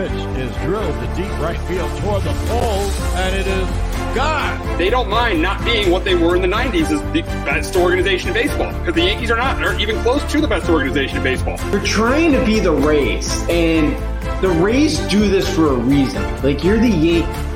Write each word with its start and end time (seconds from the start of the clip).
Pitch 0.00 0.12
is 0.12 0.56
drilled 0.62 0.94
to 0.94 1.14
deep 1.14 1.30
right 1.40 1.60
field 1.68 1.90
toward 2.00 2.22
the 2.22 2.32
pole, 2.48 2.90
and 3.20 3.36
it 3.36 3.46
is 3.46 3.68
gone. 4.16 4.78
They 4.78 4.88
don't 4.88 5.10
mind 5.10 5.42
not 5.42 5.62
being 5.62 5.90
what 5.90 6.04
they 6.04 6.14
were 6.14 6.34
in 6.34 6.40
the 6.40 6.48
90s 6.48 6.90
as 6.90 7.02
the 7.12 7.20
best 7.44 7.76
organization 7.76 8.28
in 8.28 8.34
baseball 8.34 8.72
because 8.78 8.94
the 8.94 9.02
Yankees 9.02 9.30
are 9.30 9.36
not, 9.36 9.62
aren't 9.62 9.82
even 9.82 10.00
close 10.00 10.24
to 10.32 10.40
the 10.40 10.48
best 10.48 10.70
organization 10.70 11.18
in 11.18 11.22
baseball. 11.22 11.58
You're 11.70 11.84
trying 11.84 12.32
to 12.32 12.42
be 12.46 12.60
the 12.60 12.72
Rays, 12.72 13.46
and 13.50 13.94
the 14.40 14.48
Rays 14.48 14.98
do 15.08 15.28
this 15.28 15.54
for 15.54 15.66
a 15.66 15.76
reason. 15.76 16.22
Like, 16.42 16.64
you're 16.64 16.78
the 16.78 16.88
Yankees. 16.88 17.46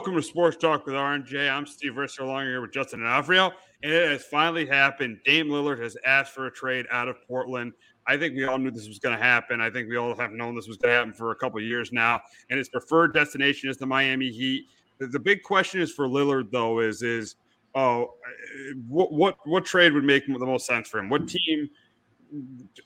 Welcome 0.00 0.16
to 0.16 0.22
Sports 0.22 0.56
Talk 0.56 0.84
with 0.84 0.96
RNJ. 0.96 1.48
I'm 1.48 1.66
Steve 1.66 1.92
Risser 1.92 2.20
along 2.20 2.46
here 2.46 2.60
with 2.60 2.72
Justin 2.72 3.04
and 3.04 3.08
And 3.08 3.52
it 3.82 4.10
has 4.10 4.24
finally 4.24 4.66
happened. 4.66 5.20
Dame 5.24 5.48
Lillard 5.48 5.80
has 5.82 5.96
asked 6.04 6.32
for 6.32 6.46
a 6.46 6.50
trade 6.50 6.86
out 6.90 7.08
of 7.08 7.16
Portland. 7.26 7.72
I 8.06 8.16
think 8.16 8.36
we 8.36 8.44
all 8.44 8.58
knew 8.58 8.70
this 8.70 8.88
was 8.88 8.98
going 8.98 9.16
to 9.16 9.22
happen. 9.22 9.60
I 9.60 9.70
think 9.70 9.88
we 9.88 9.96
all 9.96 10.14
have 10.16 10.32
known 10.32 10.54
this 10.54 10.68
was 10.68 10.76
going 10.76 10.92
to 10.92 10.96
happen 10.96 11.12
for 11.12 11.32
a 11.32 11.36
couple 11.36 11.60
years 11.60 11.92
now. 11.92 12.20
And 12.50 12.58
his 12.58 12.68
preferred 12.68 13.12
destination 13.12 13.68
is 13.68 13.76
the 13.76 13.86
Miami 13.86 14.30
Heat. 14.30 14.66
The, 14.98 15.08
the 15.08 15.18
big 15.18 15.42
question 15.42 15.80
is 15.80 15.92
for 15.92 16.06
Lillard, 16.06 16.50
though, 16.50 16.80
is 16.80 17.02
is 17.02 17.36
oh, 17.74 18.04
uh, 18.04 18.08
what 18.88 19.12
what 19.12 19.36
what 19.44 19.64
trade 19.64 19.92
would 19.92 20.04
make 20.04 20.26
the 20.26 20.38
most 20.38 20.66
sense 20.66 20.88
for 20.88 20.98
him? 20.98 21.10
What 21.10 21.28
team? 21.28 21.68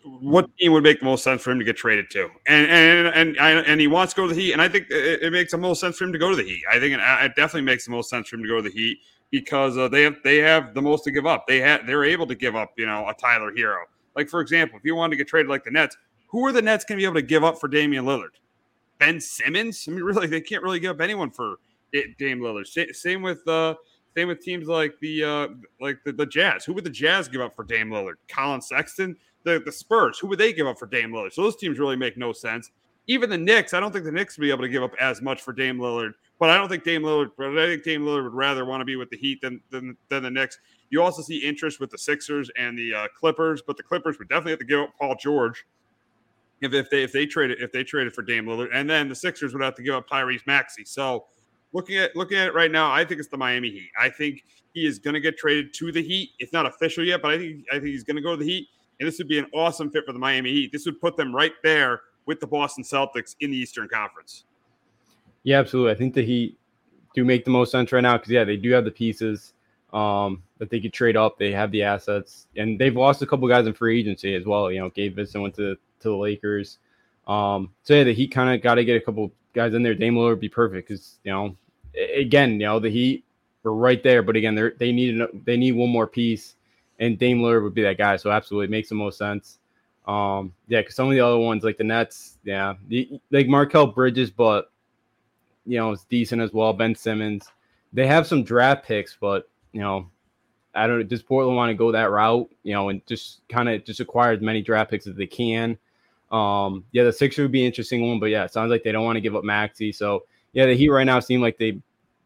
What 0.05 0.51
team 0.59 0.73
would 0.73 0.83
make 0.83 0.99
the 0.99 1.07
most 1.07 1.25
sense 1.25 1.43
for 1.43 1.51
him 1.51 1.59
to 1.59 1.65
get 1.65 1.77
traded 1.77 2.11
to? 2.11 2.29
And 2.47 2.67
and 2.67 3.39
and 3.39 3.67
and 3.67 3.81
he 3.81 3.87
wants 3.87 4.13
to 4.15 4.21
go 4.23 4.29
to 4.29 4.35
the 4.35 4.41
Heat, 4.41 4.53
and 4.53 4.61
I 4.61 4.69
think 4.69 4.91
it, 4.91 5.23
it 5.23 5.33
makes 5.33 5.53
the 5.53 5.59
most 5.59 5.81
sense 5.81 5.97
for 5.97 6.05
him 6.05 6.13
to 6.13 6.19
go 6.19 6.31
to 6.31 6.37
the 6.37 6.43
Heat. 6.43 6.63
I 6.71 6.81
think 6.81 6.95
it, 6.95 7.01
it 7.01 7.37
definitely 7.37 7.63
makes 7.63 7.85
the 7.85 7.93
most 7.93 8.11
sense 8.11 8.29
for 8.29 8.37
him 8.37 8.43
to 8.43 8.49
go 8.49 8.57
to 8.57 8.63
the 8.63 8.71
Heat 8.71 8.99
because 9.31 9.79
uh, 9.79 9.89
they 9.89 10.03
have 10.03 10.17
they 10.25 10.39
have 10.39 10.75
the 10.75 10.83
most 10.83 11.05
to 11.05 11.11
give 11.11 11.27
up. 11.27 11.47
They 11.47 11.61
have 11.61 11.87
they're 11.87 12.05
able 12.05 12.27
to 12.27 12.35
give 12.35 12.57
up, 12.57 12.73
you 12.77 12.87
know, 12.87 13.09
a 13.09 13.15
Tyler 13.15 13.53
Herro. 13.53 13.85
Like 14.17 14.29
for 14.29 14.41
example, 14.41 14.79
if 14.79 14.85
you 14.85 14.95
wanted 14.95 15.11
to 15.11 15.17
get 15.17 15.29
traded 15.29 15.49
like 15.49 15.65
the 15.65 15.71
Nets, 15.71 15.97
who 16.29 16.45
are 16.47 16.53
the 16.53 16.63
Nets 16.63 16.85
going 16.85 16.99
to 16.99 17.03
be 17.03 17.05
able 17.05 17.15
to 17.15 17.23
give 17.23 17.45
up 17.45 17.59
for 17.59 17.69
Damian 17.69 18.05
Lillard? 18.05 18.31
Ben 18.99 19.21
Simmons? 19.21 19.87
I 19.89 19.93
mean, 19.93 20.05
really, 20.05 20.27
they 20.27 20.41
can't 20.41 20.63
really 20.63 20.81
give 20.81 20.91
up 20.91 21.01
anyone 21.01 21.31
for 21.31 21.57
Dame 21.93 22.41
Lillard. 22.41 22.67
Same 22.95 23.23
with 23.23 23.47
uh, 23.49 23.75
same 24.17 24.29
with 24.29 24.41
teams 24.41 24.69
like 24.69 24.95
the 25.01 25.25
uh, 25.25 25.49
like 25.81 25.99
the, 26.05 26.13
the 26.13 26.27
Jazz. 26.27 26.65
Who 26.65 26.75
would 26.75 26.85
the 26.85 26.91
Jazz 26.91 27.29
give 27.29 27.41
up 27.41 27.55
for 27.55 27.65
Dame 27.65 27.91
Lillard? 27.91 28.15
Collin 28.29 28.61
Sexton. 28.61 29.17
The 29.45 29.63
the 29.65 29.73
Spurs. 29.73 30.19
Who 30.19 30.27
would 30.29 30.39
they 30.39 30.53
give 30.53 30.67
up 30.67 30.79
for 30.79 30.87
Dame 30.87 31.11
Lillard? 31.11 31.33
So 31.33 31.43
those 31.43 31.57
teams 31.57 31.79
really 31.79 31.97
make 31.97 32.17
no 32.17 32.33
sense. 32.33 32.71
Even 33.07 33.31
the 33.31 33.39
Knicks. 33.39 33.73
I 33.75 33.81
don't 33.81 33.91
think 33.91 34.05
the 34.05 34.13
Knicks 34.13 34.37
would 34.37 34.43
be 34.43 34.51
able 34.51 34.63
to 34.63 34.69
give 34.69 34.83
up 34.83 34.93
as 35.01 35.23
much 35.23 35.41
for 35.41 35.53
Dame 35.53 35.79
Lillard. 35.79 36.13
But 36.41 36.49
I 36.49 36.57
don't 36.57 36.69
think 36.69 36.85
Dame 36.85 37.03
Lillard. 37.03 37.31
But 37.37 37.57
I 37.57 37.67
think 37.67 37.85
Dame 37.85 38.03
Lillard 38.03 38.25
would 38.25 38.35
rather 38.35 38.65
want 38.65 38.81
to 38.81 38.85
be 38.85 38.97
with 38.97 39.11
the 39.11 39.17
Heat 39.17 39.41
than 39.43 39.61
than, 39.71 39.97
than 40.09 40.25
the 40.25 40.31
Knicks. 40.31 40.59
You 40.89 41.03
also 41.03 41.23
see 41.23 41.39
interest 41.39 41.79
with 41.79 41.91
the 41.91 41.99
Sixers 41.99 42.51
and 42.57 42.77
the 42.77 42.95
uh, 42.95 43.09
Clippers, 43.17 43.63
but 43.65 43.77
the 43.77 43.83
Clippers 43.85 44.19
would 44.19 44.29
definitely 44.29 44.53
have 44.53 44.59
to 44.61 44.65
give 44.65 44.81
up 44.81 44.91
Paul 44.99 45.15
George 45.21 45.67
if, 46.63 46.73
if 46.73 46.91
they 46.91 47.05
if 47.05 47.13
they 47.13 47.27
traded 47.27 47.61
if 47.61 47.71
they 47.71 47.85
traded 47.85 48.15
for 48.15 48.23
Dame 48.23 48.47
Lillard, 48.47 48.71
and 48.73 48.89
then 48.89 49.09
the 49.09 49.15
Sixers 49.15 49.53
would 49.53 49.63
have 49.63 49.75
to 49.77 49.83
give 49.83 49.95
up 49.95 50.09
Tyrese 50.09 50.47
Maxey. 50.47 50.85
So 50.85 51.27
looking 51.73 51.99
at 51.99 52.17
looking 52.17 52.39
at 52.39 52.49
it 52.49 52.55
right 52.55 52.73
now, 52.73 52.91
I 52.91 53.05
think 53.05 53.21
it's 53.21 53.29
the 53.29 53.37
Miami 53.37 53.71
Heat. 53.71 53.91
I 54.01 54.09
think 54.09 54.45
he 54.73 54.87
is 54.87 54.99
going 54.99 55.15
to 55.15 55.21
get 55.21 55.37
traded 55.37 55.75
to 55.75 55.93
the 55.93 56.03
Heat. 56.03 56.31
It's 56.39 56.55
not 56.55 56.65
official 56.65 57.05
yet, 57.05 57.21
but 57.21 57.33
I 57.33 57.39
think 57.39 57.65
I 57.71 57.75
think 57.75 57.89
he's 57.89 58.05
going 58.05 58.17
to 58.17 58.23
go 58.23 58.31
to 58.31 58.43
the 58.43 58.51
Heat, 58.51 58.69
and 58.99 59.07
this 59.07 59.19
would 59.19 59.29
be 59.29 59.39
an 59.39 59.47
awesome 59.53 59.91
fit 59.91 60.07
for 60.07 60.15
the 60.15 60.19
Miami 60.19 60.53
Heat. 60.53 60.73
This 60.73 60.87
would 60.87 61.01
put 61.03 61.19
them 61.19 61.35
right 61.35 61.53
there 61.63 62.01
with 62.25 62.41
the 62.41 62.47
Boston 62.47 62.83
Celtics 62.83 63.37
in 63.41 63.51
the 63.51 63.57
Eastern 63.59 63.89
Conference. 63.89 64.45
Yeah, 65.43 65.59
absolutely. 65.59 65.93
I 65.93 65.95
think 65.95 66.15
the 66.15 66.23
Heat 66.25 66.59
do 67.15 67.25
make 67.25 67.45
the 67.45 67.51
most 67.51 67.73
sense 67.73 67.93
right 67.93 68.01
now 68.03 68.17
because 68.17 68.31
yeah, 68.31 68.45
they 68.45 68.57
do 68.57 68.71
have 68.73 68.85
the 68.85 68.91
pieces 68.91 69.55
um, 69.93 70.43
that 70.59 70.71
they 70.71 70.81
could 70.81 70.93
trade 70.93 71.17
up. 71.17 71.39
They 71.39 71.53
have 71.53 71.71
the 71.71 71.83
assets, 71.83 72.47
and 72.57 72.79
they've 72.79 72.95
lost 72.97 73.23
a 73.23 73.27
couple 73.27 73.49
guys 73.49 73.67
in 73.67 73.73
free 73.73 73.99
agency 73.99 74.35
as 74.35 74.45
well. 74.45 74.71
You 74.71 74.81
know, 74.81 74.91
Gabe 74.91 75.17
Vincent 75.17 75.43
went 75.43 75.55
to 75.57 75.75
to 76.01 76.09
the 76.09 76.17
Lakers. 76.17 76.79
Um, 77.27 77.71
so 77.83 77.95
yeah, 77.95 78.05
the 78.05 78.15
Heat 78.15 78.29
kind 78.29 78.55
of 78.55 78.63
got 78.63 78.75
to 78.75 78.85
get 78.85 78.97
a 78.97 79.05
couple 79.05 79.33
guys 79.55 79.75
in 79.75 79.83
there. 79.83 79.95
Dame 79.95 80.15
Lillard 80.15 80.31
would 80.31 80.41
be 80.41 80.49
perfect 80.49 80.89
because 80.89 81.19
you 81.25 81.33
know, 81.33 81.57
again, 82.17 82.53
you 82.53 82.67
know, 82.67 82.79
the 82.79 82.91
Heat 82.91 83.25
were 83.63 83.75
right 83.75 84.03
there, 84.03 84.23
but 84.23 84.37
again, 84.37 84.55
they 84.55 84.71
they 84.79 84.93
need 84.93 85.21
they 85.45 85.57
need 85.57 85.73
one 85.73 85.91
more 85.91 86.07
piece, 86.07 86.57
and 86.99 87.19
Dame 87.19 87.41
Lillard 87.41 87.63
would 87.63 87.75
be 87.75 87.83
that 87.83 87.99
guy. 87.99 88.17
So 88.17 88.31
absolutely, 88.31 88.67
it 88.67 88.71
makes 88.71 88.91
the 88.91 88.95
most 88.95 89.19
sense. 89.19 89.59
Um, 90.07 90.53
yeah, 90.69 90.81
because 90.81 90.95
some 90.97 91.07
of 91.07 91.13
the 91.13 91.21
other 91.21 91.39
ones 91.39 91.63
like 91.63 91.79
the 91.79 91.85
Nets, 91.85 92.39
yeah, 92.45 92.75
the, 92.89 93.21
like 93.31 93.47
Mikal 93.47 93.95
Bridges, 93.95 94.31
but 94.31 94.70
you 95.71 95.77
know, 95.77 95.93
it's 95.93 96.03
decent 96.07 96.43
as 96.43 96.53
well. 96.53 96.73
Ben 96.73 96.97
Simmons, 96.97 97.47
they 97.93 98.05
have 98.05 98.27
some 98.27 98.43
draft 98.43 98.85
picks, 98.85 99.17
but 99.21 99.49
you 99.71 99.81
know, 99.81 100.11
I 100.75 100.89
don't. 100.89 101.09
Does 101.09 101.23
Portland 101.23 101.57
want 101.57 101.71
to 101.71 101.75
go 101.75 101.93
that 101.93 102.11
route? 102.11 102.51
You 102.65 102.75
know, 102.75 102.89
and 102.89 103.07
just 103.07 103.43
kind 103.49 103.69
of 103.69 103.85
just 103.85 104.01
acquire 104.01 104.33
as 104.33 104.41
many 104.41 104.63
draft 104.63 104.91
picks 104.91 105.07
as 105.07 105.15
they 105.15 105.29
can. 105.29 105.79
Um, 106.33 106.85
yeah, 106.91 107.05
the 107.05 107.13
Sixers 107.13 107.45
would 107.45 107.53
be 107.53 107.61
an 107.61 107.67
interesting 107.67 108.09
one, 108.09 108.19
but 108.19 108.27
yeah, 108.27 108.43
it 108.43 108.53
sounds 108.53 108.71
like 108.71 108.83
they 108.83 108.91
don't 108.91 109.05
want 109.05 109.15
to 109.15 109.21
give 109.21 109.37
up 109.37 109.45
Maxey. 109.45 109.93
So 109.93 110.25
yeah, 110.53 110.67
the 110.67 110.75
Heat 110.75 110.89
right 110.89 111.05
now 111.05 111.21
seem 111.21 111.41
like 111.41 111.57
they 111.57 111.81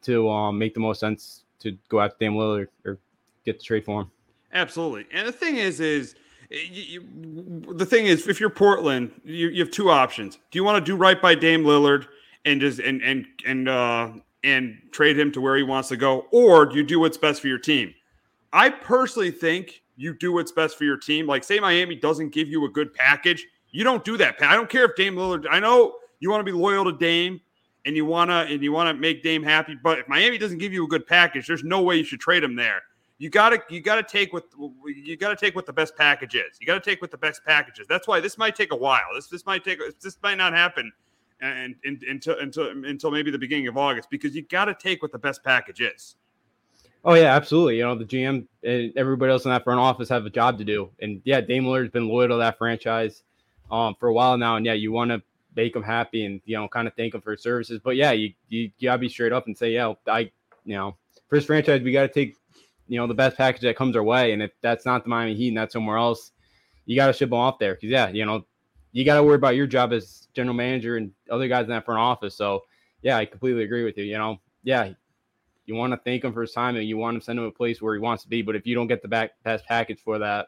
to 0.05 0.31
um, 0.31 0.59
make 0.59 0.73
the 0.73 0.81
most 0.81 1.01
sense 1.01 1.45
to 1.61 1.77
go 1.91 2.01
after 2.01 2.17
Dame 2.19 2.35
Lillard 2.35 2.69
or 2.87 2.99
get 3.45 3.59
the 3.59 3.65
trade 3.65 3.85
for 3.85 4.01
him. 4.03 4.11
Absolutely, 4.55 5.05
and 5.13 5.29
the 5.29 5.33
thing 5.33 5.57
is, 5.57 5.81
is 5.81 6.15
you, 6.49 7.03
you, 7.03 7.75
the 7.75 7.85
thing 7.85 8.07
is, 8.07 8.27
if 8.27 8.41
you're 8.41 8.49
Portland, 8.49 9.13
you, 9.23 9.49
you 9.49 9.63
have 9.63 9.71
two 9.71 9.91
options. 9.91 10.39
Do 10.51 10.59
you 10.59 10.65
want 10.65 10.83
to 10.83 10.93
do 10.93 10.97
right 10.97 11.21
by 11.21 11.35
Dame 11.35 11.63
Lillard 11.63 12.07
and 12.45 12.61
just 12.61 12.79
and 12.81 13.03
and 13.03 13.27
and 13.47 13.69
uh, 13.69 14.11
and 14.43 14.79
trade 14.93 15.19
him 15.19 15.33
to 15.33 15.41
where 15.41 15.57
he 15.57 15.63
wants 15.63 15.89
to 15.89 15.97
go, 15.97 16.27
or 16.31 16.71
you 16.73 16.83
do 16.83 17.01
what's 17.01 17.17
best 17.17 17.41
for 17.41 17.49
your 17.49 17.59
team? 17.59 17.95
I 18.53 18.71
personally 18.71 19.31
think 19.31 19.83
you 19.97 20.17
do 20.17 20.33
what's 20.33 20.53
best 20.53 20.77
for 20.77 20.85
your 20.85 20.97
team. 20.97 21.27
Like, 21.27 21.45
say 21.45 21.59
Miami 21.59 21.97
doesn't 21.97 22.31
give 22.31 22.49
you 22.49 22.65
a 22.65 22.69
good 22.69 22.93
package, 22.95 23.47
you 23.71 23.85
don't 23.85 24.05
do 24.05 24.17
that. 24.19 24.41
I 24.43 24.55
don't 24.55 24.69
care 24.69 24.85
if 24.85 24.95
Dame 24.97 25.17
Lillard. 25.17 25.47
I 25.51 25.61
know 25.61 25.97
you 26.21 26.31
want 26.31 26.41
to 26.41 26.45
be 26.45 26.57
loyal 26.57 26.85
to 26.85 26.93
Dame 26.93 27.41
and 27.85 27.97
you 27.97 28.05
wanna 28.05 28.47
and 28.49 28.63
you 28.63 28.73
want 28.73 28.95
to 28.95 29.01
make 29.01 29.23
Dame 29.23 29.43
happy, 29.43 29.77
but 29.83 29.99
if 29.99 30.09
Miami 30.09 30.39
doesn't 30.39 30.59
give 30.59 30.73
you 30.73 30.85
a 30.85 30.89
good 30.89 31.07
package, 31.07 31.47
there's 31.47 31.65
no 31.65 31.83
way 31.83 31.97
you 31.97 32.05
should 32.05 32.21
trade 32.21 32.45
him 32.45 32.55
there. 32.55 32.83
You 33.19 33.31
gotta 33.31 33.61
you 33.69 33.81
gotta 33.81 34.03
take 34.03 34.33
what 34.33 34.45
you 34.87 35.17
gotta 35.17 35.37
take 35.37 35.55
what 35.55 35.67
the 35.67 35.73
best 35.73 35.97
package 35.97 36.35
is. 36.35 36.59
You 36.61 36.67
gotta 36.67 36.81
take 36.81 37.01
what 37.01 37.11
the 37.11 37.19
best 37.19 37.43
package 37.45 37.81
is. 37.81 37.87
That's 37.87 38.09
why 38.09 38.21
this 38.21 38.39
might 38.39 38.57
take 38.57 38.73
a 38.73 38.77
while. 38.77 39.05
This 39.15 39.29
this 39.29 39.47
might 39.47 39.65
take 39.65 39.81
this 40.01 40.17
might 40.23 40.37
not 40.37 40.53
happen 40.53 40.93
and, 41.45 41.75
and, 41.85 42.03
until 42.09 42.39
until 42.39 42.69
until 42.69 43.11
maybe 43.11 43.31
the 43.31 43.39
beginning 43.39 43.69
of 43.69 43.77
August 43.77 44.11
because 44.11 44.35
you 44.35 44.43
got 44.43 44.67
to 44.67 44.75
take 44.75 45.03
what 45.03 45.13
the 45.13 45.19
best 45.19 45.45
package 45.45 45.81
is. 45.81 46.17
Oh 47.05 47.15
yeah, 47.15 47.35
absolutely. 47.35 47.77
You 47.77 47.83
know 47.83 47.95
the 47.95 48.05
GM 48.05 48.47
and 48.63 48.93
everybody 48.97 49.31
else 49.31 49.45
in 49.45 49.51
that 49.51 49.65
front 49.65 49.81
office 49.81 50.09
have 50.09 50.25
a 50.25 50.31
job 50.31 50.59
to 50.59 50.65
do, 50.65 50.91
and 51.01 51.21
yeah, 51.25 51.41
Dame 51.41 51.65
Lillard's 51.65 51.91
been 51.91 52.09
loyal 52.09 52.29
to 52.29 52.37
that 52.37 52.57
franchise 52.57 53.23
um, 53.71 53.95
for 54.01 54.09
a 54.09 54.15
while 54.15 54.39
now, 54.39 54.57
and 54.57 54.65
yeah, 54.65 54.73
you 54.73 54.91
want 54.91 55.11
to 55.11 55.23
make 55.57 55.77
him 55.77 55.83
happy 55.83 56.25
and 56.25 56.41
you 56.47 56.57
know 56.57 56.67
kind 56.67 56.89
of 56.89 56.95
thank 56.95 57.15
him 57.15 57.21
for 57.21 57.37
services. 57.37 57.81
But 57.83 57.97
yeah, 57.97 58.13
you 58.13 58.33
you, 58.49 58.71
you 58.79 58.89
gotta 58.89 58.99
be 58.99 59.09
straight 59.09 59.33
up 59.33 59.47
and 59.47 59.57
say, 59.57 59.73
yeah, 59.73 59.93
I 60.07 60.31
you 60.65 60.77
know 60.77 60.97
for 61.29 61.37
his 61.37 61.45
franchise 61.45 61.83
we 61.83 61.93
got 61.93 62.03
to 62.03 62.09
take 62.09 62.37
you 62.89 62.99
know 62.99 63.07
the 63.07 63.15
best 63.15 63.37
package 63.37 63.63
that 63.63 63.77
comes 63.77 63.97
our 63.97 64.03
way, 64.03 64.33
and 64.33 64.43
if 64.43 64.53
that's 64.63 64.87
not 64.87 65.05
the 65.05 65.11
Miami 65.11 65.35
Heat 65.35 65.49
and 65.49 65.59
that's 65.59 65.75
somewhere 65.75 65.99
else, 65.99 66.33
you 66.87 66.97
got 66.97 67.09
to 67.09 67.13
ship 67.13 67.29
him 67.29 67.35
off 67.35 67.59
there 67.59 67.75
because 67.75 67.91
yeah, 67.91 68.09
you 68.09 68.25
know 68.25 68.47
you 68.95 69.05
got 69.05 69.17
to 69.17 69.25
worry 69.25 69.35
about 69.35 69.57
your 69.57 69.67
job 69.67 69.93
as 69.93 70.29
general 70.35 70.55
manager 70.55 70.97
and 70.97 71.11
other 71.29 71.49
guys 71.49 71.65
in 71.65 71.71
that 71.71 71.85
front 71.85 72.01
office. 72.01 72.37
So, 72.37 72.63
yeah, 73.03 73.19
I 73.19 73.27
completely 73.27 73.65
agree 73.65 73.83
with 73.83 73.99
you. 73.99 74.05
You 74.05 74.17
know, 74.17 74.39
yeah, 74.63 74.93
you 75.67 75.75
want 75.75 75.93
to 75.93 75.97
thank 76.05 76.23
him 76.23 76.33
for 76.33 76.43
his 76.43 76.53
time 76.53 76.77
and 76.77 76.89
you 76.89 76.97
want 76.97 77.19
to 77.19 77.25
send 77.25 77.39
him 77.39 77.45
a 77.45 77.51
place 77.51 77.83
where 77.83 77.95
he 77.95 78.01
wants 78.01 78.23
to 78.23 78.29
be. 78.29 78.41
But 78.41 78.55
if 78.55 78.67
you 78.67 78.77
don't 78.77 78.87
get 78.87 79.03
the 79.03 79.09
back 79.09 79.33
best 79.43 79.67
package 79.67 79.99
for 80.03 80.21
that, 80.21 80.47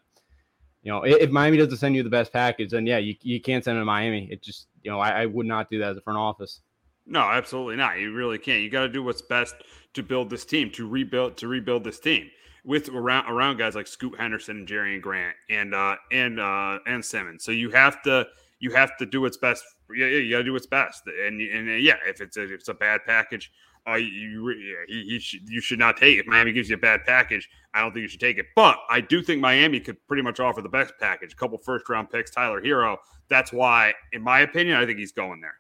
you 0.85 0.93
know, 0.93 1.03
if 1.03 1.31
Miami 1.31 1.57
doesn't 1.57 1.77
send 1.77 1.97
you 1.97 2.05
the 2.05 2.09
best 2.09 2.33
package, 2.33 2.71
then 2.71 2.87
yeah, 2.87 2.99
you, 2.99 3.17
you 3.21 3.41
can't 3.41 3.65
send 3.65 3.77
him 3.77 3.83
to 3.83 3.85
Miami. 3.85 4.29
It 4.31 4.43
just, 4.43 4.69
you 4.85 4.93
know, 4.93 5.01
I, 5.01 5.23
I 5.23 5.27
would 5.27 5.47
not 5.47 5.69
do 5.69 5.81
that 5.81 5.91
as 5.91 5.97
a 5.97 6.01
front 6.01 6.17
office. 6.17 6.61
No, 7.05 7.23
absolutely 7.23 7.75
not. 7.75 7.99
You 7.99 8.13
really 8.13 8.39
can't. 8.39 8.63
You 8.63 8.71
got 8.71 8.83
to 8.83 8.89
do 8.89 9.03
what's 9.03 9.23
best 9.23 9.57
to 9.95 10.05
build 10.05 10.31
this 10.31 10.45
team, 10.45 10.71
to 10.73 10.89
rebuild, 10.89 11.37
to 11.39 11.49
rebuild 11.49 11.83
this 11.83 11.99
team 11.99 12.31
with 12.67 12.89
around 12.89 13.31
around 13.31 13.57
guys 13.57 13.75
like 13.75 13.87
Scoot 13.87 14.19
Henderson 14.19 14.59
and 14.59 14.69
Jerami 14.69 15.01
Grant 15.01 15.37
and 15.49 15.75
uh 15.75 15.97
and 16.13 16.39
uh 16.41 16.81
and 16.87 17.03
Simons. 17.03 17.45
So 17.45 17.53
you 17.53 17.71
have 17.71 18.03
to 18.03 18.27
you 18.59 18.73
have 18.73 18.97
to 18.99 19.07
do 19.07 19.21
what's 19.21 19.37
best. 19.37 19.65
Yeah, 19.95 20.07
yeah 20.07 20.19
you 20.19 20.31
got 20.33 20.39
to 20.39 20.45
do 20.45 20.53
what's 20.53 20.67
best. 20.67 21.07
And 21.07 21.41
and 21.41 21.69
uh, 21.69 21.73
yeah, 21.73 21.97
if 22.07 22.21
it's 22.21 22.37
a, 22.37 22.45
if 22.45 22.51
it's 22.51 22.69
a 22.69 22.75
bad 22.75 23.03
package, 23.07 23.53
uh, 23.89 23.95
you 23.95 24.51
you, 24.51 24.87
you 24.89 25.21
should 25.21 25.49
you 25.49 25.61
should 25.61 25.79
not 25.79 25.97
take 25.97 26.17
it. 26.17 26.21
If 26.21 26.27
Miami 26.27 26.53
gives 26.53 26.69
you 26.69 26.75
a 26.75 26.79
bad 26.79 27.05
package, 27.07 27.49
I 27.73 27.81
don't 27.81 27.93
think 27.93 28.03
you 28.03 28.09
should 28.09 28.21
take 28.21 28.39
it. 28.39 28.47
But 28.57 28.79
I 28.91 29.01
do 29.01 29.23
think 29.23 29.41
Miami 29.41 29.79
could 29.81 30.05
pretty 30.09 30.23
much 30.23 30.41
offer 30.41 30.61
the 30.61 30.69
best 30.69 30.95
package. 30.99 31.33
A 31.33 31.37
couple 31.37 31.59
first 31.59 31.89
round 31.89 32.11
picks, 32.11 32.31
Tyler 32.31 32.61
Herro. 32.61 32.97
That's 33.29 33.53
why, 33.53 33.93
in 34.13 34.23
my 34.23 34.41
opinion, 34.41 34.77
I 34.77 34.87
think 34.87 34.99
he's 34.99 35.13
going 35.13 35.41
there. 35.41 35.57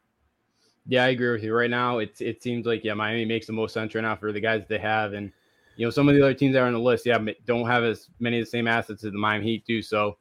Yeah, 0.88 1.04
I 1.04 1.08
agree 1.08 1.32
with 1.32 1.42
you. 1.42 1.54
Right 1.54 1.70
now, 1.70 1.98
it 1.98 2.20
it 2.20 2.42
seems 2.42 2.66
like 2.66 2.82
yeah, 2.82 2.94
Miami 2.94 3.24
makes 3.24 3.46
the 3.46 3.52
most 3.52 3.74
sense 3.74 3.94
right 3.94 4.02
now 4.02 4.16
for 4.16 4.32
the 4.32 4.40
guys 4.40 4.64
they 4.68 4.78
have, 4.78 5.12
and 5.12 5.32
you 5.76 5.86
know 5.86 5.90
some 5.90 6.08
of 6.08 6.14
the 6.14 6.22
other 6.22 6.34
teams 6.34 6.54
that 6.54 6.60
are 6.60 6.66
on 6.66 6.72
the 6.72 6.78
list, 6.78 7.06
yeah, 7.06 7.18
don't 7.44 7.66
have 7.66 7.84
as 7.84 8.08
many 8.18 8.40
of 8.40 8.46
the 8.46 8.50
same 8.50 8.66
assets 8.66 9.04
as 9.04 9.12
the 9.12 9.18
Miami 9.18 9.44
Heat 9.44 9.66
do. 9.66 9.82
So 9.82 10.16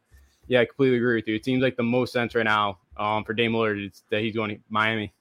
yeah, 0.47 0.61
I 0.61 0.65
completely 0.65 0.97
agree 0.97 1.15
with 1.15 1.27
you. 1.27 1.35
It 1.35 1.45
seems 1.45 1.61
like 1.61 1.75
the 1.75 1.83
most 1.83 2.13
sense 2.13 2.35
right 2.35 2.45
now 2.45 2.79
um, 2.97 3.23
for 3.23 3.33
Dame 3.33 3.53
Lillard 3.53 3.87
is 3.87 4.03
that 4.11 4.21
he's 4.21 4.35
going 4.35 4.51
to 4.55 4.61
Miami. 4.69 5.13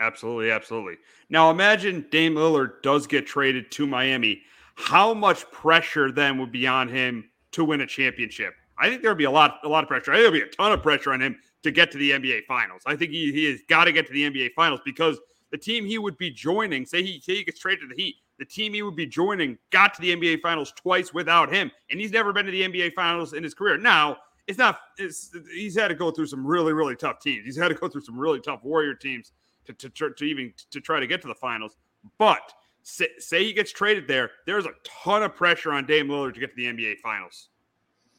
Absolutely, 0.00 0.50
absolutely. 0.50 0.96
Now 1.30 1.50
imagine 1.50 2.06
Dame 2.10 2.34
Lillard 2.34 2.82
does 2.82 3.06
get 3.06 3.26
traded 3.26 3.70
to 3.72 3.86
Miami. 3.86 4.42
How 4.74 5.14
much 5.14 5.50
pressure 5.50 6.12
then 6.12 6.38
would 6.38 6.52
be 6.52 6.66
on 6.66 6.88
him 6.88 7.30
to 7.52 7.64
win 7.64 7.80
a 7.80 7.86
championship? 7.86 8.54
I 8.78 8.90
think 8.90 9.00
there 9.00 9.10
would 9.10 9.18
be 9.18 9.24
a 9.24 9.30
lot, 9.30 9.58
a 9.64 9.68
lot 9.68 9.82
of 9.82 9.88
pressure. 9.88 10.12
I 10.12 10.16
think 10.16 10.24
there'll 10.24 10.46
be 10.46 10.52
a 10.52 10.54
ton 10.54 10.72
of 10.72 10.82
pressure 10.82 11.12
on 11.12 11.22
him 11.22 11.38
to 11.62 11.70
get 11.70 11.90
to 11.92 11.98
the 11.98 12.10
NBA 12.10 12.44
Finals. 12.44 12.82
I 12.84 12.94
think 12.94 13.10
he, 13.10 13.32
he 13.32 13.50
has 13.50 13.60
got 13.68 13.84
to 13.84 13.92
get 13.92 14.06
to 14.06 14.12
the 14.12 14.30
NBA 14.30 14.52
Finals 14.54 14.80
because 14.84 15.18
the 15.50 15.56
team 15.56 15.86
he 15.86 15.96
would 15.96 16.18
be 16.18 16.30
joining, 16.30 16.84
say 16.84 17.02
he, 17.02 17.20
say 17.20 17.36
he 17.36 17.44
gets 17.44 17.58
traded 17.58 17.88
to 17.88 17.94
the 17.96 18.02
Heat, 18.02 18.16
the 18.38 18.44
team 18.44 18.74
he 18.74 18.82
would 18.82 18.96
be 18.96 19.06
joining 19.06 19.58
got 19.70 19.94
to 19.94 20.00
the 20.00 20.14
NBA 20.14 20.40
Finals 20.40 20.72
twice 20.76 21.14
without 21.14 21.52
him, 21.52 21.70
and 21.90 22.00
he's 22.00 22.12
never 22.12 22.32
been 22.32 22.46
to 22.46 22.52
the 22.52 22.62
NBA 22.62 22.94
Finals 22.94 23.32
in 23.32 23.42
his 23.42 23.54
career. 23.54 23.78
Now 23.78 24.18
it's 24.46 24.58
not. 24.58 24.78
It's 24.98 25.34
he's 25.52 25.78
had 25.78 25.88
to 25.88 25.94
go 25.94 26.10
through 26.10 26.26
some 26.26 26.46
really 26.46 26.72
really 26.72 26.96
tough 26.96 27.20
teams. 27.20 27.44
He's 27.44 27.56
had 27.56 27.68
to 27.68 27.74
go 27.74 27.88
through 27.88 28.02
some 28.02 28.18
really 28.18 28.40
tough 28.40 28.62
Warrior 28.62 28.94
teams 28.94 29.32
to 29.66 29.72
to, 29.72 30.10
to 30.10 30.24
even 30.24 30.52
to 30.70 30.80
try 30.80 31.00
to 31.00 31.06
get 31.06 31.20
to 31.22 31.28
the 31.28 31.34
finals. 31.34 31.76
But 32.18 32.52
say, 32.82 33.08
say 33.18 33.44
he 33.44 33.52
gets 33.52 33.72
traded 33.72 34.06
there, 34.06 34.30
there's 34.46 34.66
a 34.66 34.72
ton 34.84 35.22
of 35.22 35.34
pressure 35.34 35.72
on 35.72 35.86
Dame 35.86 36.08
Lillard 36.08 36.34
to 36.34 36.40
get 36.40 36.50
to 36.50 36.56
the 36.56 36.66
NBA 36.66 36.98
Finals. 36.98 37.48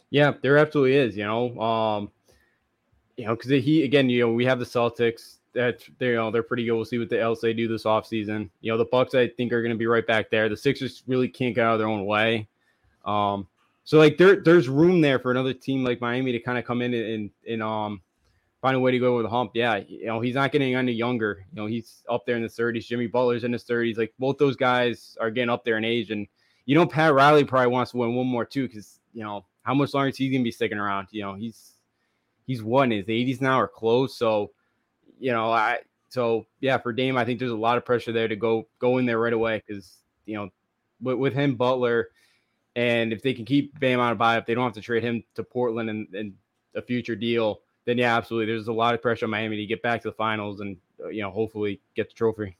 Yeah, 0.09 0.33
there 0.41 0.57
absolutely 0.57 0.95
is. 0.95 1.15
You 1.15 1.25
know, 1.25 1.59
um, 1.59 2.11
you 3.15 3.25
know, 3.25 3.35
because 3.35 3.49
he 3.49 3.83
again, 3.83 4.09
you 4.09 4.21
know, 4.21 4.31
we 4.31 4.45
have 4.45 4.59
the 4.59 4.65
Celtics 4.65 5.36
that 5.57 5.83
they 5.97 6.07
you 6.07 6.15
know 6.15 6.31
they're 6.31 6.43
pretty 6.43 6.65
good. 6.65 6.73
We'll 6.73 6.85
see 6.85 6.99
what 6.99 7.09
the 7.09 7.19
else 7.19 7.41
they 7.41 7.53
do 7.53 7.67
this 7.67 7.83
offseason. 7.83 8.49
You 8.61 8.71
know, 8.71 8.77
the 8.77 8.85
Bucks 8.85 9.15
I 9.15 9.27
think 9.27 9.51
are 9.51 9.61
going 9.61 9.73
to 9.73 9.77
be 9.77 9.87
right 9.87 10.05
back 10.05 10.29
there. 10.29 10.47
The 10.47 10.55
Sixers 10.55 11.03
really 11.07 11.27
can't 11.27 11.55
get 11.55 11.65
out 11.65 11.73
of 11.73 11.79
their 11.79 11.87
own 11.87 12.05
way. 12.05 12.47
Um, 13.05 13.47
so 13.83 13.97
like 13.97 14.17
there 14.17 14.37
there's 14.37 14.69
room 14.69 15.01
there 15.01 15.19
for 15.19 15.31
another 15.31 15.53
team 15.53 15.83
like 15.83 16.01
Miami 16.01 16.31
to 16.31 16.39
kind 16.39 16.57
of 16.57 16.65
come 16.65 16.81
in 16.81 16.93
and, 16.93 17.29
and 17.47 17.63
um 17.63 18.01
find 18.61 18.75
a 18.75 18.79
way 18.79 18.91
to 18.91 18.99
go 18.99 19.13
over 19.13 19.23
the 19.23 19.29
hump. 19.29 19.51
Yeah, 19.53 19.77
you 19.87 20.07
know, 20.07 20.19
he's 20.19 20.35
not 20.35 20.51
getting 20.51 20.75
any 20.75 20.91
younger. 20.91 21.45
You 21.51 21.61
know, 21.61 21.67
he's 21.67 22.03
up 22.09 22.25
there 22.25 22.35
in 22.35 22.41
the 22.41 22.49
30s. 22.49 22.85
Jimmy 22.85 23.07
Butler's 23.07 23.43
in 23.43 23.53
his 23.53 23.63
30s. 23.63 23.97
Like 23.97 24.13
both 24.19 24.37
those 24.37 24.55
guys 24.55 25.17
are 25.21 25.31
getting 25.31 25.49
up 25.49 25.63
there 25.63 25.77
in 25.77 25.85
age. 25.85 26.11
And 26.11 26.27
you 26.65 26.75
know, 26.75 26.85
Pat 26.85 27.13
Riley 27.13 27.45
probably 27.45 27.71
wants 27.71 27.91
to 27.91 27.97
win 27.97 28.15
one 28.15 28.27
more 28.27 28.45
too, 28.45 28.67
because 28.67 28.99
you 29.13 29.23
know, 29.23 29.45
how 29.63 29.73
much 29.73 29.93
longer 29.93 30.09
is 30.09 30.17
he 30.17 30.29
gonna 30.29 30.43
be 30.43 30.51
sticking 30.51 30.77
around? 30.77 31.07
You 31.11 31.21
know, 31.21 31.35
he's 31.35 31.77
he's 32.45 32.63
one 32.63 32.91
in 32.91 32.99
his 32.99 33.07
80s 33.07 33.41
now 33.41 33.59
or 33.59 33.67
close. 33.67 34.17
So, 34.17 34.51
you 35.19 35.31
know, 35.31 35.51
I 35.51 35.79
so 36.09 36.45
yeah, 36.61 36.77
for 36.77 36.93
Dame, 36.93 37.17
I 37.17 37.25
think 37.25 37.39
there's 37.39 37.51
a 37.51 37.55
lot 37.55 37.77
of 37.77 37.85
pressure 37.85 38.11
there 38.11 38.27
to 38.27 38.35
go 38.35 38.67
go 38.79 38.97
in 38.97 39.05
there 39.05 39.19
right 39.19 39.33
away 39.33 39.63
because 39.65 39.97
you 40.25 40.35
know, 40.35 40.49
with, 41.01 41.17
with 41.17 41.33
him 41.33 41.55
Butler 41.55 42.09
and 42.77 43.11
if 43.11 43.23
they 43.23 43.33
can 43.33 43.43
keep 43.43 43.77
Bam 43.79 43.97
Adebayo, 43.97 44.37
if 44.37 44.45
they 44.45 44.53
don't 44.53 44.63
have 44.63 44.73
to 44.73 44.81
trade 44.81 45.01
him 45.01 45.23
to 45.33 45.43
Portland 45.43 45.89
and, 45.89 46.07
and 46.13 46.33
a 46.75 46.81
future 46.81 47.15
deal, 47.15 47.61
then 47.85 47.97
yeah, 47.97 48.15
absolutely. 48.15 48.53
There's 48.53 48.67
a 48.67 48.73
lot 48.73 48.93
of 48.93 49.01
pressure 49.01 49.25
on 49.25 49.31
Miami 49.31 49.57
to 49.57 49.65
get 49.65 49.81
back 49.81 50.01
to 50.03 50.09
the 50.09 50.13
finals 50.13 50.59
and 50.59 50.77
uh, 51.03 51.07
you 51.07 51.23
know 51.23 51.31
hopefully 51.31 51.81
get 51.95 52.07
the 52.07 52.13
trophy. 52.13 52.55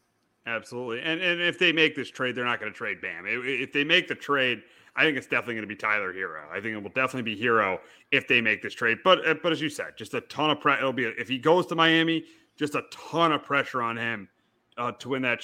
Absolutely, 0.48 1.02
and 1.02 1.22
and 1.22 1.40
if 1.40 1.60
they 1.60 1.72
make 1.72 1.96
this 1.96 2.10
trade, 2.10 2.36
they're 2.36 2.46
not 2.46 2.60
going 2.60 2.72
to 2.72 2.78
trade 2.78 3.00
Bam. 3.00 3.26
If 3.28 3.74
they 3.74 3.84
make 3.84 4.08
the 4.08 4.16
trade, 4.16 4.64
I 4.96 5.04
think 5.04 5.18
it's 5.18 5.28
definitely 5.28 5.56
going 5.56 5.64
to 5.64 5.68
be 5.68 5.76
Tyler 5.76 6.12
Herro. 6.12 6.50
I 6.50 6.62
think 6.62 6.76
it 6.76 6.82
will 6.82 6.90
definitely 6.90 7.36
be 7.36 7.40
Herro 7.40 7.80
if 8.12 8.28
they 8.28 8.42
make 8.42 8.64
this 8.64 8.74
trade. 8.74 9.00
But 9.04 9.28
uh, 9.28 9.36
but 9.44 9.52
as 9.52 9.62
you 9.62 9.70
said, 9.70 9.98
just 9.98 10.16
a 10.16 10.22
ton 10.22 10.50
of 10.50 10.60
pressure. 10.60 10.80
It'll 10.80 10.94
be 10.94 11.04
if 11.04 11.28
he 11.28 11.38
goes 11.38 11.68
to 11.68 11.76
Miami, 11.76 12.24
just 12.58 12.76
a 12.76 12.84
ton 12.92 13.32
of 13.32 13.44
pressure 13.44 13.82
on 13.82 13.98
him 13.98 14.28
uh, 14.78 14.92
to 14.94 15.10
win 15.10 15.22
that 15.24 15.42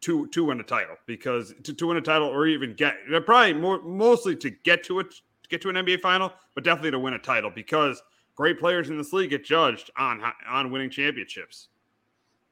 to 0.00 0.26
to 0.28 0.44
win 0.44 0.60
a 0.60 0.62
title 0.62 0.96
because 1.06 1.52
to, 1.64 1.72
to 1.74 1.88
win 1.88 1.96
a 1.96 2.00
title 2.00 2.28
or 2.28 2.46
even 2.46 2.74
get 2.74 2.96
they're 3.10 3.20
probably 3.20 3.54
more 3.54 3.82
mostly 3.82 4.36
to 4.36 4.50
get 4.50 4.84
to 4.84 5.00
it 5.00 5.14
get 5.48 5.62
to 5.62 5.68
an 5.70 5.76
NBA 5.76 6.00
final, 6.00 6.32
but 6.54 6.64
definitely 6.64 6.92
to 6.92 6.98
win 6.98 7.14
a 7.14 7.18
title 7.18 7.50
because 7.50 8.02
great 8.34 8.58
players 8.58 8.90
in 8.90 8.98
this 8.98 9.12
league 9.12 9.30
get 9.30 9.44
judged 9.44 9.90
on 9.96 10.22
on 10.48 10.70
winning 10.70 10.90
championships. 10.90 11.68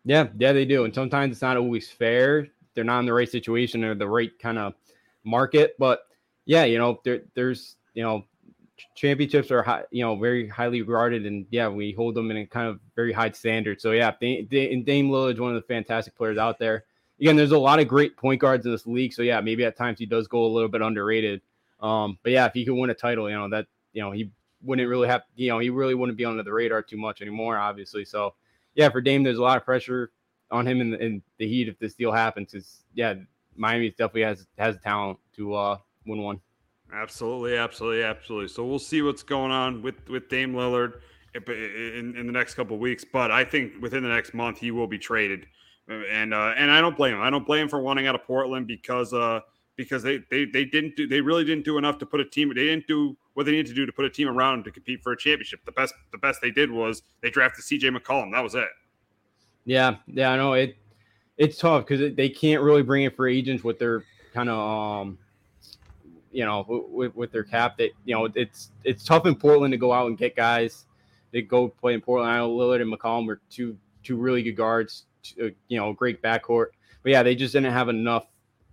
Yeah, 0.04 0.28
yeah, 0.38 0.52
they 0.52 0.64
do, 0.64 0.84
and 0.84 0.94
sometimes 0.94 1.32
it's 1.32 1.42
not 1.42 1.56
always 1.56 1.90
fair. 1.90 2.48
They're 2.74 2.84
not 2.84 3.00
in 3.00 3.06
the 3.06 3.12
right 3.12 3.28
situation 3.28 3.82
or 3.82 3.94
the 3.94 4.08
right 4.08 4.36
kind 4.38 4.58
of 4.58 4.74
market, 5.24 5.74
but 5.78 6.06
yeah, 6.44 6.64
you 6.64 6.78
know, 6.78 7.00
there, 7.04 7.22
there's 7.34 7.76
you 7.94 8.02
know 8.02 8.24
championships 8.94 9.50
are 9.50 9.62
high, 9.62 9.84
you 9.90 10.02
know 10.02 10.16
very 10.16 10.48
highly 10.48 10.82
regarded, 10.82 11.26
and 11.26 11.46
yeah, 11.50 11.68
we 11.68 11.92
hold 11.92 12.14
them 12.14 12.30
in 12.30 12.36
a 12.38 12.46
kind 12.46 12.68
of 12.68 12.80
very 12.94 13.12
high 13.12 13.30
standard. 13.30 13.80
So 13.80 13.92
yeah, 13.92 14.12
Dame, 14.20 14.46
Dame 14.84 15.10
Lillard 15.10 15.34
is 15.34 15.40
one 15.40 15.54
of 15.54 15.62
the 15.62 15.66
fantastic 15.66 16.16
players 16.16 16.38
out 16.38 16.58
there. 16.58 16.84
Again, 17.20 17.36
there's 17.36 17.52
a 17.52 17.58
lot 17.58 17.80
of 17.80 17.88
great 17.88 18.16
point 18.16 18.40
guards 18.40 18.66
in 18.66 18.72
this 18.72 18.86
league, 18.86 19.12
so 19.12 19.22
yeah, 19.22 19.40
maybe 19.40 19.64
at 19.64 19.76
times 19.76 19.98
he 19.98 20.06
does 20.06 20.28
go 20.28 20.44
a 20.44 20.48
little 20.48 20.68
bit 20.68 20.82
underrated. 20.82 21.40
Um, 21.80 22.18
but 22.22 22.32
yeah, 22.32 22.46
if 22.46 22.52
he 22.52 22.64
could 22.64 22.74
win 22.74 22.90
a 22.90 22.94
title, 22.94 23.28
you 23.28 23.36
know 23.36 23.48
that 23.50 23.66
you 23.92 24.02
know 24.02 24.10
he 24.12 24.30
wouldn't 24.62 24.88
really 24.88 25.08
have, 25.08 25.22
you 25.36 25.48
know, 25.48 25.58
he 25.58 25.70
really 25.70 25.94
wouldn't 25.94 26.18
be 26.18 26.24
under 26.24 26.42
the 26.42 26.52
radar 26.52 26.82
too 26.82 26.96
much 26.96 27.22
anymore, 27.22 27.56
obviously. 27.56 28.04
So 28.04 28.34
yeah, 28.74 28.88
for 28.88 29.00
Dame, 29.00 29.22
there's 29.22 29.38
a 29.38 29.42
lot 29.42 29.56
of 29.56 29.64
pressure 29.64 30.10
on 30.50 30.66
him 30.66 30.80
in 30.80 30.90
the, 30.90 31.02
in 31.02 31.22
the 31.38 31.46
Heat 31.46 31.68
if 31.68 31.78
this 31.78 31.94
deal 31.94 32.12
happens. 32.12 32.52
Because 32.52 32.82
yeah, 32.94 33.14
Miami 33.56 33.90
definitely 33.90 34.22
has 34.22 34.46
has 34.58 34.76
talent 34.82 35.18
to 35.36 35.54
uh, 35.54 35.78
win 36.06 36.22
one. 36.22 36.40
Absolutely, 36.92 37.56
absolutely, 37.56 38.02
absolutely. 38.02 38.48
So 38.48 38.64
we'll 38.64 38.78
see 38.78 39.02
what's 39.02 39.22
going 39.22 39.50
on 39.50 39.82
with 39.82 40.08
with 40.08 40.28
Dame 40.28 40.54
Lillard 40.54 41.00
in, 41.34 42.14
in 42.16 42.26
the 42.26 42.32
next 42.32 42.54
couple 42.54 42.78
weeks. 42.78 43.04
But 43.04 43.30
I 43.30 43.44
think 43.44 43.72
within 43.80 44.02
the 44.02 44.08
next 44.08 44.34
month 44.34 44.58
he 44.58 44.70
will 44.70 44.86
be 44.86 44.98
traded, 44.98 45.46
and 45.88 46.32
uh, 46.32 46.54
and 46.56 46.70
I 46.70 46.80
don't 46.80 46.96
blame 46.96 47.14
him. 47.14 47.20
I 47.20 47.30
don't 47.30 47.46
blame 47.46 47.64
him 47.64 47.68
for 47.68 47.80
wanting 47.80 48.06
out 48.06 48.14
of 48.14 48.24
Portland 48.24 48.66
because 48.66 49.12
uh 49.12 49.40
because 49.76 50.02
they 50.02 50.20
they 50.30 50.44
they 50.44 50.64
didn't 50.64 50.96
do 50.96 51.06
they 51.06 51.20
really 51.20 51.44
didn't 51.44 51.64
do 51.64 51.76
enough 51.76 51.98
to 51.98 52.06
put 52.06 52.20
a 52.20 52.24
team. 52.24 52.48
They 52.48 52.66
didn't 52.66 52.86
do 52.86 53.16
what 53.34 53.46
they 53.46 53.52
needed 53.52 53.66
to 53.66 53.74
do 53.74 53.84
to 53.84 53.92
put 53.92 54.04
a 54.04 54.10
team 54.10 54.28
around 54.28 54.64
to 54.64 54.70
compete 54.70 55.02
for 55.02 55.12
a 55.12 55.16
championship. 55.16 55.64
The 55.64 55.72
best 55.72 55.94
the 56.12 56.18
best 56.18 56.40
they 56.40 56.50
did 56.50 56.70
was 56.70 57.02
they 57.20 57.30
drafted 57.30 57.64
C.J. 57.64 57.90
McCollum. 57.90 58.32
That 58.32 58.42
was 58.42 58.54
it. 58.54 58.68
Yeah, 59.64 59.96
yeah, 60.06 60.30
I 60.30 60.36
know 60.36 60.54
it 60.54 60.76
it's 61.36 61.58
tough 61.58 61.86
because 61.86 62.14
they 62.14 62.28
can't 62.28 62.62
really 62.62 62.82
bring 62.82 63.04
in 63.04 63.10
free 63.10 63.36
agents 63.38 63.62
with 63.62 63.78
their 63.78 64.04
kind 64.32 64.48
of 64.48 64.58
um, 64.58 65.18
you 66.36 66.44
know, 66.44 66.66
with, 66.68 67.16
with 67.16 67.32
their 67.32 67.44
cap. 67.44 67.78
That 67.78 67.92
you 68.04 68.14
know, 68.14 68.28
it's 68.34 68.70
it's 68.84 69.04
tough 69.04 69.24
in 69.24 69.34
Portland 69.34 69.72
to 69.72 69.78
go 69.78 69.90
out 69.90 70.08
and 70.08 70.18
get 70.18 70.36
guys. 70.36 70.84
They 71.32 71.40
go 71.40 71.68
play 71.68 71.94
in 71.94 72.02
Portland. 72.02 72.30
I 72.30 72.36
know 72.36 72.54
Lillard 72.54 72.82
and 72.82 72.92
McCollum 72.92 73.26
were 73.26 73.40
two 73.48 73.78
two 74.02 74.16
really 74.16 74.42
good 74.42 74.54
guards. 74.54 75.06
Uh, 75.42 75.46
you 75.68 75.78
know, 75.78 75.94
great 75.94 76.22
backcourt. 76.22 76.66
But 77.02 77.12
yeah, 77.12 77.22
they 77.22 77.34
just 77.34 77.54
didn't 77.54 77.72
have 77.72 77.88
enough 77.88 78.26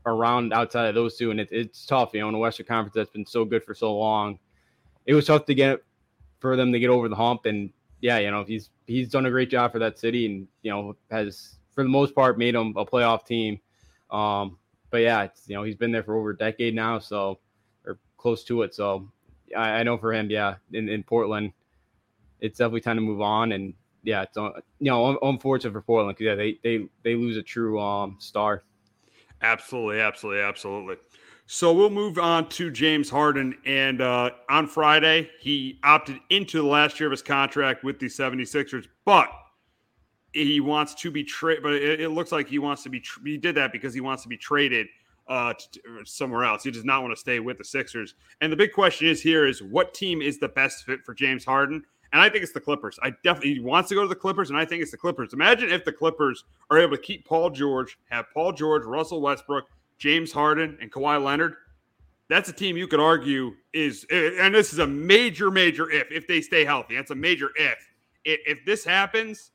around 0.06 0.52
outside 0.52 0.90
of 0.90 0.96
those 0.96 1.16
two, 1.16 1.32
and 1.32 1.40
it, 1.40 1.48
it's 1.52 1.86
tough. 1.86 2.10
You 2.14 2.20
know, 2.20 2.28
in 2.28 2.34
the 2.34 2.40
Western 2.40 2.66
Conference 2.66 2.96
that's 2.96 3.12
been 3.12 3.26
so 3.26 3.46
good 3.46 3.64
for 3.64 3.74
so 3.74 3.96
long, 3.96 4.40
it 5.06 5.14
was 5.14 5.28
tough 5.28 5.46
to 5.46 5.56
get 5.56 5.82
for 6.40 6.58
them 6.58 6.74
to 6.74 6.80
get 6.80 6.90
over 6.90 7.08
the 7.08 7.16
hump. 7.16 7.46
And 7.46 7.72
yeah, 8.02 8.18
you 8.18 8.30
know, 8.30 8.44
he's 8.44 8.72
he's 8.88 9.08
done 9.08 9.26
a 9.26 9.32
great 9.32 9.50
job 9.50 9.72
for 9.72 9.80
that 9.80 9.98
city, 9.98 10.26
and 10.26 10.50
you 10.64 10.72
know, 10.72 10.98
has 11.10 11.60
for 11.72 11.84
the 11.84 11.90
most 11.90 12.14
part 12.14 12.38
made 12.38 12.56
them 12.56 12.74
a 12.76 12.86
playoff 12.86 13.26
team. 13.26 13.62
Um, 14.12 14.58
but 14.90 14.98
yeah, 14.98 15.24
it's 15.24 15.48
you 15.48 15.56
know 15.56 15.64
he's 15.64 15.78
been 15.78 15.94
there 15.94 16.04
for 16.04 16.18
over 16.18 16.32
a 16.32 16.38
decade 16.38 16.76
now, 16.76 17.00
so 17.00 17.40
close 18.24 18.44
to 18.46 18.64
it. 18.64 18.74
So 18.74 19.12
I, 19.56 19.70
I 19.70 19.84
know 19.84 19.98
for 19.98 20.12
him, 20.14 20.32
yeah, 20.32 20.56
in, 20.72 20.90
in 20.90 21.04
Portland, 21.04 21.52
it's 22.40 22.58
definitely 22.58 22.82
time 22.82 22.96
to 22.96 23.02
move 23.02 23.22
on. 23.22 23.52
And 23.52 23.74
yeah, 24.04 24.24
it's 24.24 24.38
uh, 24.38 24.50
you 24.80 24.90
know 24.90 25.20
unfortunate 25.22 25.74
for 25.74 25.82
Portland 25.82 26.18
because 26.18 26.32
yeah, 26.32 26.36
they 26.36 26.58
they 26.64 26.88
they 27.04 27.16
lose 27.16 27.38
a 27.38 27.44
true 27.44 27.80
um 27.80 28.16
star. 28.20 28.64
Absolutely, 29.42 30.00
absolutely, 30.00 30.42
absolutely. 30.42 30.96
So 31.46 31.74
we'll 31.74 31.90
move 31.90 32.18
on 32.18 32.48
to 32.50 32.72
James 32.72 33.10
Harden. 33.10 33.56
And 33.66 34.02
uh, 34.02 34.32
on 34.50 34.68
Friday, 34.68 35.30
he 35.42 35.80
opted 35.84 36.20
into 36.30 36.62
the 36.62 36.68
last 36.68 37.00
year 37.00 37.08
of 37.08 37.12
his 37.12 37.22
contract 37.22 37.84
with 37.84 38.00
the 38.00 38.06
76ers, 38.06 38.88
but 39.04 39.28
he 40.32 40.62
wants 40.62 40.96
to 40.96 41.12
be 41.12 41.26
traded. 41.26 41.62
But 41.62 41.74
it, 41.74 42.00
it, 42.00 42.10
looks 42.10 42.32
like 42.32 42.48
he 42.48 42.60
wants 42.60 42.84
to 42.84 42.90
be, 42.90 43.02
tra- 43.02 43.22
he 43.26 43.38
did 43.38 43.56
that 43.56 43.74
because 43.74 43.94
he 43.94 44.00
wants 44.00 44.24
to 44.24 44.30
be 44.30 44.38
traded 44.38 44.88
uh, 45.28 45.54
somewhere 46.06 46.44
else. 46.44 46.64
He 46.64 46.72
does 46.72 46.86
not 46.86 47.02
want 47.02 47.14
to 47.14 47.20
stay 47.20 47.40
with 47.40 47.58
the 47.58 47.64
Sixers. 47.64 48.16
And 48.42 48.52
the 48.52 48.58
big 48.58 48.74
question 48.74 49.08
is 49.08 49.22
here 49.22 49.46
is 49.46 49.62
what 49.62 49.94
team 49.94 50.22
is 50.22 50.40
the 50.40 50.50
best 50.50 50.86
fit 50.86 51.04
for 51.06 51.14
James 51.14 51.46
Harden? 51.46 51.84
And 52.12 52.22
I 52.22 52.30
think 52.30 52.44
it's 52.44 52.54
the 52.54 52.60
Clippers. 52.60 53.00
I 53.02 53.12
definitely 53.24 53.56
he 53.56 53.60
wants 53.60 53.90
to 53.90 53.96
go 53.96 54.04
to 54.04 54.08
the 54.08 54.16
Clippers, 54.16 54.50
and 54.52 54.60
I 54.60 54.66
think 54.66 54.84
it's 54.84 54.92
the 54.92 54.98
Clippers. 54.98 55.34
Imagine 55.34 55.70
if 55.70 55.84
the 55.84 55.92
Clippers 55.92 56.44
are 56.70 56.78
able 56.78 56.96
to 56.96 57.02
keep 57.02 57.26
Paul 57.26 57.50
George, 57.50 57.98
have 58.10 58.26
Paul 58.32 58.54
George, 58.54 58.84
Russell 58.84 59.20
Westbrook, 59.20 59.66
James 59.98 60.32
Harden, 60.32 60.78
and 60.80 60.92
Kawhi 60.92 61.24
Leonard. 61.24 61.56
That's 62.30 62.50
a 62.50 62.54
team 62.54 62.78
you 62.78 62.88
could 62.88 63.00
argue 63.00 63.56
is, 63.74 64.06
and 64.12 64.54
this 64.54 64.74
is 64.74 64.80
a 64.80 64.88
major, 64.88 65.50
major 65.50 65.90
if 65.90 66.12
if 66.12 66.28
they 66.28 66.42
stay 66.42 66.64
healthy. 66.64 66.96
That's 66.96 67.12
a 67.12 67.16
major 67.16 67.50
if. 67.56 67.78
If, 68.26 68.40
if 68.46 68.66
this 68.66 68.86
happens, 68.86 69.52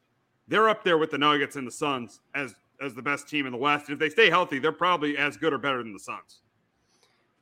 they're 0.49 0.69
up 0.69 0.83
there 0.83 0.99
with 0.99 1.11
the 1.11 1.19
Nuggets 1.19 1.55
and 1.57 1.67
the 1.67 1.73
Suns 1.73 2.21
as 2.35 2.55
as 2.81 2.95
the 2.95 3.03
best 3.03 3.29
team 3.29 3.47
in 3.47 3.53
the 3.53 3.59
West. 3.59 3.91
If 3.91 3.99
they 3.99 4.09
stay 4.09 4.31
healthy, 4.31 4.59
they're 4.59 4.73
probably 4.73 5.17
as 5.17 5.37
good 5.37 5.53
or 5.53 5.59
better 5.59 5.83
than 5.83 5.93
the 5.93 5.99
Suns. 5.99 6.41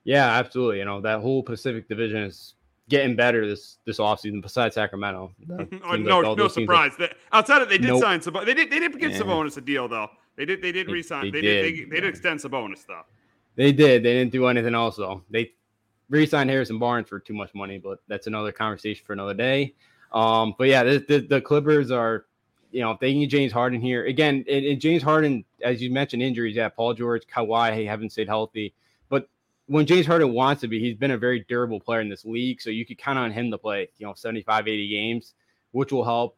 Yeah, 0.04 0.30
absolutely. 0.30 0.78
You 0.78 0.84
know, 0.84 1.00
that 1.00 1.20
whole 1.20 1.42
Pacific 1.42 1.88
division 1.88 2.22
is 2.22 2.54
getting 2.88 3.16
better 3.16 3.46
this 3.48 3.78
this 3.84 3.98
offseason 3.98 4.40
besides 4.40 4.74
Sacramento. 4.74 5.32
oh, 5.84 5.96
no, 5.96 6.34
no 6.34 6.48
surprise. 6.48 6.92
That, 6.98 7.16
outside 7.32 7.62
of 7.62 7.68
they 7.68 7.78
did 7.78 7.88
nope. 7.88 8.02
sign 8.02 8.20
some 8.20 8.34
they 8.44 8.54
did 8.54 8.70
they 8.70 8.78
did 8.78 8.98
give 8.98 9.12
yeah. 9.12 9.18
Sabonis 9.18 9.56
a 9.56 9.60
deal 9.60 9.88
though. 9.88 10.08
They 10.36 10.44
did 10.44 10.62
they 10.62 10.72
did 10.72 10.88
resign 10.88 11.24
they, 11.24 11.30
they, 11.30 11.40
they, 11.40 11.42
did 11.42 11.64
they, 11.64 11.84
they, 11.90 12.00
did 12.00 12.08
extend 12.08 12.40
Sabonis 12.40 12.86
though. 12.86 13.02
They 13.56 13.72
did. 13.72 14.04
They 14.04 14.12
didn't 14.12 14.32
do 14.32 14.46
anything 14.46 14.74
else 14.74 14.96
though. 14.96 15.22
They 15.30 15.52
re-signed 16.08 16.50
Harrison 16.50 16.78
Barnes 16.78 17.08
for 17.08 17.18
too 17.18 17.34
much 17.34 17.52
money, 17.54 17.78
but 17.78 17.98
that's 18.06 18.26
another 18.26 18.52
conversation 18.52 19.04
for 19.04 19.12
another 19.12 19.34
day. 19.34 19.74
Um, 20.12 20.54
but 20.56 20.68
yeah, 20.68 20.84
the, 20.84 21.26
the 21.28 21.40
Clippers 21.40 21.90
are 21.90 22.26
you 22.76 22.82
know, 22.82 22.90
if 22.90 23.00
they 23.00 23.14
need 23.14 23.28
James 23.28 23.52
Harden 23.52 23.80
here 23.80 24.04
again, 24.04 24.44
and, 24.46 24.66
and 24.66 24.78
James 24.78 25.02
Harden, 25.02 25.46
as 25.62 25.80
you 25.80 25.90
mentioned, 25.90 26.22
injuries. 26.22 26.54
Yeah, 26.54 26.68
Paul 26.68 26.92
George, 26.92 27.22
Kawhi 27.26 27.86
haven't 27.86 28.12
stayed 28.12 28.28
healthy. 28.28 28.74
But 29.08 29.30
when 29.64 29.86
James 29.86 30.04
Harden 30.04 30.34
wants 30.34 30.60
to 30.60 30.68
be, 30.68 30.78
he's 30.78 30.94
been 30.94 31.12
a 31.12 31.16
very 31.16 31.40
durable 31.48 31.80
player 31.80 32.02
in 32.02 32.10
this 32.10 32.26
league. 32.26 32.60
So 32.60 32.68
you 32.68 32.84
could 32.84 32.98
count 32.98 33.18
on 33.18 33.30
him 33.32 33.50
to 33.50 33.56
play, 33.56 33.88
you 33.96 34.06
know, 34.06 34.12
75, 34.12 34.68
80 34.68 34.88
games, 34.90 35.32
which 35.70 35.90
will 35.90 36.04
help. 36.04 36.36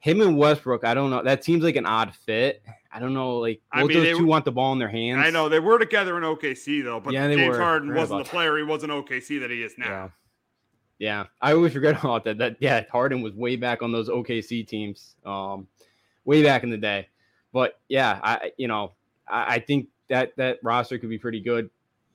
Him 0.00 0.22
and 0.22 0.36
Westbrook, 0.36 0.84
I 0.84 0.92
don't 0.92 1.10
know. 1.10 1.22
That 1.22 1.44
seems 1.44 1.62
like 1.62 1.76
an 1.76 1.86
odd 1.86 2.12
fit. 2.26 2.60
I 2.92 2.98
don't 2.98 3.14
know. 3.14 3.36
Like 3.36 3.62
both 3.72 3.84
I 3.84 3.84
mean, 3.84 4.02
those 4.02 4.18
two 4.18 4.24
were, 4.24 4.28
want 4.28 4.44
the 4.44 4.52
ball 4.52 4.72
in 4.72 4.80
their 4.80 4.88
hands. 4.88 5.24
I 5.24 5.30
know 5.30 5.48
they 5.48 5.60
were 5.60 5.78
together 5.78 6.16
in 6.18 6.24
OKC 6.24 6.82
though, 6.82 6.98
but 6.98 7.14
yeah, 7.14 7.28
James 7.28 7.56
were. 7.56 7.62
Harden 7.62 7.94
wasn't 7.94 8.24
the 8.24 8.28
player 8.28 8.56
he 8.56 8.64
was 8.64 8.82
in 8.82 8.90
OKC 8.90 9.38
that 9.38 9.52
he 9.52 9.62
is 9.62 9.78
now. 9.78 9.86
Yeah. 9.86 10.08
Yeah, 10.98 11.24
I 11.40 11.52
always 11.52 11.72
forget 11.72 11.98
about 12.04 12.24
that. 12.24 12.38
That 12.38 12.56
yeah, 12.60 12.84
Harden 12.90 13.22
was 13.22 13.34
way 13.34 13.56
back 13.56 13.82
on 13.82 13.92
those 13.92 14.08
OKC 14.08 14.66
teams, 14.66 15.16
um, 15.24 15.66
way 16.24 16.42
back 16.42 16.62
in 16.62 16.70
the 16.70 16.76
day. 16.76 17.08
But 17.52 17.78
yeah, 17.88 18.20
I 18.22 18.52
you 18.56 18.68
know 18.68 18.92
I, 19.28 19.54
I 19.54 19.58
think 19.58 19.88
that 20.08 20.36
that 20.36 20.58
roster 20.62 20.98
could 20.98 21.10
be 21.10 21.18
pretty 21.18 21.40
good. 21.40 21.70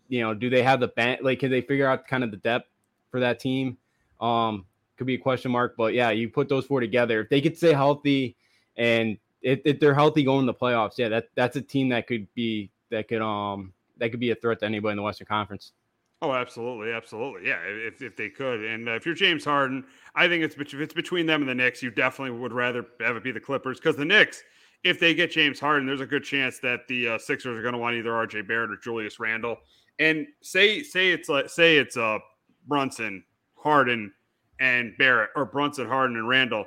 You 0.07 0.21
know, 0.21 0.33
do 0.33 0.49
they 0.49 0.63
have 0.63 0.79
the 0.79 0.87
bank? 0.87 1.21
Like, 1.23 1.39
can 1.39 1.51
they 1.51 1.61
figure 1.61 1.87
out 1.87 2.07
kind 2.07 2.23
of 2.23 2.31
the 2.31 2.37
depth 2.37 2.67
for 3.11 3.19
that 3.19 3.39
team? 3.39 3.77
Um, 4.19 4.65
could 4.97 5.07
be 5.07 5.15
a 5.15 5.19
question 5.19 5.51
mark. 5.51 5.75
But 5.77 5.93
yeah, 5.93 6.09
you 6.11 6.29
put 6.29 6.49
those 6.49 6.65
four 6.65 6.79
together. 6.79 7.21
If 7.21 7.29
they 7.29 7.41
could 7.41 7.57
stay 7.57 7.73
healthy, 7.73 8.35
and 8.77 9.17
if, 9.41 9.59
if 9.65 9.79
they're 9.79 9.93
healthy 9.93 10.23
going 10.23 10.45
to 10.45 10.51
the 10.51 10.57
playoffs, 10.57 10.97
yeah, 10.97 11.09
that 11.09 11.29
that's 11.35 11.55
a 11.55 11.61
team 11.61 11.89
that 11.89 12.07
could 12.07 12.31
be 12.33 12.69
that 12.89 13.07
could 13.07 13.21
um 13.21 13.73
that 13.97 14.11
could 14.11 14.19
be 14.19 14.31
a 14.31 14.35
threat 14.35 14.59
to 14.59 14.65
anybody 14.65 14.91
in 14.91 14.97
the 14.97 15.03
Western 15.03 15.27
Conference. 15.27 15.73
Oh, 16.21 16.33
absolutely, 16.33 16.91
absolutely, 16.91 17.47
yeah. 17.47 17.59
If, 17.63 18.01
if 18.01 18.17
they 18.17 18.27
could, 18.27 18.61
and 18.61 18.89
uh, 18.89 18.93
if 18.93 19.05
you're 19.05 19.15
James 19.15 19.45
Harden, 19.45 19.85
I 20.15 20.27
think 20.27 20.43
it's 20.43 20.55
if 20.55 20.73
it's 20.73 20.93
between 20.93 21.25
them 21.25 21.41
and 21.41 21.49
the 21.49 21.55
Knicks, 21.55 21.81
you 21.81 21.91
definitely 21.91 22.37
would 22.37 22.51
rather 22.51 22.85
have 22.99 23.15
it 23.15 23.23
be 23.23 23.31
the 23.31 23.39
Clippers 23.39 23.79
because 23.79 23.95
the 23.95 24.03
Knicks, 24.03 24.43
if 24.83 24.99
they 24.99 25.13
get 25.13 25.31
James 25.31 25.61
Harden, 25.61 25.87
there's 25.87 26.01
a 26.01 26.05
good 26.05 26.25
chance 26.25 26.59
that 26.59 26.87
the 26.89 27.09
uh, 27.09 27.17
Sixers 27.17 27.57
are 27.57 27.61
going 27.61 27.73
to 27.73 27.79
want 27.79 27.95
either 27.95 28.13
R.J. 28.13 28.41
Barrett 28.41 28.71
or 28.71 28.75
Julius 28.75 29.17
Randle. 29.17 29.57
And 29.97 30.27
say 30.41 30.83
say 30.83 31.11
it's 31.11 31.29
like 31.29 31.49
say 31.49 31.77
it's 31.77 31.95
uh 31.95 32.19
Brunson, 32.67 33.23
Harden, 33.55 34.13
and 34.59 34.93
Barrett, 34.97 35.29
or 35.37 35.45
Brunson, 35.45 35.87
Harden, 35.87 36.17
and 36.17 36.27
Randle. 36.27 36.65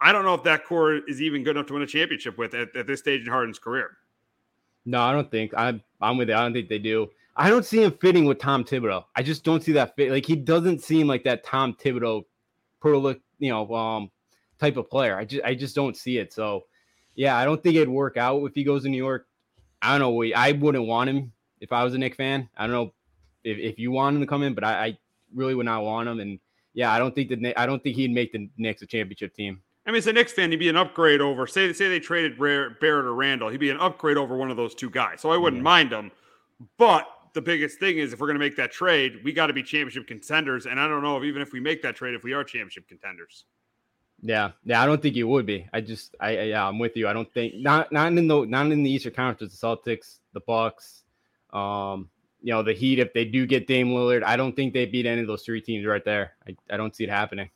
I 0.00 0.12
don't 0.12 0.24
know 0.24 0.34
if 0.34 0.42
that 0.44 0.64
core 0.64 0.94
is 0.94 1.20
even 1.20 1.42
good 1.42 1.56
enough 1.56 1.66
to 1.66 1.74
win 1.74 1.82
a 1.82 1.86
championship 1.86 2.38
with 2.38 2.54
at, 2.54 2.74
at 2.76 2.86
this 2.86 3.00
stage 3.00 3.22
in 3.22 3.28
Harden's 3.28 3.58
career. 3.58 3.90
No, 4.86 5.00
I 5.00 5.12
don't 5.12 5.30
think 5.30 5.52
I'm. 5.56 5.82
I'm 6.00 6.16
with 6.16 6.30
it. 6.30 6.34
I 6.34 6.42
don't 6.42 6.52
think 6.52 6.68
they 6.68 6.78
do. 6.78 7.08
I 7.36 7.50
don't 7.50 7.64
see 7.64 7.82
him 7.82 7.92
fitting 8.00 8.24
with 8.24 8.38
Tom 8.38 8.64
Thibodeau. 8.64 9.04
I 9.14 9.22
just 9.22 9.44
don't 9.44 9.62
see 9.62 9.72
that 9.72 9.94
fit. 9.94 10.10
Like 10.10 10.24
he 10.24 10.36
doesn't 10.36 10.82
seem 10.82 11.06
like 11.06 11.24
that 11.24 11.44
Tom 11.44 11.74
Thibodeau, 11.74 12.24
prolific, 12.80 13.22
you 13.38 13.50
know, 13.50 13.72
um, 13.74 14.10
type 14.58 14.76
of 14.76 14.88
player. 14.88 15.18
I 15.18 15.24
just 15.24 15.44
I 15.44 15.54
just 15.54 15.74
don't 15.74 15.96
see 15.96 16.18
it. 16.18 16.32
So, 16.32 16.64
yeah, 17.14 17.36
I 17.36 17.44
don't 17.44 17.62
think 17.62 17.76
it'd 17.76 17.88
work 17.88 18.16
out 18.16 18.42
if 18.44 18.54
he 18.54 18.64
goes 18.64 18.84
to 18.84 18.88
New 18.88 18.96
York. 18.96 19.26
I 19.82 19.98
don't 19.98 20.00
know. 20.00 20.32
I 20.34 20.52
wouldn't 20.52 20.86
want 20.86 21.10
him 21.10 21.32
if 21.60 21.72
I 21.72 21.84
was 21.84 21.94
a 21.94 21.98
Knick 21.98 22.16
fan. 22.16 22.48
I 22.56 22.66
don't 22.66 22.74
know 22.74 22.94
if, 23.44 23.58
if 23.58 23.78
you 23.78 23.90
want 23.90 24.16
him 24.16 24.22
to 24.22 24.26
come 24.26 24.42
in, 24.42 24.54
but 24.54 24.64
I, 24.64 24.86
I 24.86 24.98
really 25.34 25.54
would 25.54 25.66
not 25.66 25.82
want 25.82 26.08
him. 26.08 26.20
And 26.20 26.38
yeah, 26.72 26.90
I 26.92 26.98
don't 26.98 27.14
think 27.14 27.28
that 27.28 27.54
I 27.60 27.66
don't 27.66 27.82
think 27.82 27.96
he'd 27.96 28.12
make 28.12 28.32
the 28.32 28.48
Knicks 28.56 28.82
a 28.82 28.86
championship 28.86 29.34
team. 29.34 29.60
I 29.86 29.90
mean, 29.90 29.98
as 29.98 30.06
a 30.06 30.12
Knicks 30.12 30.32
fan, 30.32 30.50
he'd 30.50 30.56
be 30.56 30.68
an 30.68 30.76
upgrade 30.76 31.20
over 31.20 31.46
say 31.46 31.72
say 31.72 31.88
they 31.88 32.00
traded 32.00 32.38
Barrett 32.38 32.82
or 32.82 33.14
Randle, 33.14 33.50
He'd 33.50 33.60
be 33.60 33.70
an 33.70 33.76
upgrade 33.76 34.16
over 34.16 34.36
one 34.36 34.50
of 34.50 34.56
those 34.56 34.74
two 34.74 34.90
guys. 34.90 35.20
So 35.20 35.30
I 35.30 35.36
wouldn't 35.36 35.62
mind 35.62 35.92
him. 35.92 36.10
But 36.78 37.06
the 37.36 37.42
biggest 37.42 37.78
thing 37.78 37.98
is 37.98 38.14
if 38.14 38.18
we're 38.18 38.26
going 38.26 38.38
to 38.38 38.44
make 38.44 38.56
that 38.56 38.72
trade, 38.72 39.20
we 39.22 39.30
got 39.30 39.48
to 39.48 39.52
be 39.52 39.62
championship 39.62 40.06
contenders. 40.06 40.64
And 40.64 40.80
I 40.80 40.88
don't 40.88 41.02
know 41.02 41.18
if 41.18 41.22
even 41.22 41.42
if 41.42 41.52
we 41.52 41.60
make 41.60 41.82
that 41.82 41.94
trade, 41.94 42.14
if 42.14 42.24
we 42.24 42.32
are 42.32 42.42
championship 42.42 42.88
contenders. 42.88 43.44
Yeah, 44.22 44.52
yeah, 44.64 44.82
I 44.82 44.86
don't 44.86 45.02
think 45.02 45.14
you 45.14 45.28
would 45.28 45.44
be. 45.44 45.68
I 45.74 45.82
just, 45.82 46.16
I, 46.18 46.38
I 46.38 46.42
yeah, 46.44 46.66
I'm 46.66 46.78
with 46.78 46.96
you. 46.96 47.06
I 47.06 47.12
don't 47.12 47.30
think 47.34 47.54
not 47.56 47.92
not 47.92 48.08
in 48.08 48.26
the 48.26 48.46
not 48.46 48.72
in 48.72 48.82
the 48.82 48.90
Eastern 48.90 49.12
Conference, 49.12 49.60
the 49.60 49.66
Celtics, 49.66 50.20
the 50.32 50.40
Bucks, 50.40 51.04
um, 51.52 52.08
you 52.40 52.54
know, 52.54 52.62
the 52.62 52.72
Heat. 52.72 52.98
If 52.98 53.12
they 53.12 53.26
do 53.26 53.44
get 53.44 53.66
Dame 53.66 53.88
Lillard, 53.88 54.24
I 54.24 54.38
don't 54.38 54.56
think 54.56 54.72
they 54.72 54.86
beat 54.86 55.04
any 55.04 55.20
of 55.20 55.26
those 55.26 55.42
three 55.42 55.60
teams 55.60 55.84
right 55.84 56.04
there. 56.04 56.32
I, 56.48 56.56
I 56.70 56.78
don't 56.78 56.96
see 56.96 57.04
it 57.04 57.10
happening. 57.10 57.50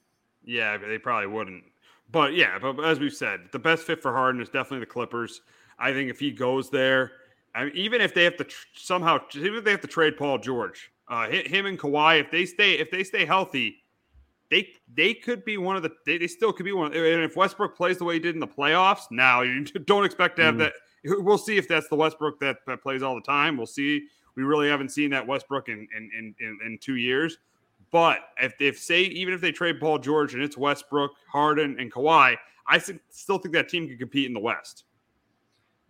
Yeah, 0.45 0.77
they 0.77 0.99
probably 0.99 1.29
wouldn't. 1.29 1.65
But 2.13 2.35
yeah, 2.35 2.59
but 2.59 2.79
as 2.81 3.01
we've 3.01 3.15
said, 3.15 3.49
the 3.53 3.59
best 3.59 3.85
fit 3.85 4.03
for 4.03 4.13
Harden 4.13 4.43
is 4.43 4.51
definitely 4.51 4.81
the 4.81 4.87
Clippers. 4.87 5.41
I 5.79 5.95
think 5.95 6.11
if 6.11 6.21
he 6.21 6.31
goes 6.31 6.69
there, 6.69 7.13
I 7.55 7.65
mean, 7.65 7.73
even 7.75 8.01
if 8.01 8.15
they 8.15 8.25
have 8.25 8.37
to 8.37 8.45
tr- 8.45 8.67
somehow, 8.75 9.19
even 9.35 9.57
if 9.57 9.65
they 9.65 9.73
have 9.73 9.81
to 9.81 9.89
trade 9.89 10.17
Paul 10.17 10.39
George, 10.39 10.93
uh, 11.09 11.29
him 11.29 11.67
and 11.67 11.79
Kawhi, 11.79 12.21
if 12.21 12.31
they 12.31 12.47
stay, 12.47 12.75
if 12.75 12.91
they 12.91 13.03
stay 13.03 13.25
healthy, 13.25 13.83
they 14.51 14.69
they 14.95 15.15
could 15.15 15.45
be 15.45 15.57
one 15.57 15.77
of 15.77 15.83
the. 15.83 15.91
They, 16.07 16.19
they 16.19 16.27
still 16.27 16.53
could 16.53 16.65
be 16.65 16.73
one. 16.73 16.93
And 16.93 17.23
if 17.23 17.37
Westbrook 17.37 17.77
plays 17.77 17.99
the 17.99 18.05
way 18.05 18.15
he 18.15 18.21
did 18.21 18.35
in 18.35 18.41
the 18.41 18.49
playoffs, 18.49 19.11
now 19.11 19.43
you 19.43 19.65
don't 19.87 20.05
expect 20.05 20.37
to 20.37 20.45
have 20.45 20.55
mm. 20.55 20.59
that. 20.59 20.73
We'll 21.03 21.39
see 21.39 21.57
if 21.57 21.67
that's 21.67 21.89
the 21.89 21.97
Westbrook 21.97 22.41
that, 22.41 22.59
that 22.67 22.83
plays 22.83 23.03
all 23.03 23.15
the 23.15 23.23
time. 23.23 23.57
We'll 23.57 23.65
see. 23.65 24.07
We 24.35 24.43
really 24.43 24.69
haven't 24.69 24.91
seen 24.91 25.09
that 25.13 25.27
Westbrook 25.27 25.71
in 25.71 25.89
in 25.97 26.11
in, 26.17 26.35
in, 26.41 26.59
in 26.67 26.79
two 26.79 26.97
years. 26.97 27.39
But 27.91 28.19
if, 28.39 28.53
if 28.61 28.79
say 28.79 29.03
even 29.05 29.33
if 29.33 29.41
they 29.41 29.51
trade 29.51 29.81
Paul 29.81 29.99
George 29.99 30.35
and 30.35 30.43
it's 30.43 30.59
Westbrook, 30.59 31.13
Harden, 31.27 31.81
and 31.81 31.91
Kawhi, 31.91 32.37
I 32.69 32.79
still 32.79 33.39
think 33.39 33.55
that 33.55 33.69
team 33.71 33.89
can 33.89 33.97
compete 33.97 34.27
in 34.27 34.35
the 34.35 34.41
West. 34.41 34.85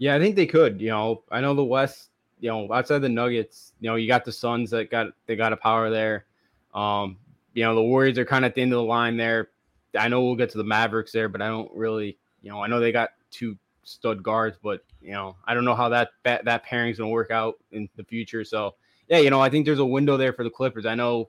Yeah, 0.01 0.15
I 0.15 0.19
think 0.19 0.35
they 0.35 0.47
could. 0.47 0.81
You 0.81 0.89
know, 0.89 1.23
I 1.31 1.43
know 1.43 1.55
the 1.55 1.63
West. 1.63 2.09
You 2.41 2.49
know, 2.49 2.73
outside 2.73 3.01
the 3.01 3.09
Nuggets, 3.11 3.75
you 3.81 3.91
know, 3.91 3.97
you 3.97 4.09
got 4.09 4.25
the 4.25 4.33
Suns 4.33 4.71
that 4.71 4.91
got 4.91 5.09
they 5.27 5.37
got 5.37 5.53
a 5.53 5.59
power 5.59 5.91
there. 5.91 6.25
Um, 6.73 7.19
you 7.53 7.65
know, 7.65 7.75
the 7.75 7.83
Warriors 7.83 8.17
are 8.17 8.25
kind 8.25 8.47
of 8.47 8.49
at 8.49 8.55
the 8.55 8.63
end 8.63 8.73
of 8.73 8.79
the 8.79 8.85
line 8.85 9.19
there. 9.19 9.51
I 9.99 10.09
know 10.09 10.23
we'll 10.23 10.37
get 10.37 10.49
to 10.51 10.59
the 10.59 10.65
Mavericks 10.65 11.13
there, 11.13 11.29
but 11.29 11.43
I 11.43 11.49
don't 11.49 11.71
really, 11.75 12.17
you 12.41 12.51
know, 12.51 12.63
I 12.63 12.67
know 12.67 12.81
they 12.81 12.93
got 12.93 13.11
two 13.31 13.59
stud 13.83 14.23
guards, 14.23 14.57
but 14.63 14.83
you 15.03 15.13
know, 15.13 15.37
I 15.47 15.53
don't 15.53 15.67
know 15.67 15.75
how 15.75 15.91
that 15.91 16.13
that, 16.25 16.47
that 16.47 16.65
pairing's 16.65 16.97
gonna 16.97 17.11
work 17.11 17.31
out 17.31 17.57
in 17.73 17.87
the 17.97 18.05
future. 18.05 18.43
So 18.43 18.77
yeah, 19.07 19.19
you 19.19 19.29
know, 19.29 19.43
I 19.43 19.51
think 19.51 19.67
there's 19.67 19.81
a 19.81 19.85
window 19.85 20.17
there 20.17 20.33
for 20.33 20.45
the 20.45 20.51
Clippers. 20.51 20.87
I 20.87 20.95
know 20.95 21.29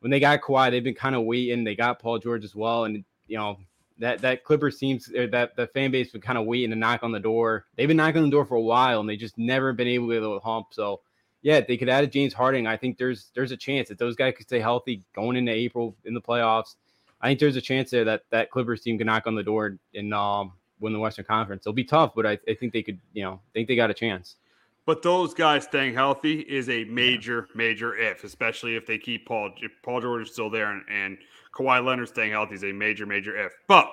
when 0.00 0.10
they 0.10 0.20
got 0.20 0.42
Kawhi, 0.42 0.70
they've 0.70 0.84
been 0.84 0.94
kind 0.94 1.16
of 1.16 1.22
waiting. 1.22 1.64
They 1.64 1.76
got 1.76 1.98
Paul 1.98 2.18
George 2.18 2.44
as 2.44 2.54
well, 2.54 2.84
and 2.84 3.02
you 3.26 3.38
know 3.38 3.56
that 4.02 4.18
that 4.18 4.42
Clippers 4.42 4.78
seems 4.78 5.06
that 5.06 5.54
the 5.54 5.68
fan 5.68 5.92
base 5.92 6.12
would 6.12 6.22
kind 6.22 6.36
of 6.36 6.44
waiting 6.44 6.70
to 6.70 6.76
knock 6.76 7.04
on 7.04 7.12
the 7.12 7.20
door. 7.20 7.66
They've 7.76 7.86
been 7.86 7.96
knocking 7.96 8.18
on 8.18 8.24
the 8.24 8.32
door 8.32 8.44
for 8.44 8.56
a 8.56 8.60
while, 8.60 8.98
and 8.98 9.08
they 9.08 9.16
just 9.16 9.38
never 9.38 9.72
been 9.72 9.86
able 9.86 10.08
to 10.08 10.14
get 10.14 10.22
a 10.24 10.40
hump. 10.40 10.68
So 10.72 11.02
yeah, 11.40 11.60
they 11.60 11.76
could 11.76 11.88
add 11.88 12.02
a 12.02 12.08
James 12.08 12.34
Harden. 12.34 12.66
I 12.66 12.76
think 12.76 12.98
there's 12.98 13.30
there's 13.34 13.52
a 13.52 13.56
chance 13.56 13.88
that 13.88 13.98
those 13.98 14.16
guys 14.16 14.34
could 14.36 14.46
stay 14.46 14.58
healthy 14.58 15.04
going 15.14 15.36
into 15.36 15.52
April 15.52 15.94
in 16.04 16.14
the 16.14 16.20
playoffs. 16.20 16.74
I 17.20 17.28
think 17.28 17.38
there's 17.38 17.54
a 17.54 17.60
chance 17.60 17.90
there 17.90 18.04
that 18.04 18.24
that 18.30 18.50
Clippers 18.50 18.80
team 18.80 18.98
can 18.98 19.06
knock 19.06 19.28
on 19.28 19.36
the 19.36 19.42
door 19.44 19.78
and 19.94 20.12
um, 20.12 20.52
win 20.80 20.92
the 20.92 20.98
Western 20.98 21.24
Conference. 21.24 21.62
It'll 21.62 21.72
be 21.72 21.84
tough, 21.84 22.12
but 22.16 22.26
I, 22.26 22.38
I 22.48 22.54
think 22.54 22.72
they 22.72 22.82
could, 22.82 22.98
you 23.12 23.22
know, 23.22 23.40
think 23.54 23.68
they 23.68 23.76
got 23.76 23.88
a 23.88 23.94
chance. 23.94 24.34
But 24.84 25.02
those 25.02 25.32
guys 25.32 25.62
staying 25.62 25.94
healthy 25.94 26.40
is 26.40 26.68
a 26.68 26.82
major, 26.84 27.46
major 27.54 27.96
if, 27.96 28.24
especially 28.24 28.74
if 28.74 28.84
they 28.84 28.98
keep 28.98 29.26
Paul. 29.26 29.50
Paul 29.84 30.00
George 30.00 30.22
is 30.22 30.32
still 30.32 30.50
there 30.50 30.72
and, 30.72 30.82
and 30.90 31.18
Kawhi 31.52 31.84
Leonard 31.84 32.08
staying 32.08 32.32
healthy 32.32 32.54
is 32.54 32.64
a 32.64 32.72
major, 32.72 33.06
major 33.06 33.36
if. 33.36 33.52
But 33.68 33.90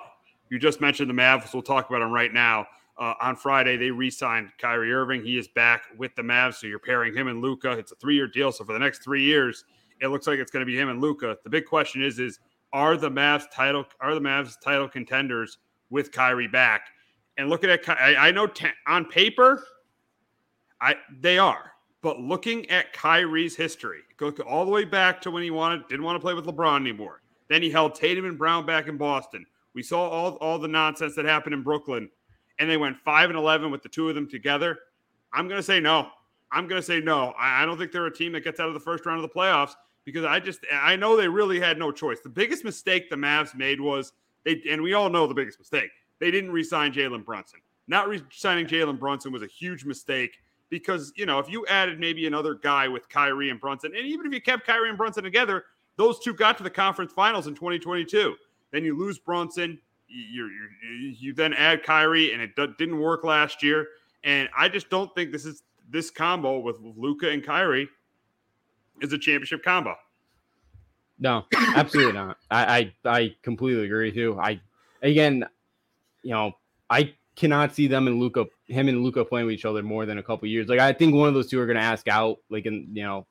you 0.50 0.60
just 0.60 0.82
mentioned 0.82 1.10
the 1.10 1.14
Mavs. 1.14 1.54
We'll 1.54 1.62
talk 1.64 1.90
about 1.90 2.00
them 2.00 2.12
right 2.12 2.34
now. 2.34 2.68
Uh, 2.98 3.14
on 3.22 3.36
Friday, 3.36 3.78
they 3.78 3.92
re-signed 3.92 4.50
Kyrie 4.58 4.92
Irving. 4.92 5.24
He 5.24 5.38
is 5.38 5.48
back 5.48 5.84
with 5.98 6.14
the 6.16 6.22
Mavs, 6.22 6.56
so 6.56 6.68
you're 6.68 6.80
pairing 6.80 7.16
him 7.16 7.28
and 7.28 7.42
Luka. 7.42 7.72
It's 7.72 7.94
a 7.94 7.96
three-year 7.96 8.28
deal, 8.28 8.52
so 8.52 8.66
for 8.66 8.74
the 8.74 8.80
next 8.80 9.04
three 9.04 9.24
years, 9.24 9.64
it 10.02 10.08
looks 10.08 10.28
like 10.28 10.40
it's 10.40 10.52
going 10.52 10.62
to 10.62 10.66
be 10.66 10.78
him 10.78 10.90
and 10.90 11.00
Luka. 11.00 11.38
The 11.44 11.50
big 11.50 11.66
question 11.66 12.04
is: 12.04 12.20
is 12.20 12.40
are 12.74 12.98
the 12.98 13.10
Mavs 13.10 13.46
title 13.54 13.86
are 14.02 14.14
the 14.14 14.22
Mavs 14.22 14.56
title 14.62 14.88
contenders 14.90 15.60
with 15.90 16.12
Kyrie 16.12 16.48
back? 16.48 16.88
And 17.38 17.50
looking 17.50 17.70
at, 17.70 17.88
I, 17.88 18.16
I 18.28 18.32
know 18.32 18.50
on 18.88 19.06
paper, 19.06 19.64
I 20.82 20.96
they 21.22 21.38
are, 21.38 21.72
but 22.02 22.20
looking 22.20 22.70
at 22.70 22.92
Kyrie's 22.92 23.56
history, 23.56 24.02
go 24.18 24.30
all 24.46 24.66
the 24.66 24.72
way 24.72 24.84
back 24.84 25.22
to 25.22 25.32
when 25.32 25.44
he 25.44 25.52
wanted 25.52 25.88
didn't 25.88 26.04
want 26.04 26.18
to 26.18 26.20
play 26.20 26.34
with 26.34 26.46
LeBron 26.46 26.82
anymore. 26.82 27.22
Then 27.50 27.62
he 27.62 27.70
held 27.70 27.96
Tatum 27.96 28.26
and 28.26 28.38
Brown 28.38 28.66
back 28.66 28.88
in 28.88 28.98
Boston. 28.98 29.46
We 29.74 29.84
saw 29.84 30.08
all 30.08 30.36
all 30.38 30.60
the 30.60 30.68
nonsense 30.68 31.16
that 31.16 31.26
happened 31.26 31.54
in 31.54 31.64
Brooklyn, 31.64 32.10
and 32.60 32.70
they 32.70 32.78
went 32.78 32.98
five 32.98 33.30
and 33.30 33.38
eleven 33.38 33.72
with 33.72 33.84
the 33.84 33.90
two 33.90 34.10
of 34.10 34.16
them 34.16 34.30
together. 34.30 34.80
I'm 35.34 35.48
going 35.48 35.60
to 35.60 35.64
say 35.64 35.80
no. 35.80 36.10
I'm 36.52 36.68
going 36.68 36.82
to 36.82 36.86
say 36.86 37.00
no. 37.00 37.34
I, 37.38 37.64
I 37.64 37.66
don't 37.66 37.78
think 37.78 37.92
they're 37.92 38.08
a 38.08 38.14
team 38.14 38.32
that 38.34 38.44
gets 38.44 38.60
out 38.60 38.68
of 38.68 38.74
the 38.74 38.80
first 38.80 39.06
round 39.06 39.24
of 39.24 39.30
the 39.30 39.34
playoffs 39.34 39.74
because 40.06 40.26
I 40.26 40.40
just 40.40 40.60
I 40.72 40.96
know 40.96 41.16
they 41.16 41.28
really 41.28 41.60
had 41.60 41.78
no 41.78 41.92
choice. 41.92 42.20
The 42.22 42.30
biggest 42.30 42.64
mistake 42.64 43.10
the 43.10 43.16
Mavs 43.16 43.56
made 43.56 43.80
was 43.80 44.14
they, 44.44 44.62
and 44.70 44.82
we 44.82 44.94
all 44.94 45.10
know 45.10 45.28
the 45.28 45.34
biggest 45.34 45.60
mistake. 45.60 45.92
They 46.20 46.32
didn't 46.32 46.52
re-sign 46.52 46.92
Jalen 46.94 47.24
Brunson. 47.24 47.60
Not 47.88 48.08
re-signing 48.08 48.68
Jalen 48.68 49.00
Brunson 49.00 49.32
was 49.32 49.42
a 49.42 49.48
huge 49.48 49.86
mistake 49.86 50.40
because 50.70 51.12
you 51.16 51.26
know 51.26 51.40
if 51.40 51.50
you 51.50 51.66
added 51.68 52.00
maybe 52.00 52.28
another 52.28 52.56
guy 52.56 52.88
with 52.88 53.08
Kyrie 53.10 53.50
and 53.50 53.60
Brunson, 53.60 53.96
and 53.96 54.06
even 54.06 54.26
if 54.26 54.34
you 54.34 54.42
kept 54.42 54.66
Kyrie 54.66 54.90
and 54.90 54.98
Brunson 54.98 55.24
together, 55.24 55.66
those 56.00 56.18
two 56.18 56.34
got 56.34 56.58
to 56.58 56.64
the 56.64 56.70
conference 56.70 57.12
finals 57.12 57.46
in 57.46 57.54
2022. 57.54 58.34
Then 58.72 58.86
you 58.86 58.98
lose 58.98 59.20
Brunson, 59.20 59.78
you 60.08 60.50
you 60.88 61.34
then 61.34 61.54
add 61.54 61.84
Kyrie, 61.84 62.32
and 62.32 62.42
it 62.42 62.56
d- 62.56 62.74
didn't 62.78 63.00
work 63.00 63.26
last 63.26 63.62
year. 63.62 63.86
And 64.24 64.48
I 64.58 64.70
just 64.70 64.90
don't 64.90 65.14
think 65.14 65.34
this 65.34 65.46
is 65.46 65.64
this 65.90 66.10
combo 66.10 66.60
with 66.60 66.78
Luka 66.80 67.30
and 67.30 67.44
Kyrie 67.44 67.90
is 69.02 69.12
a 69.12 69.18
championship 69.18 69.62
combo. 69.62 69.94
No, 71.20 71.46
absolutely 71.76 72.14
not. 72.14 72.38
I, 72.50 72.94
I 73.06 73.18
I 73.18 73.36
completely 73.44 73.84
agree 73.84 74.08
with 74.08 74.16
you. 74.16 74.40
I 74.40 74.62
again, 75.02 75.44
you 76.24 76.32
know, 76.32 76.54
I 76.90 77.14
cannot 77.36 77.76
see 77.76 77.88
them 77.88 78.08
and 78.08 78.22
Luka, 78.22 78.46
him 78.68 78.88
and 78.88 79.04
Luka 79.04 79.26
playing 79.26 79.48
with 79.48 79.56
each 79.56 79.66
other 79.66 79.84
more 79.84 80.06
than 80.06 80.18
a 80.18 80.24
couple 80.24 80.48
years. 80.48 80.70
Like 80.70 80.80
I 80.80 80.94
think 80.94 81.14
one 81.14 81.28
of 81.28 81.34
those 81.34 81.48
two 81.48 81.60
are 81.60 81.66
going 81.66 81.78
to 81.78 81.84
ask 81.84 82.08
out, 82.08 82.38
like 82.50 82.66
in 82.66 82.88
you 82.94 83.04
know, 83.04 83.28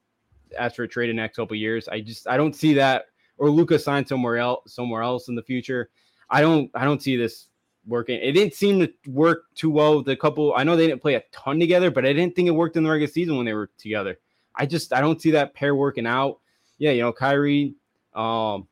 ask 0.58 0.76
for 0.76 0.84
a 0.84 0.88
trade 0.88 1.10
in 1.10 1.16
the 1.16 1.22
next 1.22 1.36
couple 1.36 1.56
years. 1.56 1.88
I 1.88 2.00
just 2.00 2.28
I 2.28 2.36
don't 2.36 2.54
see 2.54 2.74
that. 2.74 3.06
Or 3.38 3.50
Luka 3.50 3.78
signed 3.78 4.08
somewhere 4.08 4.38
else, 4.38 4.72
somewhere 4.72 5.02
else 5.02 5.28
in 5.28 5.34
the 5.34 5.42
future. 5.42 5.90
I 6.30 6.40
don't 6.40 6.70
I 6.74 6.84
don't 6.84 7.02
see 7.02 7.16
this 7.16 7.48
working. 7.86 8.18
It 8.20 8.32
didn't 8.32 8.54
seem 8.54 8.80
to 8.80 8.92
work 9.06 9.44
too 9.54 9.70
well. 9.70 10.02
The 10.02 10.16
couple 10.16 10.54
I 10.56 10.64
know 10.64 10.76
they 10.76 10.86
didn't 10.86 11.02
play 11.02 11.14
a 11.14 11.22
ton 11.32 11.58
together, 11.58 11.90
but 11.90 12.04
I 12.04 12.12
didn't 12.12 12.34
think 12.34 12.48
it 12.48 12.52
worked 12.52 12.76
in 12.76 12.84
the 12.84 12.90
regular 12.90 13.10
season 13.10 13.36
when 13.36 13.46
they 13.46 13.54
were 13.54 13.70
together. 13.78 14.18
I 14.54 14.66
just 14.66 14.92
I 14.92 15.00
don't 15.00 15.20
see 15.20 15.30
that 15.32 15.54
pair 15.54 15.74
working 15.74 16.06
out. 16.06 16.38
Yeah, 16.78 16.90
you 16.92 17.02
know, 17.02 17.12
Kyrie, 17.12 17.74
um, 18.14 18.68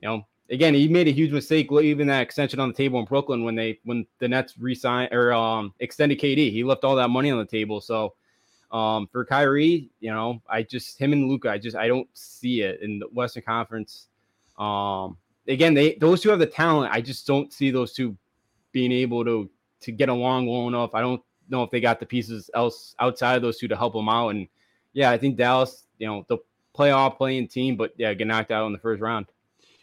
you 0.00 0.08
know, 0.08 0.26
again, 0.50 0.74
he 0.74 0.88
made 0.88 1.08
a 1.08 1.12
huge 1.12 1.32
mistake 1.32 1.70
leaving 1.70 2.06
that 2.08 2.22
extension 2.22 2.60
on 2.60 2.68
the 2.68 2.74
table 2.74 2.98
in 2.98 3.04
Brooklyn 3.04 3.44
when 3.44 3.54
they 3.54 3.78
when 3.84 4.06
the 4.18 4.28
Nets 4.28 4.54
re-signed 4.58 5.12
or 5.12 5.32
um 5.32 5.74
extended 5.80 6.18
KD. 6.20 6.50
He 6.50 6.64
left 6.64 6.84
all 6.84 6.96
that 6.96 7.08
money 7.08 7.30
on 7.30 7.38
the 7.38 7.44
table. 7.44 7.80
So 7.80 8.14
um 8.70 9.08
for 9.12 9.24
Kyrie, 9.24 9.90
you 10.00 10.10
know, 10.10 10.42
I 10.48 10.62
just 10.62 10.98
him 10.98 11.12
and 11.12 11.28
Luka, 11.28 11.50
I 11.50 11.58
just 11.58 11.76
I 11.76 11.88
don't 11.88 12.08
see 12.14 12.62
it 12.62 12.80
in 12.82 12.98
the 12.98 13.06
Western 13.08 13.42
Conference. 13.42 14.08
Um 14.58 15.16
again, 15.48 15.74
they 15.74 15.94
those 15.94 16.20
two 16.20 16.30
have 16.30 16.38
the 16.38 16.46
talent. 16.46 16.92
I 16.92 17.00
just 17.00 17.26
don't 17.26 17.52
see 17.52 17.70
those 17.70 17.92
two 17.92 18.16
being 18.72 18.92
able 18.92 19.24
to 19.24 19.48
to 19.80 19.92
get 19.92 20.08
along 20.08 20.46
well 20.46 20.68
enough. 20.68 20.94
I 20.94 21.00
don't 21.00 21.22
know 21.48 21.62
if 21.62 21.70
they 21.70 21.80
got 21.80 22.00
the 22.00 22.06
pieces 22.06 22.50
else 22.54 22.94
outside 22.98 23.36
of 23.36 23.42
those 23.42 23.58
two 23.58 23.68
to 23.68 23.76
help 23.76 23.94
them 23.94 24.08
out. 24.08 24.30
And 24.30 24.48
yeah, 24.92 25.10
I 25.10 25.18
think 25.18 25.36
Dallas, 25.36 25.86
you 25.98 26.06
know, 26.06 26.24
the 26.28 26.38
playoff 26.76 27.16
playing 27.16 27.48
team, 27.48 27.76
but 27.76 27.92
yeah, 27.96 28.12
get 28.14 28.26
knocked 28.26 28.50
out 28.50 28.66
in 28.66 28.72
the 28.72 28.78
first 28.78 29.00
round. 29.00 29.26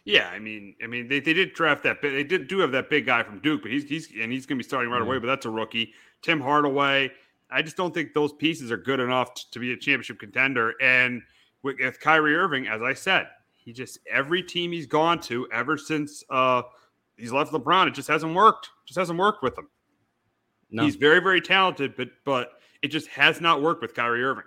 Yeah, 0.04 0.28
I 0.28 0.38
mean, 0.38 0.74
I 0.82 0.86
mean, 0.86 1.08
they, 1.08 1.18
they 1.20 1.32
did 1.32 1.54
draft 1.54 1.82
that. 1.84 2.02
But 2.02 2.10
they 2.10 2.24
did 2.24 2.46
do 2.46 2.58
have 2.58 2.72
that 2.72 2.90
big 2.90 3.06
guy 3.06 3.22
from 3.22 3.38
Duke, 3.38 3.62
but 3.62 3.70
he's 3.70 3.84
he's 3.84 4.08
and 4.20 4.30
he's 4.30 4.44
going 4.44 4.58
to 4.58 4.62
be 4.62 4.68
starting 4.68 4.90
right 4.90 5.00
away. 5.00 5.18
But 5.18 5.28
that's 5.28 5.46
a 5.46 5.50
rookie, 5.50 5.94
Tim 6.20 6.40
Hardaway. 6.40 7.10
I 7.50 7.62
just 7.62 7.76
don't 7.76 7.94
think 7.94 8.14
those 8.14 8.32
pieces 8.32 8.72
are 8.72 8.76
good 8.76 9.00
enough 9.00 9.34
to, 9.34 9.50
to 9.52 9.58
be 9.58 9.72
a 9.72 9.76
championship 9.76 10.18
contender. 10.18 10.74
And 10.80 11.22
with, 11.62 11.76
with 11.80 12.00
Kyrie 12.00 12.34
Irving, 12.36 12.66
as 12.66 12.82
I 12.82 12.94
said, 12.94 13.28
he 13.64 13.72
just 13.72 13.98
every 14.10 14.42
team 14.42 14.72
he's 14.72 14.86
gone 14.86 15.20
to 15.22 15.48
ever 15.52 15.78
since 15.78 16.22
uh, 16.30 16.62
he's 17.16 17.32
left 17.32 17.52
LeBron, 17.52 17.88
it 17.88 17.94
just 17.94 18.08
hasn't 18.08 18.34
worked. 18.34 18.70
Just 18.86 18.98
hasn't 18.98 19.18
worked 19.18 19.42
with 19.42 19.56
him. 19.56 19.68
No. 20.70 20.84
He's 20.84 20.96
very 20.96 21.20
very 21.20 21.40
talented, 21.40 21.94
but 21.96 22.08
but 22.24 22.52
it 22.82 22.88
just 22.88 23.08
has 23.08 23.40
not 23.40 23.62
worked 23.62 23.80
with 23.80 23.94
Kyrie 23.94 24.22
Irving. 24.22 24.44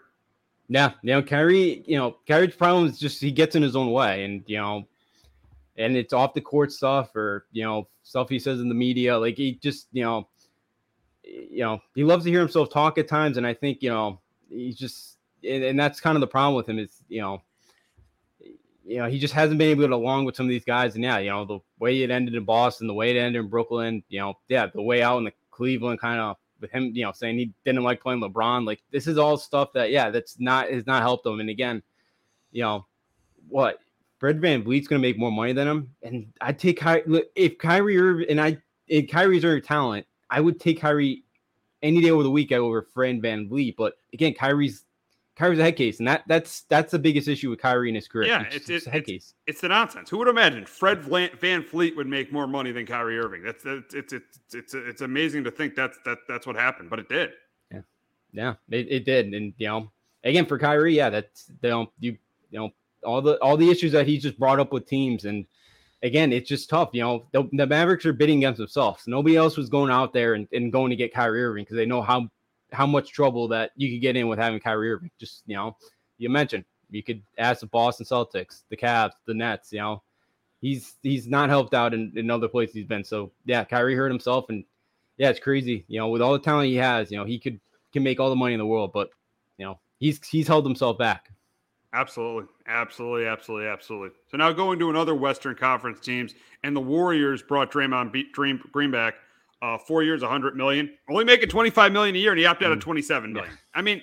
Yeah, 0.69 0.91
you 1.01 1.13
know, 1.13 1.23
Kyrie, 1.23 1.83
you 1.88 1.97
know, 1.97 2.17
Kyrie's 2.27 2.55
problem 2.55 2.88
is 2.88 2.99
just 2.99 3.21
he 3.21 3.31
gets 3.31 3.55
in 3.55 3.63
his 3.63 3.75
own 3.75 3.91
way, 3.91 4.25
and 4.25 4.43
you 4.47 4.57
know, 4.57 4.86
and 5.77 5.95
it's 5.95 6.12
off 6.12 6.33
the 6.33 6.41
court 6.41 6.71
stuff 6.71 7.15
or 7.15 7.45
you 7.51 7.63
know 7.63 7.88
stuff 8.03 8.29
he 8.29 8.38
says 8.38 8.60
in 8.60 8.67
the 8.67 8.75
media. 8.75 9.17
Like 9.17 9.38
he 9.38 9.53
just, 9.53 9.88
you 9.93 10.03
know, 10.03 10.27
you 11.27 11.59
know, 11.59 11.81
he 11.95 12.03
loves 12.03 12.25
to 12.25 12.31
hear 12.31 12.39
himself 12.39 12.69
talk 12.69 12.97
at 12.97 13.07
times, 13.07 13.37
and 13.37 13.45
I 13.45 13.53
think 13.53 13.81
you 13.81 13.89
know 13.89 14.19
he's 14.49 14.77
just, 14.77 15.17
and, 15.43 15.63
and 15.63 15.79
that's 15.79 15.99
kind 15.99 16.15
of 16.15 16.21
the 16.21 16.27
problem 16.27 16.55
with 16.55 16.67
him 16.67 16.79
is 16.79 17.01
you 17.09 17.21
know, 17.21 17.41
you 18.85 18.97
know, 18.97 19.07
he 19.07 19.19
just 19.19 19.33
hasn't 19.33 19.57
been 19.57 19.69
able 19.69 19.83
to 19.83 19.89
get 19.89 19.93
along 19.93 20.25
with 20.25 20.35
some 20.35 20.45
of 20.45 20.49
these 20.49 20.65
guys, 20.65 20.95
and 20.95 21.03
yeah, 21.03 21.17
you 21.17 21.29
know, 21.29 21.45
the 21.45 21.59
way 21.79 22.01
it 22.01 22.11
ended 22.11 22.35
in 22.35 22.45
Boston, 22.45 22.87
the 22.87 22.93
way 22.93 23.11
it 23.15 23.19
ended 23.19 23.41
in 23.41 23.49
Brooklyn, 23.49 24.03
you 24.09 24.19
know, 24.19 24.35
yeah, 24.47 24.67
the 24.73 24.81
way 24.81 25.01
out 25.01 25.17
in 25.17 25.25
the 25.25 25.33
Cleveland 25.51 25.99
kind 25.99 26.19
of 26.19 26.37
with 26.61 26.71
him, 26.71 26.91
you 26.93 27.03
know, 27.03 27.11
saying 27.11 27.37
he 27.37 27.53
didn't 27.65 27.83
like 27.83 28.01
playing 28.01 28.21
LeBron. 28.21 28.65
Like 28.65 28.81
this 28.91 29.07
is 29.07 29.17
all 29.17 29.37
stuff 29.37 29.73
that, 29.73 29.91
yeah, 29.91 30.09
that's 30.09 30.39
not 30.39 30.69
has 30.69 30.87
not 30.87 31.01
helped 31.01 31.25
him. 31.25 31.39
And 31.39 31.49
again, 31.49 31.81
you 32.51 32.63
know, 32.63 32.85
what 33.49 33.79
Fred 34.19 34.41
Van 34.41 34.63
VanVleet's 34.63 34.87
going 34.87 35.01
to 35.01 35.07
make 35.07 35.17
more 35.17 35.31
money 35.31 35.53
than 35.53 35.67
him, 35.67 35.95
and 36.01 36.27
I'd 36.41 36.59
take 36.59 36.79
Ky- 36.79 37.23
if 37.35 37.57
Kyrie 37.57 37.97
Irving 37.97 38.29
and 38.29 38.41
I 38.41 38.57
if 38.87 39.09
Kyrie's 39.09 39.43
very 39.43 39.61
talent, 39.61 40.05
I 40.29 40.41
would 40.41 40.59
take 40.59 40.81
Kyrie 40.81 41.23
any 41.81 42.01
day 42.01 42.11
over 42.11 42.23
the 42.23 42.31
week 42.31 42.51
over 42.51 42.81
Fred 42.81 43.21
VanVleet. 43.21 43.75
But 43.77 43.93
again, 44.13 44.33
Kyrie's 44.33 44.83
Kyrie's 45.35 45.59
a 45.59 45.63
head 45.63 45.75
case, 45.75 45.99
and 45.99 46.07
that 46.07 46.23
that's 46.27 46.61
that's 46.61 46.91
the 46.91 46.99
biggest 46.99 47.27
issue 47.27 47.49
with 47.51 47.59
Kyrie 47.59 47.89
in 47.89 47.95
his 47.95 48.07
career. 48.07 48.27
Yeah, 48.27 48.43
it's, 48.43 48.55
it's, 48.55 48.69
it's 48.69 48.87
a 48.87 48.89
head 48.89 49.01
it's, 49.01 49.09
case. 49.09 49.33
It's 49.45 49.61
the 49.61 49.67
nonsense. 49.67 50.09
Who 50.09 50.17
would 50.17 50.27
imagine 50.27 50.65
Fred 50.65 51.03
VanVleet 51.03 51.95
would 51.95 52.07
make 52.07 52.33
more 52.33 52.47
money 52.47 52.71
than 52.71 52.85
Kyrie 52.87 53.19
Irving? 53.19 53.43
That's 53.43 53.63
it's 53.65 53.93
it's 53.93 54.13
it's 54.13 54.39
it's, 54.53 54.73
it's 54.73 55.01
amazing 55.01 55.43
to 55.43 55.51
think 55.51 55.75
that's 55.75 55.99
that 56.05 56.19
that's 56.27 56.47
what 56.47 56.55
happened, 56.55 56.89
but 56.89 56.99
it 56.99 57.07
did. 57.07 57.31
Yeah, 57.71 57.81
yeah, 58.31 58.53
it, 58.69 58.87
it 58.89 59.05
did, 59.05 59.33
and 59.33 59.53
you 59.57 59.67
know, 59.67 59.91
again 60.23 60.47
for 60.47 60.57
Kyrie, 60.57 60.95
yeah, 60.95 61.11
that's 61.11 61.51
you 61.61 61.69
know 61.69 61.91
you 61.99 62.17
you 62.49 62.59
know 62.59 62.71
all 63.03 63.21
the 63.21 63.35
all 63.35 63.57
the 63.57 63.69
issues 63.69 63.91
that 63.91 64.07
he 64.07 64.17
just 64.17 64.39
brought 64.39 64.59
up 64.59 64.73
with 64.73 64.87
teams, 64.87 65.25
and 65.25 65.45
again, 66.03 66.31
it's 66.31 66.49
just 66.49 66.69
tough. 66.69 66.89
You 66.93 67.01
know, 67.01 67.25
the, 67.31 67.49
the 67.53 67.67
Mavericks 67.67 68.05
are 68.05 68.13
bidding 68.13 68.39
against 68.39 68.60
themselves. 68.60 69.03
Nobody 69.07 69.36
else 69.36 69.57
was 69.57 69.69
going 69.69 69.91
out 69.91 70.13
there 70.13 70.33
and, 70.33 70.47
and 70.51 70.71
going 70.71 70.89
to 70.89 70.95
get 70.95 71.13
Kyrie 71.13 71.43
Irving 71.43 71.63
because 71.63 71.77
they 71.77 71.86
know 71.86 72.01
how 72.01 72.29
how 72.73 72.86
much 72.86 73.12
trouble 73.12 73.47
that 73.47 73.71
you 73.77 73.89
could 73.89 74.01
get 74.01 74.17
in 74.17 74.27
with 74.27 74.39
having 74.39 74.60
Kyrie 74.60 74.91
Irving. 74.91 75.12
Just 75.19 75.43
you 75.45 75.55
know, 75.55 75.75
you 76.17 76.29
mentioned 76.29 76.65
you 76.89 77.03
could 77.03 77.21
ask 77.38 77.62
the 77.62 77.67
Boston 77.67 78.05
Celtics, 78.05 78.63
the 78.69 78.77
Cavs, 78.77 79.13
the 79.25 79.33
Nets. 79.33 79.71
You 79.71 79.79
know, 79.79 80.03
he's 80.62 80.95
he's 81.03 81.27
not 81.27 81.49
helped 81.49 81.73
out 81.73 81.93
in, 81.93 82.12
in 82.15 82.29
other 82.29 82.47
places 82.47 82.75
he's 82.75 82.86
been. 82.86 83.03
So 83.03 83.31
yeah, 83.45 83.63
Kyrie 83.63 83.95
hurt 83.95 84.12
himself, 84.12 84.49
and 84.49 84.63
yeah, 85.17 85.29
it's 85.29 85.39
crazy. 85.39 85.86
You 85.88 85.99
know, 85.99 86.10
with 86.10 86.21
all 86.21 86.33
the 86.33 86.39
talent 86.39 86.69
he 86.69 86.75
has, 86.75 87.12
you 87.12 87.17
know, 87.17 87.25
he 87.25 87.39
could 87.39 87.60
can 87.93 88.03
make 88.03 88.19
all 88.19 88.29
the 88.29 88.36
money 88.36 88.53
in 88.53 88.60
the 88.60 88.65
world, 88.65 88.91
but 88.93 89.10
you 89.57 89.65
know, 89.65 89.79
he's 89.99 90.25
he's 90.25 90.47
held 90.47 90.65
himself 90.65 90.97
back. 90.97 91.31
Absolutely, 91.93 92.45
absolutely, 92.67 93.26
absolutely, 93.26 93.67
absolutely. 93.67 94.10
So 94.30 94.38
now 94.38 94.52
going 94.52 94.78
to 94.80 94.89
another 94.89 95.15
Western 95.15 95.56
Conference 95.56 96.00
teams, 96.00 96.36
and 96.63 96.76
the 96.76 96.82
Warriors 96.82 97.41
brought 97.41 97.71
Draymond 97.71 98.32
Green, 98.34 98.62
Greenback 98.71 99.15
uh, 99.62 99.78
four 99.78 100.04
years, 100.04 100.21
100 100.21 100.56
million, 100.56 100.91
only 101.10 101.23
making 101.23 101.50
25 101.50 101.91
million 101.91 102.15
a 102.15 102.19
year, 102.19 102.32
and 102.32 102.39
he 102.39 102.45
opted 102.45 102.67
out 102.67 102.73
of 102.73 102.80
27 102.80 103.32
million. 103.32 103.58
I 103.73 103.82
mean, 103.82 104.02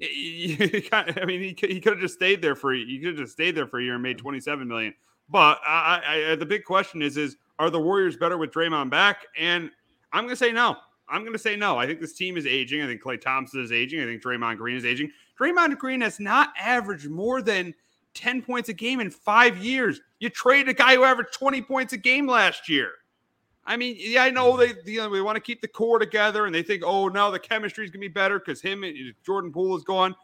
I 0.00 1.24
mean, 1.26 1.40
he, 1.40 1.56
he 1.60 1.80
could 1.80 1.92
have 1.92 2.00
just 2.00 2.14
stayed 2.14 2.40
there 2.40 2.56
for 2.56 2.72
he 2.72 2.98
could 2.98 3.08
have 3.08 3.18
just 3.18 3.32
stayed 3.34 3.54
there 3.54 3.66
for 3.66 3.80
a 3.80 3.82
year 3.82 3.94
and 3.94 4.02
made 4.02 4.18
27 4.18 4.66
million. 4.66 4.94
But 5.28 5.60
I, 5.64 6.30
I, 6.32 6.34
the 6.36 6.46
big 6.46 6.64
question 6.64 7.02
is, 7.02 7.16
is 7.16 7.36
are 7.58 7.70
the 7.70 7.78
Warriors 7.78 8.16
better 8.16 8.38
with 8.38 8.50
Draymond 8.50 8.90
back? 8.90 9.26
And 9.38 9.70
I'm 10.12 10.24
going 10.24 10.30
to 10.30 10.36
say 10.36 10.52
no. 10.52 10.76
I'm 11.08 11.22
going 11.22 11.34
to 11.34 11.38
say 11.38 11.56
no. 11.56 11.76
I 11.76 11.86
think 11.86 12.00
this 12.00 12.14
team 12.14 12.36
is 12.36 12.46
aging. 12.46 12.82
I 12.82 12.86
think 12.86 13.02
Klay 13.02 13.20
Thompson 13.20 13.62
is 13.62 13.72
aging. 13.72 14.00
I 14.00 14.04
think 14.04 14.22
Draymond 14.22 14.56
Green 14.56 14.76
is 14.76 14.84
aging. 14.84 15.10
Draymond 15.40 15.78
Green 15.78 16.00
has 16.02 16.20
not 16.20 16.52
averaged 16.58 17.08
more 17.08 17.40
than 17.40 17.74
10 18.14 18.42
points 18.42 18.68
a 18.68 18.72
game 18.72 19.00
in 19.00 19.10
five 19.10 19.56
years. 19.58 20.00
You 20.18 20.28
traded 20.28 20.68
a 20.68 20.74
guy 20.74 20.96
who 20.96 21.04
averaged 21.04 21.32
20 21.32 21.62
points 21.62 21.92
a 21.92 21.96
game 21.96 22.26
last 22.26 22.68
year. 22.68 22.90
I 23.64 23.76
mean, 23.76 23.96
yeah, 23.98 24.24
I 24.24 24.30
know 24.30 24.54
mm-hmm. 24.54 24.72
they 24.84 24.92
you 24.92 24.98
know, 24.98 25.12
they 25.12 25.20
want 25.20 25.36
to 25.36 25.40
keep 25.40 25.60
the 25.60 25.68
core 25.68 25.98
together 25.98 26.46
and 26.46 26.54
they 26.54 26.62
think, 26.62 26.82
oh, 26.84 27.08
now 27.08 27.30
the 27.30 27.38
chemistry 27.38 27.84
is 27.84 27.90
gonna 27.90 28.00
be 28.00 28.08
better 28.08 28.38
because 28.38 28.60
him 28.60 28.84
and 28.84 28.96
Jordan 29.24 29.52
Poole 29.52 29.76
is 29.76 29.84
gone. 29.84 30.14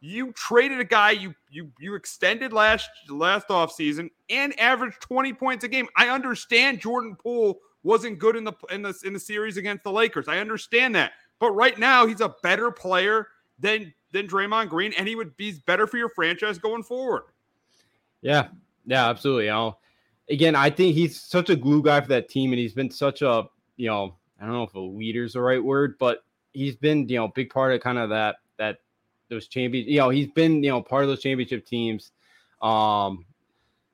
You 0.00 0.32
traded 0.32 0.80
a 0.80 0.84
guy 0.84 1.12
you 1.12 1.34
you 1.50 1.70
you 1.78 1.94
extended 1.94 2.52
last 2.52 2.88
last 3.08 3.48
offseason 3.48 4.10
and 4.28 4.58
averaged 4.58 5.00
20 5.02 5.32
points 5.34 5.64
a 5.64 5.68
game. 5.68 5.88
I 5.96 6.08
understand 6.08 6.80
Jordan 6.80 7.16
Poole 7.16 7.60
wasn't 7.82 8.18
good 8.18 8.34
in 8.34 8.44
the 8.44 8.54
in 8.70 8.82
the 8.82 8.98
in 9.04 9.12
the 9.12 9.20
series 9.20 9.56
against 9.56 9.84
the 9.84 9.92
Lakers. 9.92 10.26
I 10.26 10.38
understand 10.38 10.94
that. 10.94 11.12
But 11.38 11.52
right 11.52 11.78
now 11.78 12.06
he's 12.06 12.20
a 12.20 12.34
better 12.42 12.70
player 12.70 13.28
than 13.58 13.92
than 14.12 14.26
Draymond 14.26 14.68
Green, 14.68 14.92
and 14.98 15.06
he 15.06 15.16
would 15.16 15.36
be 15.36 15.54
better 15.66 15.86
for 15.86 15.96
your 15.96 16.10
franchise 16.10 16.58
going 16.58 16.82
forward. 16.82 17.24
Yeah, 18.22 18.48
yeah, 18.86 19.08
absolutely. 19.08 19.44
You 19.44 19.50
know, 19.50 19.78
again, 20.28 20.54
I 20.54 20.70
think 20.70 20.94
he's 20.94 21.20
such 21.20 21.50
a 21.50 21.56
glue 21.56 21.82
guy 21.82 22.00
for 22.00 22.08
that 22.08 22.28
team, 22.28 22.52
and 22.52 22.58
he's 22.58 22.74
been 22.74 22.90
such 22.90 23.22
a 23.22 23.48
you 23.80 23.88
know, 23.88 24.14
I 24.38 24.44
don't 24.44 24.52
know 24.52 24.62
if 24.64 24.74
a 24.74 24.80
leader 24.80 25.24
is 25.24 25.32
the 25.32 25.40
right 25.40 25.62
word, 25.62 25.96
but 25.98 26.22
he's 26.52 26.76
been 26.76 27.08
you 27.08 27.16
know 27.16 27.28
big 27.28 27.50
part 27.50 27.72
of 27.72 27.80
kind 27.80 27.98
of 27.98 28.10
that 28.10 28.36
that 28.58 28.78
those 29.30 29.48
champions. 29.48 29.88
You 29.88 29.98
know, 29.98 30.10
he's 30.10 30.28
been 30.28 30.62
you 30.62 30.70
know 30.70 30.82
part 30.82 31.02
of 31.02 31.08
those 31.08 31.22
championship 31.22 31.64
teams. 31.64 32.12
Um, 32.60 33.24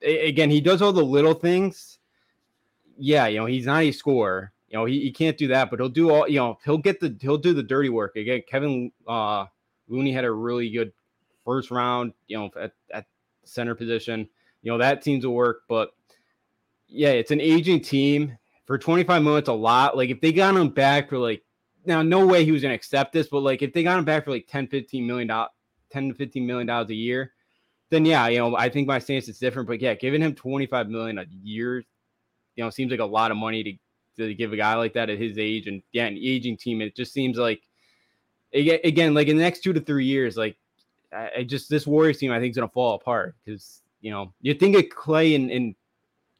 again, 0.02 0.50
he 0.50 0.60
does 0.60 0.82
all 0.82 0.92
the 0.92 1.04
little 1.04 1.34
things. 1.34 1.98
Yeah, 2.98 3.26
you 3.28 3.38
know, 3.38 3.46
he's 3.46 3.66
not 3.66 3.84
a 3.84 3.92
scorer. 3.92 4.52
You 4.68 4.78
know, 4.78 4.84
he, 4.86 5.00
he 5.00 5.12
can't 5.12 5.38
do 5.38 5.46
that, 5.48 5.70
but 5.70 5.78
he'll 5.78 5.88
do 5.88 6.10
all. 6.10 6.28
You 6.28 6.40
know, 6.40 6.58
he'll 6.64 6.78
get 6.78 6.98
the 6.98 7.16
he'll 7.20 7.38
do 7.38 7.54
the 7.54 7.62
dirty 7.62 7.88
work. 7.88 8.16
Again, 8.16 8.42
Kevin 8.48 8.90
uh, 9.06 9.46
Looney 9.88 10.12
had 10.12 10.24
a 10.24 10.30
really 10.30 10.70
good 10.70 10.92
first 11.44 11.70
round. 11.70 12.12
You 12.26 12.38
know, 12.38 12.50
at, 12.60 12.72
at 12.92 13.06
center 13.44 13.74
position. 13.74 14.28
You 14.62 14.72
know 14.72 14.78
that 14.78 15.04
seems 15.04 15.22
to 15.24 15.30
work, 15.30 15.62
but 15.68 15.90
yeah, 16.88 17.10
it's 17.10 17.30
an 17.30 17.40
aging 17.40 17.80
team 17.80 18.36
for 18.66 18.78
25 18.78 19.22
minutes. 19.22 19.48
A 19.48 19.52
lot. 19.52 19.96
Like 19.96 20.10
if 20.10 20.20
they 20.20 20.32
got 20.32 20.56
him 20.56 20.68
back 20.68 21.08
for 21.08 21.18
like 21.18 21.42
now, 21.84 22.02
no 22.02 22.26
way 22.26 22.44
he 22.44 22.52
was 22.52 22.62
gonna 22.62 22.74
accept 22.74 23.12
this, 23.12 23.28
but 23.28 23.40
like 23.40 23.62
if 23.62 23.72
they 23.72 23.82
got 23.82 23.98
him 23.98 24.04
back 24.04 24.24
for 24.24 24.32
like 24.32 24.46
10, 24.48 24.66
15 24.68 25.06
million 25.06 25.28
dollars, 25.28 25.50
10 25.90 26.08
to 26.08 26.14
15 26.14 26.46
million 26.46 26.66
dollars 26.66 26.90
a 26.90 26.94
year, 26.94 27.32
then 27.90 28.04
yeah, 28.04 28.26
you 28.28 28.38
know, 28.38 28.56
I 28.56 28.68
think 28.68 28.88
my 28.88 28.98
stance 28.98 29.28
is 29.28 29.38
different. 29.38 29.68
But 29.68 29.80
yeah, 29.80 29.94
giving 29.94 30.22
him 30.22 30.34
25 30.34 30.88
million 30.88 31.18
a 31.18 31.26
year, 31.42 31.84
you 32.56 32.64
know, 32.64 32.70
seems 32.70 32.90
like 32.90 33.00
a 33.00 33.04
lot 33.04 33.30
of 33.30 33.36
money 33.36 33.62
to 33.62 33.72
to 34.16 34.34
give 34.34 34.52
a 34.52 34.56
guy 34.56 34.74
like 34.74 34.94
that 34.94 35.10
at 35.10 35.18
his 35.18 35.38
age 35.38 35.66
and 35.66 35.82
yeah, 35.92 36.06
an 36.06 36.18
aging 36.20 36.56
team. 36.56 36.80
It 36.80 36.96
just 36.96 37.12
seems 37.12 37.36
like 37.36 37.62
again, 38.52 39.14
like 39.14 39.28
in 39.28 39.36
the 39.36 39.42
next 39.42 39.60
two 39.60 39.72
to 39.72 39.80
three 39.80 40.04
years, 40.04 40.36
like 40.36 40.56
I 41.12 41.44
just 41.44 41.70
this 41.70 41.86
Warriors 41.86 42.18
team 42.18 42.32
I 42.32 42.40
think 42.40 42.50
is 42.50 42.56
gonna 42.56 42.68
fall 42.68 42.94
apart 42.94 43.36
because 43.44 43.82
you 44.00 44.10
know 44.10 44.32
you 44.40 44.54
think 44.54 44.76
of 44.76 44.84
Klay 44.84 45.34
and, 45.34 45.50
and 45.50 45.74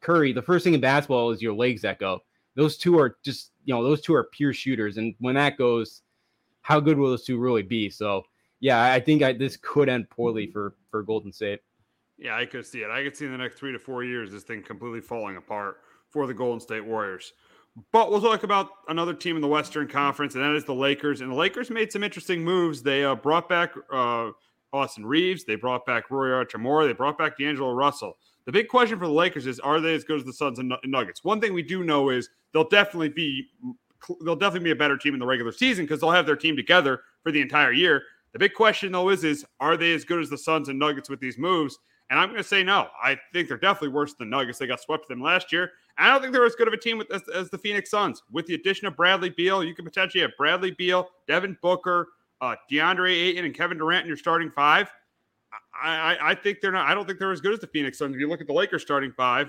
Curry. 0.01 0.33
The 0.33 0.41
first 0.41 0.63
thing 0.63 0.73
in 0.73 0.81
basketball 0.81 1.31
is 1.31 1.41
your 1.41 1.53
legs 1.53 1.81
that 1.81 1.99
go. 1.99 2.21
Those 2.55 2.77
two 2.77 2.99
are 2.99 3.17
just 3.23 3.51
you 3.65 3.73
know 3.73 3.83
those 3.83 4.01
two 4.01 4.13
are 4.13 4.25
pure 4.25 4.53
shooters, 4.53 4.97
and 4.97 5.15
when 5.19 5.35
that 5.35 5.57
goes, 5.57 6.01
how 6.61 6.79
good 6.79 6.97
will 6.97 7.09
those 7.09 7.25
two 7.25 7.37
really 7.37 7.63
be? 7.63 7.89
So 7.89 8.23
yeah, 8.59 8.91
I 8.91 8.99
think 8.99 9.21
I, 9.21 9.33
this 9.33 9.57
could 9.57 9.89
end 9.89 10.09
poorly 10.09 10.47
for 10.47 10.75
for 10.89 11.03
Golden 11.03 11.31
State. 11.31 11.61
Yeah, 12.17 12.35
I 12.35 12.45
could 12.45 12.65
see 12.65 12.79
it. 12.79 12.89
I 12.89 13.03
could 13.03 13.15
see 13.15 13.25
in 13.25 13.31
the 13.31 13.37
next 13.37 13.55
three 13.57 13.71
to 13.71 13.79
four 13.79 14.03
years 14.03 14.31
this 14.31 14.43
thing 14.43 14.63
completely 14.63 15.01
falling 15.01 15.37
apart 15.37 15.77
for 16.09 16.25
the 16.25 16.33
Golden 16.33 16.59
State 16.59 16.83
Warriors. 16.83 17.33
But 17.91 18.09
we'll 18.09 18.21
talk 18.21 18.43
about 18.43 18.69
another 18.87 19.13
team 19.13 19.35
in 19.35 19.41
the 19.41 19.47
Western 19.47 19.87
Conference, 19.87 20.33
and 20.33 20.43
that 20.43 20.55
is 20.55 20.65
the 20.65 20.73
Lakers. 20.73 21.21
And 21.21 21.31
the 21.31 21.35
Lakers 21.35 21.69
made 21.69 21.91
some 21.91 22.03
interesting 22.03 22.43
moves. 22.43 22.81
They 22.81 23.03
uh, 23.03 23.15
brought 23.15 23.47
back 23.47 23.73
uh, 23.91 24.31
Austin 24.73 25.05
Reaves. 25.05 25.43
They 25.43 25.55
brought 25.55 25.85
back 25.85 26.09
Rui 26.09 26.29
Hachimura. 26.29 26.87
They 26.87 26.93
brought 26.93 27.17
back 27.17 27.37
D'Angelo 27.37 27.71
Russell. 27.73 28.17
The 28.45 28.51
big 28.51 28.67
question 28.67 28.97
for 28.97 29.05
the 29.05 29.13
Lakers 29.13 29.45
is: 29.45 29.59
Are 29.59 29.79
they 29.79 29.93
as 29.93 30.03
good 30.03 30.19
as 30.19 30.25
the 30.25 30.33
Suns 30.33 30.57
and 30.57 30.73
Nuggets? 30.85 31.23
One 31.23 31.39
thing 31.39 31.53
we 31.53 31.61
do 31.61 31.83
know 31.83 32.09
is 32.09 32.29
they'll 32.51 32.67
definitely 32.67 33.09
be 33.09 33.47
they'll 34.23 34.35
definitely 34.35 34.65
be 34.65 34.71
a 34.71 34.75
better 34.75 34.97
team 34.97 35.13
in 35.13 35.19
the 35.19 35.25
regular 35.25 35.51
season 35.51 35.85
because 35.85 36.01
they'll 36.01 36.11
have 36.11 36.25
their 36.25 36.35
team 36.35 36.55
together 36.55 37.01
for 37.21 37.31
the 37.31 37.41
entire 37.41 37.73
year. 37.73 38.03
The 38.33 38.39
big 38.39 38.55
question 38.55 38.91
though 38.91 39.09
is: 39.09 39.23
is 39.23 39.45
are 39.59 39.77
they 39.77 39.93
as 39.93 40.03
good 40.03 40.21
as 40.21 40.29
the 40.31 40.37
Suns 40.37 40.69
and 40.69 40.79
Nuggets 40.79 41.09
with 41.09 41.19
these 41.19 41.37
moves? 41.37 41.77
And 42.09 42.19
I'm 42.19 42.29
going 42.29 42.41
to 42.41 42.47
say 42.47 42.63
no. 42.63 42.87
I 43.03 43.19
think 43.33 43.49
they're 43.49 43.57
definitely 43.57 43.89
worse 43.89 44.13
than 44.13 44.29
Nuggets. 44.29 44.57
They 44.57 44.67
got 44.67 44.79
swept 44.79 45.09
them 45.09 45.21
last 45.21 45.51
year. 45.51 45.71
I 45.97 46.09
don't 46.09 46.21
think 46.21 46.33
they're 46.33 46.45
as 46.45 46.55
good 46.55 46.67
of 46.67 46.73
a 46.73 46.77
team 46.77 46.97
with, 46.97 47.11
as, 47.11 47.23
as, 47.33 47.49
the 47.49 47.57
Phoenix 47.57 47.89
Suns. 47.89 48.21
With 48.31 48.45
the 48.45 48.53
addition 48.53 48.87
of 48.87 48.95
Bradley 48.95 49.31
Beal, 49.31 49.63
you 49.63 49.73
could 49.73 49.85
potentially 49.85 50.21
have 50.21 50.31
Bradley 50.37 50.71
Beal, 50.71 51.09
Devin 51.27 51.57
Booker, 51.61 52.09
uh, 52.41 52.55
DeAndre 52.71 53.11
Ayton, 53.11 53.45
and 53.45 53.53
Kevin 53.53 53.77
Durant 53.77 54.03
in 54.03 54.07
your 54.07 54.17
starting 54.17 54.51
five. 54.51 54.91
I, 55.81 56.15
I, 56.15 56.31
I 56.31 56.35
think 56.35 56.59
they're 56.61 56.71
not. 56.71 56.87
I 56.87 56.93
don't 56.93 57.05
think 57.05 57.19
they're 57.19 57.31
as 57.31 57.41
good 57.41 57.53
as 57.53 57.59
the 57.59 57.67
Phoenix 57.67 57.97
Suns. 57.97 58.15
If 58.15 58.19
you 58.19 58.29
look 58.29 58.41
at 58.41 58.47
the 58.47 58.53
Lakers 58.53 58.81
starting 58.83 59.11
five, 59.11 59.47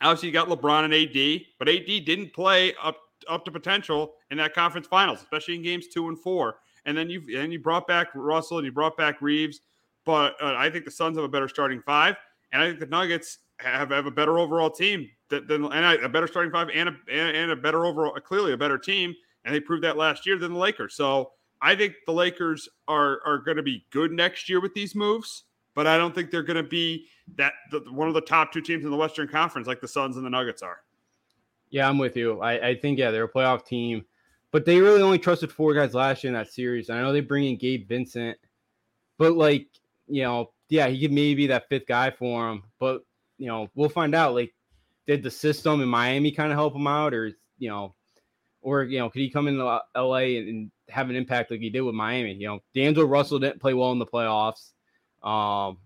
obviously 0.00 0.28
you 0.28 0.32
got 0.32 0.48
LeBron 0.48 0.84
and 0.84 0.94
AD, 0.94 1.46
but 1.58 1.68
AD 1.68 2.04
didn't 2.04 2.32
play 2.32 2.74
up 2.82 2.98
up 3.28 3.44
to 3.44 3.50
potential 3.50 4.14
in 4.30 4.38
that 4.38 4.54
conference 4.54 4.86
finals, 4.86 5.20
especially 5.20 5.54
in 5.54 5.62
games 5.62 5.88
two 5.88 6.08
and 6.08 6.18
four. 6.18 6.56
And 6.86 6.96
then 6.96 7.10
you 7.10 7.22
and 7.36 7.52
you 7.52 7.58
brought 7.58 7.86
back 7.86 8.08
Russell 8.14 8.58
and 8.58 8.64
you 8.64 8.72
brought 8.72 8.96
back 8.96 9.20
Reaves, 9.20 9.60
but 10.06 10.34
uh, 10.40 10.54
I 10.56 10.70
think 10.70 10.84
the 10.84 10.90
Suns 10.90 11.16
have 11.16 11.24
a 11.24 11.28
better 11.28 11.48
starting 11.48 11.82
five, 11.82 12.16
and 12.52 12.62
I 12.62 12.68
think 12.68 12.80
the 12.80 12.86
Nuggets 12.86 13.38
have, 13.58 13.90
have 13.90 14.06
a 14.06 14.10
better 14.10 14.38
overall 14.38 14.70
team 14.70 15.08
than, 15.30 15.64
and 15.64 16.04
a 16.04 16.08
better 16.08 16.26
starting 16.26 16.52
five 16.52 16.68
and 16.74 16.88
a 16.88 17.12
and 17.12 17.50
a 17.50 17.56
better 17.56 17.86
overall, 17.86 18.12
clearly 18.20 18.52
a 18.52 18.56
better 18.56 18.78
team, 18.78 19.14
and 19.44 19.54
they 19.54 19.60
proved 19.60 19.84
that 19.84 19.96
last 19.96 20.26
year 20.26 20.38
than 20.38 20.52
the 20.52 20.58
Lakers. 20.58 20.94
So 20.94 21.32
I 21.62 21.74
think 21.74 21.94
the 22.06 22.12
Lakers 22.12 22.68
are 22.88 23.20
are 23.24 23.38
going 23.38 23.56
to 23.56 23.62
be 23.62 23.86
good 23.90 24.12
next 24.12 24.48
year 24.48 24.60
with 24.60 24.74
these 24.74 24.94
moves, 24.94 25.44
but 25.74 25.86
I 25.86 25.96
don't 25.96 26.14
think 26.14 26.30
they're 26.30 26.42
going 26.42 26.62
to 26.62 26.68
be 26.68 27.06
that 27.36 27.52
the, 27.70 27.80
one 27.90 28.08
of 28.08 28.14
the 28.14 28.20
top 28.20 28.52
two 28.52 28.60
teams 28.60 28.84
in 28.84 28.90
the 28.90 28.96
Western 28.96 29.28
Conference 29.28 29.66
like 29.66 29.80
the 29.80 29.88
Suns 29.88 30.16
and 30.16 30.26
the 30.26 30.30
Nuggets 30.30 30.62
are. 30.62 30.78
Yeah, 31.70 31.88
I'm 31.88 31.98
with 31.98 32.16
you. 32.16 32.40
I, 32.40 32.68
I 32.70 32.74
think 32.74 32.98
yeah, 32.98 33.10
they're 33.12 33.24
a 33.24 33.32
playoff 33.32 33.64
team, 33.64 34.04
but 34.50 34.64
they 34.64 34.80
really 34.80 35.02
only 35.02 35.18
trusted 35.18 35.52
four 35.52 35.72
guys 35.72 35.94
last 35.94 36.24
year 36.24 36.32
in 36.32 36.34
that 36.34 36.52
series. 36.52 36.90
I 36.90 37.00
know 37.00 37.12
they 37.12 37.20
bring 37.20 37.44
in 37.44 37.56
Gabe 37.56 37.88
Vincent, 37.88 38.36
but 39.18 39.34
like 39.34 39.68
you 40.08 40.22
know, 40.22 40.50
yeah, 40.68 40.88
he 40.88 41.00
could 41.00 41.12
maybe 41.12 41.34
be 41.34 41.46
that 41.48 41.68
fifth 41.68 41.86
guy 41.86 42.10
for 42.10 42.50
him, 42.50 42.64
but 42.78 43.02
you 43.38 43.46
know, 43.46 43.68
we'll 43.74 43.88
find 43.88 44.14
out. 44.14 44.34
Like, 44.34 44.54
did 45.06 45.22
the 45.22 45.30
system 45.30 45.80
in 45.80 45.88
Miami 45.88 46.32
kind 46.32 46.52
of 46.52 46.58
help 46.58 46.74
him 46.74 46.86
out, 46.86 47.14
or 47.14 47.32
you 47.58 47.68
know, 47.68 47.94
or 48.62 48.84
you 48.84 48.98
know, 48.98 49.10
could 49.10 49.20
he 49.20 49.30
come 49.30 49.48
into 49.48 49.64
LA 49.96 50.16
and, 50.16 50.48
and 50.48 50.70
have 50.88 51.10
an 51.10 51.16
impact 51.16 51.50
like 51.50 51.60
he 51.60 51.70
did 51.70 51.82
with 51.82 51.94
Miami? 51.94 52.34
You 52.34 52.48
know, 52.48 52.60
D'Angelo 52.74 53.06
Russell 53.06 53.38
didn't 53.38 53.60
play 53.60 53.74
well 53.74 53.92
in 53.92 53.98
the 53.98 54.06
playoffs. 54.06 54.72
Um, 55.22 55.78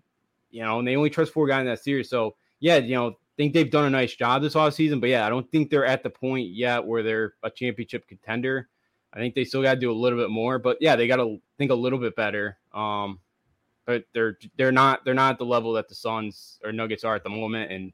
you 0.50 0.62
know, 0.62 0.78
and 0.78 0.86
they 0.86 0.96
only 0.96 1.10
trust 1.10 1.32
four 1.32 1.48
guys 1.48 1.60
in 1.60 1.66
that 1.66 1.82
series. 1.82 2.08
So 2.08 2.36
yeah, 2.60 2.76
you 2.76 2.94
know, 2.94 3.16
think 3.36 3.52
they've 3.52 3.70
done 3.70 3.86
a 3.86 3.90
nice 3.90 4.14
job 4.14 4.42
this 4.42 4.54
offseason, 4.54 5.00
but 5.00 5.10
yeah, 5.10 5.26
I 5.26 5.28
don't 5.28 5.50
think 5.50 5.70
they're 5.70 5.86
at 5.86 6.02
the 6.02 6.10
point 6.10 6.50
yet 6.50 6.84
where 6.84 7.02
they're 7.02 7.34
a 7.42 7.50
championship 7.50 8.06
contender. 8.06 8.68
I 9.12 9.18
think 9.18 9.34
they 9.34 9.44
still 9.44 9.62
got 9.62 9.74
to 9.74 9.80
do 9.80 9.90
a 9.90 9.92
little 9.92 10.18
bit 10.18 10.30
more, 10.30 10.58
but 10.58 10.78
yeah, 10.80 10.96
they 10.96 11.06
got 11.06 11.16
to 11.16 11.38
think 11.58 11.70
a 11.70 11.74
little 11.74 11.98
bit 11.98 12.16
better. 12.16 12.58
Um, 12.72 13.20
but 13.86 14.04
they're 14.12 14.38
they're 14.56 14.72
not 14.72 15.04
they're 15.04 15.14
not 15.14 15.32
at 15.32 15.38
the 15.38 15.44
level 15.44 15.74
that 15.74 15.88
the 15.88 15.94
Suns 15.94 16.58
or 16.64 16.72
Nuggets 16.72 17.04
are 17.04 17.14
at 17.14 17.22
the 17.22 17.30
moment, 17.30 17.70
and 17.70 17.92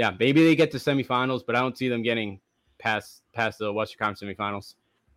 yeah, 0.00 0.14
maybe 0.18 0.42
they 0.42 0.56
get 0.56 0.70
to 0.70 0.78
semifinals, 0.78 1.42
but 1.46 1.54
I 1.54 1.60
don't 1.60 1.76
see 1.76 1.90
them 1.90 2.02
getting 2.02 2.40
past 2.78 3.20
past 3.34 3.58
the 3.58 3.70
Western 3.70 3.98
Conference 3.98 4.22
semifinals. 4.22 4.74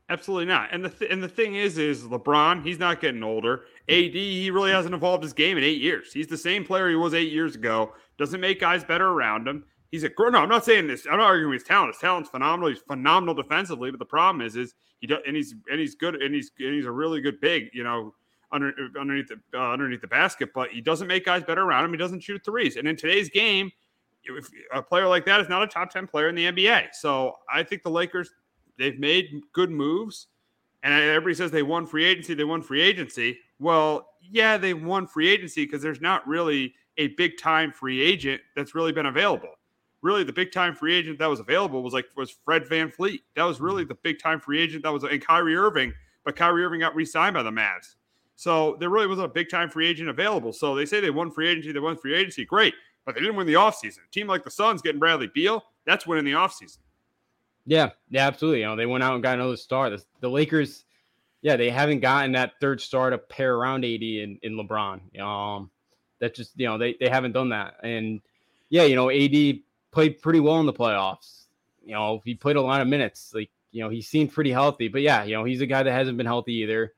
Absolutely 0.09 0.45
not. 0.45 0.73
And 0.73 0.83
the 0.83 0.89
th- 0.89 1.09
and 1.09 1.23
the 1.23 1.29
thing 1.29 1.55
is, 1.55 1.77
is 1.77 2.03
LeBron, 2.03 2.65
he's 2.65 2.79
not 2.79 2.99
getting 2.99 3.23
older. 3.23 3.61
AD, 3.87 4.13
he 4.13 4.51
really 4.51 4.71
hasn't 4.71 4.93
evolved 4.93 5.23
his 5.23 5.31
game 5.31 5.57
in 5.57 5.63
eight 5.63 5.79
years. 5.81 6.11
He's 6.11 6.27
the 6.27 6.37
same 6.37 6.65
player 6.65 6.89
he 6.89 6.97
was 6.97 7.13
eight 7.13 7.31
years 7.31 7.55
ago. 7.55 7.93
Doesn't 8.17 8.41
make 8.41 8.59
guys 8.59 8.83
better 8.83 9.07
around 9.07 9.47
him. 9.47 9.63
He's 9.89 10.03
a 10.03 10.09
no. 10.19 10.39
I'm 10.39 10.49
not 10.49 10.65
saying 10.65 10.87
this. 10.87 11.07
I'm 11.09 11.17
not 11.17 11.27
arguing 11.27 11.53
his 11.53 11.63
talent. 11.63 11.93
His 11.93 12.01
talent's 12.01 12.29
phenomenal. 12.29 12.67
He's 12.67 12.79
phenomenal 12.79 13.35
defensively. 13.35 13.89
But 13.89 13.99
the 13.99 14.05
problem 14.05 14.45
is, 14.45 14.57
is 14.57 14.75
he 14.99 15.07
does, 15.07 15.19
and 15.25 15.33
he's 15.33 15.55
and 15.71 15.79
he's 15.79 15.95
good, 15.95 16.15
and 16.15 16.35
he's 16.35 16.51
and 16.59 16.73
he's 16.73 16.87
a 16.87 16.91
really 16.91 17.21
good 17.21 17.39
big. 17.39 17.69
You 17.71 17.85
know, 17.85 18.13
under, 18.51 18.73
underneath 18.99 19.29
the 19.29 19.39
uh, 19.57 19.71
underneath 19.71 20.01
the 20.01 20.07
basket. 20.07 20.49
But 20.53 20.71
he 20.71 20.81
doesn't 20.81 21.07
make 21.07 21.23
guys 21.23 21.43
better 21.45 21.61
around 21.61 21.85
him. 21.85 21.91
He 21.91 21.97
doesn't 21.97 22.19
shoot 22.19 22.43
threes. 22.43 22.75
And 22.75 22.85
in 22.85 22.97
today's 22.97 23.29
game, 23.29 23.71
if 24.25 24.49
a 24.73 24.81
player 24.81 25.07
like 25.07 25.25
that 25.25 25.41
is 25.41 25.49
not 25.49 25.63
a 25.63 25.67
top 25.67 25.89
10 25.91 26.07
player 26.07 26.29
in 26.29 26.35
the 26.35 26.45
NBA. 26.45 26.87
So 26.93 27.33
I 27.51 27.63
think 27.63 27.83
the 27.83 27.89
Lakers, 27.89 28.31
they've 28.77 28.99
made 28.99 29.41
good 29.53 29.69
moves. 29.69 30.27
And 30.83 30.93
everybody 30.93 31.33
says 31.33 31.51
they 31.51 31.63
won 31.63 31.85
free 31.85 32.05
agency, 32.05 32.33
they 32.33 32.43
won 32.43 32.61
free 32.61 32.81
agency. 32.81 33.39
Well, 33.59 34.09
yeah, 34.21 34.57
they 34.57 34.73
won 34.73 35.07
free 35.07 35.29
agency 35.29 35.65
because 35.65 35.81
there's 35.81 36.01
not 36.01 36.27
really 36.27 36.73
a 36.97 37.07
big 37.09 37.37
time 37.37 37.71
free 37.71 38.01
agent 38.01 38.41
that's 38.55 38.75
really 38.75 38.91
been 38.91 39.05
available. 39.05 39.49
really 40.01 40.23
the 40.25 40.33
big 40.33 40.51
time 40.51 40.75
free 40.75 40.93
agent 40.93 41.17
that 41.19 41.29
was 41.29 41.39
available 41.39 41.81
was 41.81 41.93
like 41.93 42.05
was 42.17 42.35
Fred 42.43 42.65
VanVleet. 42.65 43.21
That 43.35 43.43
was 43.43 43.61
really 43.61 43.83
mm-hmm. 43.83 43.89
the 43.89 43.97
big 44.03 44.19
time 44.19 44.39
free 44.39 44.61
agent 44.61 44.83
that 44.83 44.91
was 44.91 45.03
and 45.03 45.25
Kyrie 45.25 45.55
Irving, 45.55 45.93
but 46.25 46.35
Kyrie 46.35 46.65
Irving 46.65 46.81
got 46.81 46.95
re-signed 46.95 47.33
by 47.33 47.43
the 47.43 47.51
Mavs. 47.51 47.95
So 48.35 48.75
there 48.79 48.89
really 48.89 49.07
wasn't 49.07 49.27
a 49.27 49.33
big 49.33 49.49
time 49.49 49.69
free 49.69 49.87
agent 49.87 50.09
available. 50.09 50.51
So 50.51 50.75
they 50.75 50.85
say 50.85 50.99
they 50.99 51.09
won 51.09 51.31
free 51.31 51.47
agency, 51.47 51.71
they 51.71 51.79
won 51.79 51.95
free 51.95 52.13
agency, 52.13 52.45
great, 52.45 52.73
but 53.05 53.15
they 53.15 53.21
didn't 53.21 53.35
win 53.35 53.47
the 53.47 53.53
offseason. 53.53 53.99
A 53.99 54.11
team 54.11 54.27
like 54.27 54.43
the 54.43 54.51
Suns 54.51 54.81
getting 54.81 54.99
Bradley 54.99 55.27
Beal, 55.33 55.63
that's 55.85 56.07
winning 56.07 56.25
the 56.25 56.33
offseason. 56.33 56.77
Yeah, 57.65 57.91
yeah, 58.09 58.27
absolutely. 58.27 58.61
You 58.61 58.67
know, 58.67 58.75
they 58.75 58.85
went 58.85 59.03
out 59.03 59.13
and 59.13 59.23
got 59.23 59.35
another 59.35 59.57
star. 59.57 59.89
The, 59.89 60.03
the 60.19 60.29
Lakers, 60.29 60.85
yeah, 61.41 61.55
they 61.55 61.69
haven't 61.69 62.01
gotten 62.01 62.33
that 62.33 62.53
third 62.59 62.81
star 62.81 63.09
to 63.09 63.17
pair 63.17 63.55
around 63.55 63.85
AD 63.85 64.01
and, 64.01 64.39
in 64.41 64.53
LeBron. 64.57 65.19
Um, 65.19 65.69
that 66.19 66.35
just 66.35 66.51
you 66.57 66.67
know 66.67 66.77
they 66.77 66.95
they 66.99 67.09
haven't 67.09 67.33
done 67.33 67.49
that. 67.49 67.75
And 67.83 68.21
yeah, 68.69 68.83
you 68.83 68.95
know, 68.95 69.09
AD 69.09 69.59
played 69.91 70.21
pretty 70.21 70.39
well 70.39 70.59
in 70.59 70.65
the 70.65 70.73
playoffs. 70.73 71.45
You 71.85 71.93
know, 71.93 72.21
he 72.23 72.33
played 72.35 72.55
a 72.55 72.61
lot 72.61 72.81
of 72.81 72.87
minutes. 72.87 73.31
Like 73.33 73.49
you 73.71 73.83
know, 73.83 73.89
he 73.89 74.01
seemed 74.01 74.31
pretty 74.31 74.51
healthy. 74.51 74.87
But 74.87 75.01
yeah, 75.01 75.23
you 75.23 75.35
know, 75.35 75.43
he's 75.43 75.61
a 75.61 75.65
guy 75.65 75.83
that 75.83 75.91
hasn't 75.91 76.17
been 76.17 76.25
healthy 76.25 76.53
either. 76.55 76.93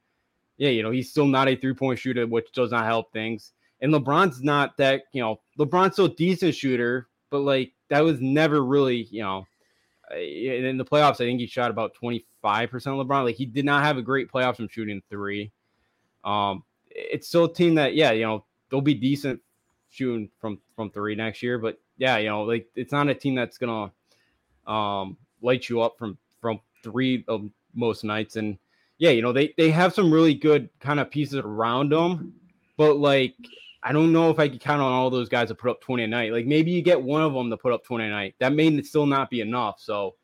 Yeah, 0.57 0.69
you 0.69 0.83
know, 0.83 0.91
he's 0.91 1.09
still 1.09 1.25
not 1.25 1.47
a 1.47 1.55
three 1.55 1.73
point 1.73 1.99
shooter, 1.99 2.25
which 2.27 2.51
does 2.53 2.71
not 2.71 2.85
help 2.85 3.11
things. 3.11 3.51
And 3.81 3.93
LeBron's 3.93 4.41
not 4.41 4.77
that. 4.77 5.03
You 5.11 5.21
know, 5.21 5.41
LeBron's 5.59 5.93
still 5.93 6.05
a 6.05 6.15
decent 6.15 6.55
shooter, 6.55 7.07
but 7.29 7.39
like 7.39 7.73
that 7.89 8.01
was 8.01 8.19
never 8.21 8.63
really 8.63 9.07
you 9.11 9.21
know 9.21 9.45
in 10.13 10.77
the 10.77 10.85
playoffs, 10.85 11.13
I 11.13 11.25
think 11.25 11.39
he 11.39 11.47
shot 11.47 11.71
about 11.71 11.95
25% 12.01 12.23
of 12.43 13.07
LeBron. 13.07 13.23
Like 13.23 13.35
he 13.35 13.45
did 13.45 13.65
not 13.65 13.83
have 13.83 13.97
a 13.97 14.01
great 14.01 14.31
playoffs 14.31 14.57
from 14.57 14.67
shooting 14.67 15.01
three. 15.09 15.51
Um, 16.23 16.63
it's 16.89 17.27
still 17.27 17.45
a 17.45 17.53
team 17.53 17.75
that, 17.75 17.95
yeah, 17.95 18.11
you 18.11 18.23
know, 18.23 18.45
they'll 18.69 18.81
be 18.81 18.93
decent 18.93 19.41
shooting 19.89 20.29
from 20.39 20.59
from 20.75 20.91
three 20.91 21.15
next 21.15 21.41
year. 21.41 21.57
But 21.57 21.79
yeah, 21.97 22.17
you 22.17 22.29
know, 22.29 22.43
like 22.43 22.67
it's 22.75 22.91
not 22.91 23.09
a 23.09 23.15
team 23.15 23.35
that's 23.35 23.57
gonna 23.57 23.91
um 24.67 25.17
light 25.41 25.69
you 25.69 25.81
up 25.81 25.97
from 25.97 26.17
from 26.41 26.59
three 26.83 27.23
of 27.27 27.49
most 27.73 28.03
nights. 28.03 28.35
And 28.35 28.57
yeah, 28.97 29.11
you 29.11 29.21
know, 29.21 29.33
they 29.33 29.53
they 29.57 29.71
have 29.71 29.93
some 29.93 30.11
really 30.11 30.33
good 30.33 30.69
kind 30.79 30.99
of 30.99 31.09
pieces 31.09 31.39
around 31.39 31.91
them, 31.91 32.33
but 32.77 32.97
like 32.97 33.35
I 33.85 33.91
don't 33.91 34.11
know 34.11 34.31
if 34.31 34.39
I 34.39 34.49
could 34.49 34.59
count 34.59 34.81
on 34.81 34.91
all 34.91 35.11
those 35.11 35.29
guys 35.29 35.49
to 35.49 35.55
put 35.55 35.69
up 35.69 35.79
20 35.79 36.03
a 36.03 36.07
night. 36.07 36.31
Like 36.31 36.47
maybe 36.47 36.71
you 36.71 36.81
get 36.81 36.99
one 36.99 37.21
of 37.21 37.33
them 37.33 37.51
to 37.51 37.57
put 37.57 37.71
up 37.71 37.83
20 37.83 38.05
a 38.05 38.09
night. 38.09 38.33
That 38.39 38.51
may 38.51 38.81
still 38.81 39.05
not 39.05 39.29
be 39.29 39.41
enough. 39.41 39.79
So 39.79 40.15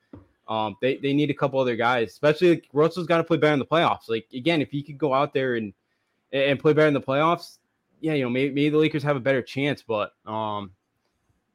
um, 0.47 0.76
they, 0.82 0.97
they 0.97 1.13
need 1.13 1.30
a 1.30 1.34
couple 1.36 1.60
other 1.60 1.76
guys, 1.76 2.10
especially 2.10 2.50
like 2.50 2.67
Russell's 2.74 3.06
got 3.06 3.17
to 3.17 3.24
play 3.24 3.38
better 3.38 3.54
in 3.54 3.60
the 3.60 3.65
playoffs. 3.65 4.10
Like 4.10 4.26
again, 4.34 4.63
if 4.63 4.71
he 4.71 4.82
could 4.82 4.97
go 4.97 5.13
out 5.13 5.32
there 5.34 5.56
and 5.56 5.74
and 6.34 6.60
play 6.60 6.74
better 6.74 6.88
in 6.88 6.93
the 6.93 7.02
playoffs, 7.02 7.60
yeah, 8.00 8.13
you 8.13 8.24
know, 8.24 8.30
maybe, 8.30 8.54
maybe 8.54 8.69
the 8.69 8.78
Lakers 8.78 9.04
have 9.04 9.15
a 9.15 9.21
better 9.21 9.43
chance. 9.43 9.84
But 9.84 10.13
um, 10.26 10.71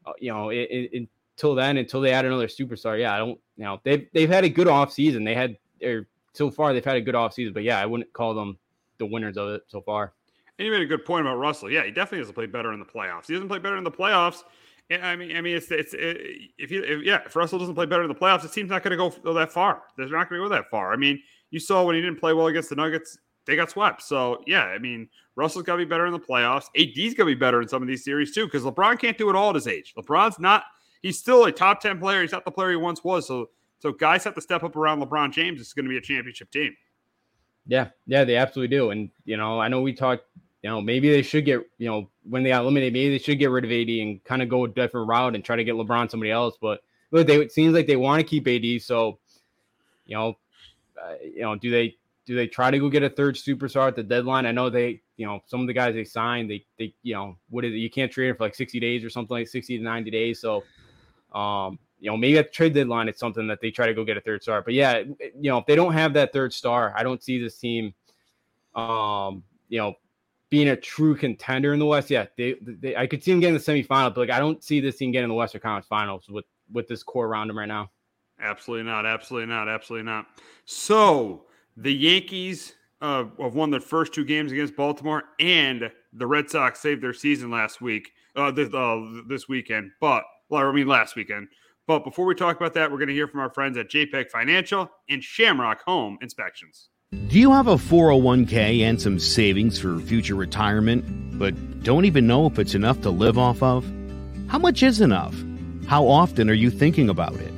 uh, 0.07 0.13
you 0.21 0.33
know, 0.33 0.51
it, 0.51 0.69
it, 0.71 1.09
until 1.37 1.57
then, 1.57 1.77
until 1.77 2.01
they 2.01 2.13
add 2.13 2.25
another 2.25 2.47
superstar, 2.47 2.99
yeah, 3.01 3.15
I 3.15 3.19
don't. 3.19 3.41
You 3.57 3.65
know, 3.65 3.81
they've 3.83 4.07
they've 4.15 4.31
had 4.31 4.45
a 4.45 4.49
good 4.49 4.69
off 4.69 4.93
season. 4.93 5.25
They 5.25 5.35
had 5.35 5.57
or 5.83 6.07
so 6.35 6.51
far 6.51 6.73
they've 6.73 6.85
had 6.85 6.97
a 6.97 7.01
good 7.01 7.17
off 7.17 7.35
season, 7.35 7.53
but 7.53 7.65
yeah, 7.65 7.81
I 7.81 7.87
wouldn't 7.87 8.13
call 8.13 8.33
them 8.33 8.59
the 8.99 9.07
winners 9.07 9.37
of 9.37 9.51
it 9.51 9.65
so 9.67 9.81
far. 9.81 10.15
And 10.59 10.67
you 10.67 10.73
made 10.73 10.83
a 10.83 10.87
good 10.87 11.05
point 11.05 11.27
about 11.27 11.37
Russell. 11.37 11.71
Yeah, 11.71 11.85
he 11.85 11.91
definitely 11.91 12.21
doesn't 12.21 12.35
play 12.35 12.47
better 12.47 12.73
in 12.73 12.79
the 12.79 12.87
playoffs. 12.87 13.27
He 13.27 13.35
doesn't 13.35 13.49
play 13.49 13.59
better 13.59 13.77
in 13.77 13.85
the 13.85 13.91
playoffs. 13.91 14.43
I 14.91 15.17
mean, 15.17 15.37
I 15.37 15.41
mean, 15.41 15.57
it's 15.57 15.71
it's 15.71 15.95
it, 15.95 16.53
if 16.59 16.71
you 16.71 16.83
if, 16.85 17.03
yeah, 17.03 17.21
if 17.27 17.35
Russell 17.35 17.59
doesn't 17.59 17.75
play 17.75 17.87
better 17.87 18.03
in 18.03 18.09
the 18.09 18.15
playoffs, 18.15 18.43
the 18.43 18.49
team's 18.49 18.71
not 18.71 18.85
going 18.85 18.97
to 18.97 19.11
go 19.23 19.33
that 19.35 19.51
far. 19.51 19.83
They're 19.97 20.09
not 20.09 20.29
going 20.29 20.41
to 20.41 20.49
go 20.49 20.55
that 20.55 20.71
far. 20.71 20.93
I 20.93 20.97
mean, 20.97 21.21
you 21.51 21.59
saw 21.59 21.83
when 21.85 21.97
he 21.97 22.01
didn't 22.01 22.21
play 22.21 22.33
well 22.33 22.47
against 22.47 22.69
the 22.69 22.77
Nuggets, 22.77 23.19
they 23.47 23.57
got 23.57 23.71
swept. 23.71 24.03
So 24.03 24.43
yeah, 24.47 24.65
I 24.65 24.79
mean, 24.79 25.09
Russell's 25.35 25.65
got 25.65 25.73
to 25.73 25.79
be 25.79 25.85
better 25.85 26.07
in 26.07 26.13
the 26.13 26.21
playoffs. 26.21 26.67
AD's 26.79 27.15
got 27.15 27.25
to 27.25 27.27
be 27.27 27.35
better 27.35 27.61
in 27.61 27.69
some 27.69 27.83
of 27.83 27.89
these 27.89 28.05
series 28.05 28.33
too, 28.33 28.47
because 28.47 28.63
LeBron 28.63 28.99
can't 28.99 29.19
do 29.19 29.29
it 29.29 29.35
all 29.35 29.49
at 29.49 29.57
his 29.57 29.67
age. 29.67 29.93
LeBron's 29.99 30.39
not. 30.39 30.65
He's 31.03 31.19
still 31.19 31.45
a 31.45 31.53
top 31.53 31.81
ten 31.81 31.99
player. 31.99 32.23
He's 32.23 32.33
not 32.33 32.45
the 32.45 32.53
player 32.53 32.71
he 32.71 32.77
once 32.77 33.03
was. 33.03 33.27
So 33.27 33.51
so 33.81 33.93
guys 33.93 34.23
have 34.23 34.35
to 34.35 34.41
step 34.41 34.63
up 34.63 34.77
around 34.77 35.03
LeBron 35.03 35.33
James. 35.33 35.61
It's 35.61 35.73
going 35.73 35.85
to 35.85 35.91
be 35.91 35.99
a 35.99 36.01
championship 36.01 36.51
team. 36.53 36.77
Yeah, 37.67 37.89
yeah, 38.07 38.23
they 38.23 38.37
absolutely 38.37 38.77
do. 38.77 38.91
And 38.91 39.11
you 39.25 39.37
know, 39.37 39.61
I 39.61 39.67
know 39.67 39.81
we 39.81 39.93
talked 39.93 40.25
you 40.63 40.71
know, 40.71 40.81
maybe 40.81 41.11
they 41.11 41.23
should 41.23 41.45
get, 41.45 41.61
you 41.79 41.89
know, 41.89 42.11
when 42.29 42.43
they 42.43 42.51
got 42.51 42.63
eliminated, 42.63 42.93
maybe 42.93 43.11
they 43.11 43.23
should 43.23 43.39
get 43.39 43.51
rid 43.51 43.65
of 43.65 43.71
AD 43.71 43.89
and 43.89 44.25
kind 44.25 44.43
of 44.43 44.49
go 44.49 44.65
a 44.65 44.69
different 44.69 45.09
route 45.09 45.35
and 45.35 45.45
try 45.45 45.57
to 45.57 45.65
get 45.65 45.75
LeBron 45.75 46.11
somebody 46.11 46.31
else. 46.31 46.57
But 46.61 46.81
look, 47.11 47.27
they 47.27 47.37
it 47.37 47.53
seems 47.53 47.75
like 47.75 47.87
they 47.87 47.97
want 47.97 48.21
to 48.21 48.27
keep 48.27 48.49
AD. 48.49 48.83
So, 48.83 49.19
you 50.07 50.17
know, 50.17 50.39
uh, 51.01 51.15
you 51.23 51.43
know, 51.43 51.55
do 51.55 51.71
they 51.71 51.97
do 52.25 52.35
they 52.35 52.49
try 52.49 52.71
to 52.71 52.79
go 52.79 52.89
get 52.89 53.03
a 53.03 53.11
third 53.11 53.37
superstar 53.37 53.89
at 53.89 53.97
the 53.97 54.03
deadline? 54.03 54.47
I 54.47 54.53
know 54.53 54.69
they, 54.69 55.03
you 55.17 55.27
know, 55.27 55.41
some 55.47 55.61
of 55.61 55.67
the 55.67 55.73
guys 55.73 55.95
they 55.95 56.05
signed, 56.05 56.51
they 56.51 56.65
they, 56.79 56.95
you 57.03 57.15
know, 57.15 57.37
what 57.51 57.65
is 57.65 57.73
it? 57.73 57.77
You 57.77 57.91
can't 57.91 58.11
trade 58.11 58.31
it 58.31 58.37
for 58.37 58.45
like 58.45 58.55
60 58.55 58.81
days 58.81 59.05
or 59.05 59.11
something 59.11 59.37
like 59.37 59.49
60 59.49 59.79
to 59.79 59.85
90 59.85 60.11
days. 60.11 60.41
So, 60.41 60.65
um, 61.33 61.79
you 62.01 62.11
know, 62.11 62.17
maybe 62.17 62.39
at 62.39 62.47
the 62.47 62.53
trade 62.53 62.75
deadline, 62.75 63.09
it's 63.09 63.21
something 63.21 63.47
that 63.47 63.61
they 63.61 63.71
try 63.71 63.87
to 63.87 63.95
go 63.95 64.05
get 64.05 64.17
a 64.17 64.21
third 64.21 64.43
star. 64.43 64.63
But 64.63 64.75
yeah, 64.75 64.99
you 64.99 65.51
know, 65.51 65.59
if 65.59 65.67
they 65.67 65.77
don't 65.77 65.93
have 65.93 66.13
that 66.15 66.33
third 66.33 66.53
star, 66.53 66.93
I 66.97 67.03
don't 67.03 67.23
see 67.23 67.41
this 67.41 67.59
team, 67.59 67.95
um, 68.75 69.45
you 69.69 69.79
know, 69.79 69.95
being 70.49 70.69
a 70.69 70.77
true 70.77 71.17
contender 71.17 71.73
in 71.73 71.79
the 71.79 71.87
West, 71.87 72.11
yeah, 72.11 72.27
they, 72.37 72.57
they 72.63 72.97
I 72.97 73.07
could 73.07 73.23
see 73.23 73.33
them 73.33 73.41
getting 73.41 73.55
the 73.55 73.61
semifinal, 73.61 74.15
but 74.15 74.19
like 74.19 74.31
I 74.31 74.39
don't 74.39 74.63
see 74.63 74.81
this 74.81 74.97
team 74.97 75.13
getting 75.13 75.29
the 75.29 75.35
Western 75.35 75.61
Conference 75.61 75.87
Finals 75.87 76.29
with 76.29 76.45
with 76.73 76.89
this 76.89 77.03
core 77.03 77.27
around 77.27 77.49
them 77.49 77.59
right 77.59 77.67
now. 77.69 77.91
Absolutely 78.41 78.85
not. 78.85 79.07
Absolutely 79.07 79.47
not. 79.47 79.69
Absolutely 79.69 80.05
not. 80.05 80.27
So 80.67 81.47
the 81.77 81.93
Yankees 81.93 82.75
uh, 83.01 83.25
have 83.41 83.55
won 83.55 83.71
their 83.71 83.81
first 83.81 84.13
two 84.13 84.25
games 84.25 84.53
against 84.53 84.77
Baltimore, 84.77 85.25
and 85.41 85.91
the 86.13 86.27
Red 86.27 86.51
Sox 86.51 86.81
saved 86.81 87.03
their 87.03 87.13
season 87.13 87.51
last 87.51 87.81
week, 87.81 88.11
uh, 88.37 88.51
this, 88.51 88.73
uh, 88.73 89.23
this 89.27 89.49
weekend. 89.49 89.91
But 90.01 90.25
well, 90.49 90.67
I 90.67 90.73
mean 90.73 90.87
last 90.87 91.17
weekend. 91.17 91.49
But 91.87 92.05
before 92.05 92.27
we 92.27 92.35
talk 92.35 92.57
about 92.57 92.75
that, 92.75 92.91
we're 92.91 92.99
going 92.99 93.09
to 93.09 93.15
hear 93.15 93.29
from 93.29 93.41
our 93.41 93.51
friends 93.51 93.79
at 93.79 93.89
JPEX 93.89 94.31
Financial 94.31 94.91
and 95.09 95.23
Shamrock 95.23 95.83
Home 95.85 96.19
Inspections. 96.21 96.89
Do 97.29 97.41
you 97.41 97.51
have 97.53 97.67
a 97.67 97.75
401k 97.75 98.81
and 98.83 99.03
some 99.03 99.19
savings 99.19 99.79
for 99.81 99.99
future 99.99 100.37
retirement, 100.37 101.39
but 101.39 101.83
don't 101.83 102.05
even 102.05 102.27
know 102.27 102.47
if 102.47 102.59
it's 102.59 102.75
enough 102.75 103.01
to 103.01 103.11
live 103.11 103.37
off 103.37 103.63
of? 103.63 103.85
How 104.47 104.59
much 104.59 104.83
is 104.83 105.01
enough? 105.01 105.35
How 105.89 106.07
often 106.07 106.49
are 106.49 106.55
you 106.55 106.71
thinking 106.71 107.09
about 107.09 107.35
it? 107.35 107.53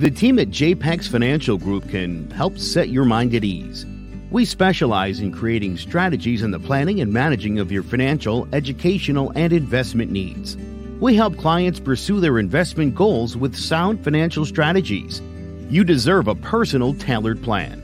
The 0.00 0.10
team 0.10 0.38
at 0.38 0.48
JPEX 0.48 1.08
Financial 1.08 1.58
Group 1.58 1.88
can 1.90 2.30
help 2.30 2.58
set 2.58 2.88
your 2.88 3.04
mind 3.04 3.34
at 3.34 3.44
ease. 3.44 3.84
We 4.30 4.44
specialize 4.44 5.20
in 5.20 5.32
creating 5.32 5.76
strategies 5.76 6.42
in 6.42 6.50
the 6.50 6.58
planning 6.58 7.00
and 7.00 7.12
managing 7.12 7.58
of 7.58 7.70
your 7.70 7.82
financial, 7.82 8.48
educational, 8.52 9.32
and 9.36 9.52
investment 9.52 10.10
needs. 10.10 10.56
We 10.98 11.14
help 11.14 11.36
clients 11.36 11.78
pursue 11.78 12.20
their 12.20 12.38
investment 12.38 12.94
goals 12.94 13.36
with 13.36 13.54
sound 13.54 14.02
financial 14.02 14.46
strategies. 14.46 15.20
You 15.68 15.84
deserve 15.84 16.26
a 16.26 16.34
personal, 16.34 16.94
tailored 16.94 17.42
plan. 17.42 17.83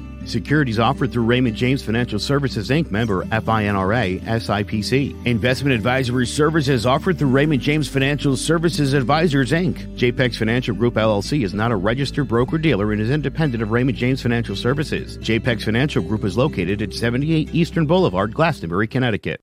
Securities 0.31 0.79
offered 0.79 1.11
through 1.11 1.25
Raymond 1.25 1.57
James 1.57 1.83
Financial 1.83 2.17
Services 2.17 2.69
Inc. 2.69 2.89
member 2.89 3.25
FINRA 3.25 4.21
SIPC. 4.21 5.25
Investment 5.25 5.75
advisory 5.75 6.25
services 6.25 6.85
offered 6.85 7.19
through 7.19 7.27
Raymond 7.27 7.61
James 7.61 7.89
Financial 7.89 8.37
Services 8.37 8.93
Advisors 8.93 9.51
Inc. 9.51 9.97
JPEX 9.97 10.37
Financial 10.37 10.73
Group 10.73 10.93
LLC 10.93 11.43
is 11.43 11.53
not 11.53 11.71
a 11.71 11.75
registered 11.75 12.29
broker 12.29 12.57
dealer 12.57 12.93
and 12.93 13.01
is 13.01 13.09
independent 13.09 13.61
of 13.61 13.71
Raymond 13.71 13.97
James 13.97 14.21
Financial 14.21 14.55
Services. 14.55 15.17
JPEX 15.17 15.65
Financial 15.65 16.01
Group 16.01 16.23
is 16.23 16.37
located 16.37 16.81
at 16.81 16.93
78 16.93 17.53
Eastern 17.53 17.85
Boulevard, 17.85 18.33
Glastonbury, 18.33 18.87
Connecticut. 18.87 19.41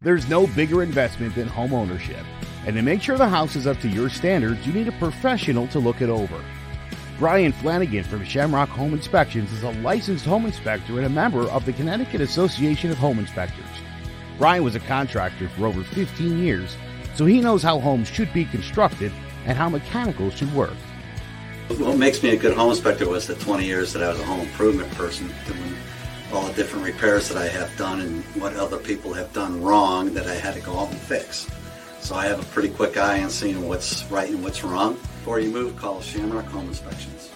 There's 0.00 0.28
no 0.28 0.46
bigger 0.46 0.82
investment 0.82 1.34
than 1.34 1.48
home 1.48 1.74
ownership. 1.74 2.24
And 2.66 2.76
to 2.76 2.82
make 2.82 3.02
sure 3.02 3.18
the 3.18 3.28
house 3.28 3.56
is 3.56 3.66
up 3.66 3.78
to 3.80 3.88
your 3.88 4.08
standards, 4.08 4.66
you 4.66 4.72
need 4.72 4.88
a 4.88 4.92
professional 4.92 5.66
to 5.68 5.78
look 5.78 6.00
it 6.00 6.08
over. 6.08 6.42
Brian 7.18 7.50
Flanagan 7.50 8.04
from 8.04 8.22
Shamrock 8.22 8.68
Home 8.68 8.94
Inspections 8.94 9.52
is 9.52 9.64
a 9.64 9.72
licensed 9.80 10.24
home 10.24 10.46
inspector 10.46 10.98
and 10.98 11.04
a 11.04 11.08
member 11.08 11.50
of 11.50 11.64
the 11.64 11.72
Connecticut 11.72 12.20
Association 12.20 12.92
of 12.92 12.98
Home 12.98 13.18
Inspectors. 13.18 13.66
Brian 14.38 14.62
was 14.62 14.76
a 14.76 14.80
contractor 14.80 15.48
for 15.48 15.66
over 15.66 15.82
15 15.82 16.38
years, 16.38 16.76
so 17.16 17.26
he 17.26 17.40
knows 17.40 17.60
how 17.60 17.80
homes 17.80 18.06
should 18.06 18.32
be 18.32 18.44
constructed 18.44 19.10
and 19.46 19.58
how 19.58 19.68
mechanicals 19.68 20.34
should 20.34 20.54
work. 20.54 20.76
What 21.76 21.98
makes 21.98 22.22
me 22.22 22.30
a 22.30 22.36
good 22.36 22.56
home 22.56 22.70
inspector 22.70 23.08
was 23.08 23.26
the 23.26 23.34
20 23.34 23.66
years 23.66 23.92
that 23.94 24.02
I 24.04 24.10
was 24.10 24.20
a 24.20 24.24
home 24.24 24.40
improvement 24.40 24.88
person, 24.92 25.28
doing 25.44 25.74
all 26.32 26.46
the 26.46 26.52
different 26.52 26.84
repairs 26.84 27.28
that 27.30 27.36
I 27.36 27.48
have 27.48 27.76
done 27.76 28.00
and 28.00 28.22
what 28.40 28.54
other 28.54 28.78
people 28.78 29.12
have 29.12 29.32
done 29.32 29.60
wrong 29.60 30.14
that 30.14 30.28
I 30.28 30.34
had 30.34 30.54
to 30.54 30.60
go 30.60 30.78
out 30.78 30.92
and 30.92 31.00
fix. 31.00 31.50
So 31.98 32.14
I 32.14 32.26
have 32.26 32.38
a 32.38 32.44
pretty 32.52 32.68
quick 32.68 32.96
eye 32.96 33.24
on 33.24 33.30
seeing 33.30 33.66
what's 33.66 34.04
right 34.04 34.30
and 34.30 34.44
what's 34.44 34.62
wrong. 34.62 34.96
Before 35.28 35.40
you 35.40 35.50
move, 35.50 35.76
call 35.76 36.00
Shamrock 36.00 36.46
Home 36.46 36.68
Inspections. 36.68 37.28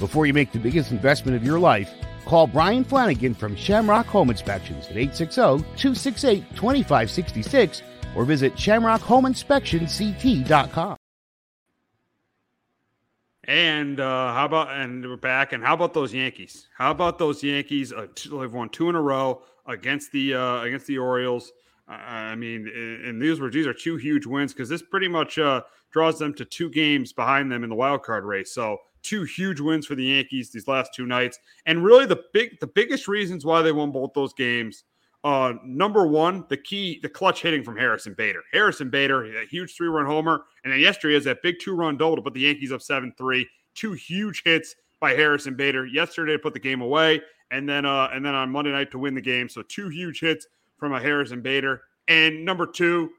Before 0.00 0.26
you 0.26 0.34
make 0.34 0.50
the 0.50 0.58
biggest 0.58 0.90
investment 0.90 1.36
of 1.36 1.44
your 1.44 1.60
life, 1.60 1.88
call 2.24 2.48
Brian 2.48 2.82
Flanagan 2.82 3.36
from 3.36 3.54
Shamrock 3.54 4.06
Home 4.06 4.30
Inspections 4.30 4.88
at 4.88 4.96
860-268-2566 4.96 7.82
or 8.16 8.24
visit 8.24 8.56
shamrockhomeinspectionct.com. 8.56 10.96
And 13.44 14.00
uh, 14.00 14.34
how 14.34 14.46
about 14.46 14.76
and 14.76 15.08
we're 15.08 15.16
back? 15.16 15.52
And 15.52 15.62
how 15.62 15.74
about 15.74 15.94
those 15.94 16.12
Yankees? 16.12 16.66
How 16.76 16.90
about 16.90 17.20
those 17.20 17.44
Yankees? 17.44 17.92
Uh, 17.92 18.08
they've 18.28 18.52
won 18.52 18.70
two 18.70 18.88
in 18.88 18.96
a 18.96 19.00
row 19.00 19.42
against 19.68 20.10
the 20.10 20.34
uh, 20.34 20.62
against 20.62 20.88
the 20.88 20.98
Orioles. 20.98 21.52
Uh, 21.88 21.92
I 21.92 22.34
mean, 22.34 22.68
and 23.04 23.22
these 23.22 23.38
were 23.38 23.50
these 23.50 23.68
are 23.68 23.74
two 23.74 23.98
huge 23.98 24.26
wins 24.26 24.52
because 24.52 24.68
this 24.68 24.82
pretty 24.82 25.06
much 25.06 25.38
uh, 25.38 25.60
draws 25.92 26.18
them 26.18 26.34
to 26.34 26.44
two 26.44 26.70
games 26.70 27.12
behind 27.12 27.50
them 27.50 27.62
in 27.62 27.70
the 27.70 27.76
wild 27.76 28.02
card 28.02 28.24
race. 28.24 28.52
So 28.52 28.78
two 29.02 29.24
huge 29.24 29.60
wins 29.60 29.86
for 29.86 29.94
the 29.94 30.04
Yankees 30.04 30.50
these 30.50 30.68
last 30.68 30.94
two 30.94 31.06
nights, 31.06 31.38
and 31.66 31.84
really 31.84 32.06
the 32.06 32.24
big 32.32 32.58
the 32.60 32.66
biggest 32.66 33.08
reasons 33.08 33.44
why 33.44 33.62
they 33.62 33.72
won 33.72 33.92
both 33.92 34.12
those 34.14 34.32
games. 34.32 34.84
Uh, 35.24 35.52
number 35.64 36.04
one, 36.04 36.44
the 36.48 36.56
key, 36.56 36.98
the 37.00 37.08
clutch 37.08 37.42
hitting 37.42 37.62
from 37.62 37.76
Harrison 37.76 38.12
Bader. 38.12 38.42
Harrison 38.52 38.90
Bader, 38.90 39.40
a 39.40 39.46
huge 39.46 39.76
three 39.76 39.86
run 39.86 40.04
homer, 40.04 40.42
and 40.64 40.72
then 40.72 40.80
yesterday 40.80 41.14
has 41.14 41.24
that 41.24 41.42
big 41.42 41.56
two 41.60 41.76
run 41.76 41.96
double 41.96 42.16
to 42.16 42.22
put 42.22 42.34
the 42.34 42.40
Yankees 42.40 42.72
up 42.72 42.82
seven 42.82 43.12
three. 43.16 43.48
Two 43.74 43.92
huge 43.92 44.42
hits 44.44 44.74
by 45.00 45.12
Harrison 45.12 45.54
Bader 45.54 45.86
yesterday 45.86 46.32
to 46.32 46.38
put 46.38 46.54
the 46.54 46.60
game 46.60 46.80
away, 46.80 47.20
and 47.50 47.68
then 47.68 47.84
uh, 47.86 48.08
and 48.12 48.24
then 48.24 48.34
on 48.34 48.50
Monday 48.50 48.72
night 48.72 48.90
to 48.90 48.98
win 48.98 49.14
the 49.14 49.20
game. 49.20 49.48
So 49.48 49.62
two 49.62 49.88
huge 49.88 50.20
hits 50.20 50.46
from 50.76 50.92
a 50.92 51.00
Harrison 51.00 51.40
Bader. 51.40 51.82
And 52.08 52.44
number 52.44 52.66
two, 52.66 53.10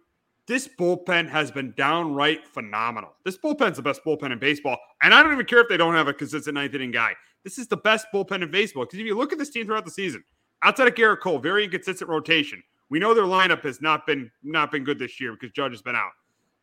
this 0.47 0.67
bullpen 0.67 1.29
has 1.29 1.51
been 1.51 1.73
downright 1.77 2.45
phenomenal. 2.47 3.13
This 3.23 3.37
bullpen's 3.37 3.77
the 3.77 3.81
best 3.81 4.03
bullpen 4.03 4.31
in 4.31 4.39
baseball. 4.39 4.77
And 5.01 5.13
I 5.13 5.23
don't 5.23 5.31
even 5.33 5.45
care 5.45 5.59
if 5.59 5.69
they 5.69 5.77
don't 5.77 5.93
have 5.93 6.07
a 6.07 6.13
consistent 6.13 6.55
ninth 6.55 6.75
inning 6.75 6.91
guy. 6.91 7.13
This 7.43 7.57
is 7.57 7.67
the 7.67 7.77
best 7.77 8.07
bullpen 8.13 8.41
in 8.41 8.51
baseball. 8.51 8.83
Because 8.83 8.99
if 8.99 9.05
you 9.05 9.17
look 9.17 9.31
at 9.31 9.39
this 9.39 9.49
team 9.49 9.65
throughout 9.65 9.85
the 9.85 9.91
season, 9.91 10.23
outside 10.61 10.87
of 10.87 10.95
Gerrit 10.95 11.21
Cole, 11.21 11.39
very 11.39 11.63
inconsistent 11.63 12.09
rotation. 12.09 12.61
We 12.89 12.99
know 12.99 13.13
their 13.13 13.23
lineup 13.23 13.63
has 13.63 13.81
not 13.81 14.05
been 14.05 14.29
not 14.43 14.71
been 14.71 14.83
good 14.83 14.99
this 14.99 15.19
year 15.19 15.33
because 15.33 15.51
Judge 15.51 15.71
has 15.71 15.81
been 15.81 15.95
out. 15.95 16.11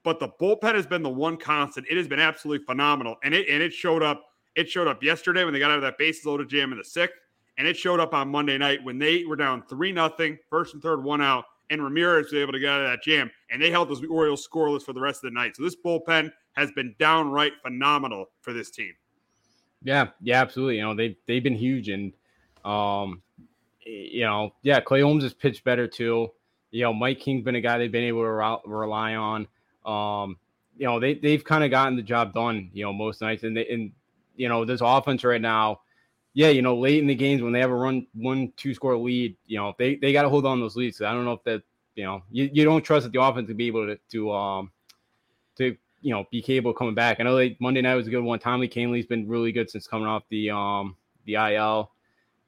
But 0.05 0.21
the 0.21 0.29
bullpen 0.29 0.75
has 0.75 0.87
been 0.87 1.03
the 1.03 1.11
one 1.11 1.37
constant. 1.37 1.87
It 1.91 1.97
has 1.97 2.07
been 2.07 2.21
absolutely 2.21 2.65
phenomenal. 2.67 3.17
And 3.25 3.35
it 3.35 3.49
and 3.49 3.63
it 3.63 3.73
showed 3.73 4.03
up. 4.03 4.25
It 4.57 4.69
showed 4.69 4.89
up 4.89 5.03
yesterday 5.03 5.45
when 5.45 5.55
they 5.55 5.59
got 5.59 5.71
out 5.71 5.77
of 5.77 5.83
that 5.83 5.97
bases 5.97 6.27
loaded 6.27 6.49
jam 6.49 6.73
in 6.73 6.79
the 6.79 6.85
sixth. 6.85 7.17
And 7.57 7.67
it 7.67 7.77
showed 7.77 8.01
up 8.01 8.15
on 8.15 8.29
Monday 8.29 8.59
night 8.59 8.83
when 8.85 8.99
they 8.99 9.25
were 9.25 9.37
down 9.37 9.63
3 9.69 9.93
nothing, 9.93 10.39
first 10.49 10.75
and 10.75 10.83
third, 10.83 11.05
one 11.05 11.21
out 11.21 11.45
and 11.71 11.83
Ramirez 11.83 12.27
was 12.27 12.35
able 12.35 12.53
to 12.53 12.59
get 12.59 12.69
out 12.69 12.83
of 12.83 12.89
that 12.89 13.03
jam, 13.03 13.31
and 13.51 13.63
they 13.63 13.71
held 13.71 13.89
those 13.89 14.05
Orioles 14.05 14.47
scoreless 14.47 14.83
for 14.83 14.93
the 14.93 15.01
rest 15.01 15.25
of 15.25 15.31
the 15.31 15.35
night. 15.35 15.57
So 15.57 15.63
this 15.63 15.77
bullpen 15.77 16.31
has 16.53 16.71
been 16.73 16.95
downright 16.99 17.53
phenomenal 17.63 18.27
for 18.41 18.53
this 18.53 18.71
team. 18.71 18.93
Yeah, 19.83 20.09
yeah, 20.21 20.43
absolutely. 20.43 20.77
You 20.77 20.83
know, 20.83 20.95
they 20.95 21.17
they've 21.27 21.43
been 21.43 21.55
huge, 21.55 21.89
and 21.89 22.13
um, 22.65 23.23
you 23.87 24.23
know, 24.23 24.53
yeah, 24.63 24.81
Clay 24.81 25.01
Holmes 25.01 25.23
has 25.23 25.33
pitched 25.33 25.65
better 25.65 25.87
too. 25.87 26.29
You 26.71 26.83
know, 26.83 26.93
Mike 26.93 27.21
King's 27.21 27.45
been 27.45 27.55
a 27.55 27.61
guy 27.61 27.79
they've 27.79 27.91
been 27.91 28.05
able 28.05 28.23
to 28.23 28.31
re- 28.31 28.59
rely 28.67 29.15
on. 29.15 29.47
Um, 29.87 30.37
you 30.77 30.87
know, 30.87 31.01
they 31.01 31.15
they've 31.15 31.43
kind 31.43 31.65
of 31.65 31.71
gotten 31.71 31.97
the 31.97 32.03
job 32.03 32.35
done. 32.35 32.71
You 32.75 32.85
know, 32.85 32.93
most 32.93 33.21
nights, 33.21 33.45
and 33.45 33.57
they, 33.57 33.67
and 33.69 33.93
you 34.37 34.49
know, 34.49 34.65
this 34.65 34.81
offense 34.83 35.25
right 35.25 35.41
now 35.41 35.81
yeah, 36.33 36.49
you 36.49 36.63
know, 36.63 36.77
late 36.77 37.01
in 37.01 37.07
the 37.07 37.15
games 37.15 37.43
when 37.43 37.53
they 37.53 37.61
have 37.61 37.71
a 37.71 37.75
run 37.75 38.07
one 38.15 38.53
two 38.57 38.75
score 38.75 38.97
lead, 38.97 39.37
you 39.47 39.59
know, 39.59 39.75
they 39.79 39.97
they 39.97 40.13
got 40.13 40.23
to 40.23 40.29
hold 40.29 40.47
on 40.47 40.61
those 40.61 40.77
leads. 40.77 40.99
So 40.99 41.07
I 41.07 41.13
don't 41.13 41.25
know 41.25 41.33
if 41.33 41.45
that 41.45 41.63
you 41.97 42.05
know 42.05 42.23
you, 42.31 42.49
you 42.53 42.65
don't 42.65 42.83
trust 42.83 43.05
that 43.05 43.13
the 43.13 43.21
offense 43.21 43.49
to 43.49 43.55
be 43.55 43.67
able 43.67 43.87
to 43.87 43.99
to 44.13 44.33
um 44.33 44.71
to 45.57 45.77
you 46.03 46.15
know 46.15 46.25
be 46.31 46.41
capable 46.41 46.73
coming 46.73 46.95
back. 46.95 47.19
I 47.19 47.25
know 47.25 47.35
like 47.35 47.57
Monday 47.61 47.81
night 47.81 47.97
was 47.97 48.07
a 48.07 48.11
good 48.11 48.23
one. 48.23 48.39
Tommy 48.39 48.69
Kahnle's 48.69 49.07
been 49.07 49.29
really 49.29 49.51
good 49.51 49.71
since 49.71 49.87
coming 49.87 50.07
off 50.07 50.23
the 50.29 50.51
um 50.51 50.97
the 51.25 51.35
IL. 51.35 51.91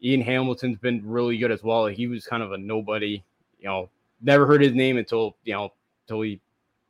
Ian 0.03 0.21
Hamilton's 0.21 0.79
been 0.79 1.03
really 1.05 1.39
good 1.39 1.51
as 1.51 1.63
well. 1.63 1.87
He 1.87 2.07
was 2.07 2.27
kind 2.27 2.43
of 2.43 2.53
a 2.53 2.59
nobody, 2.59 3.23
you 3.59 3.69
know, 3.69 3.89
never 4.21 4.47
heard 4.47 4.63
his 4.63 4.75
name 4.75 4.97
until 4.97 5.37
you 5.45 5.55
know 5.55 5.73
until 6.07 6.23
he 6.23 6.41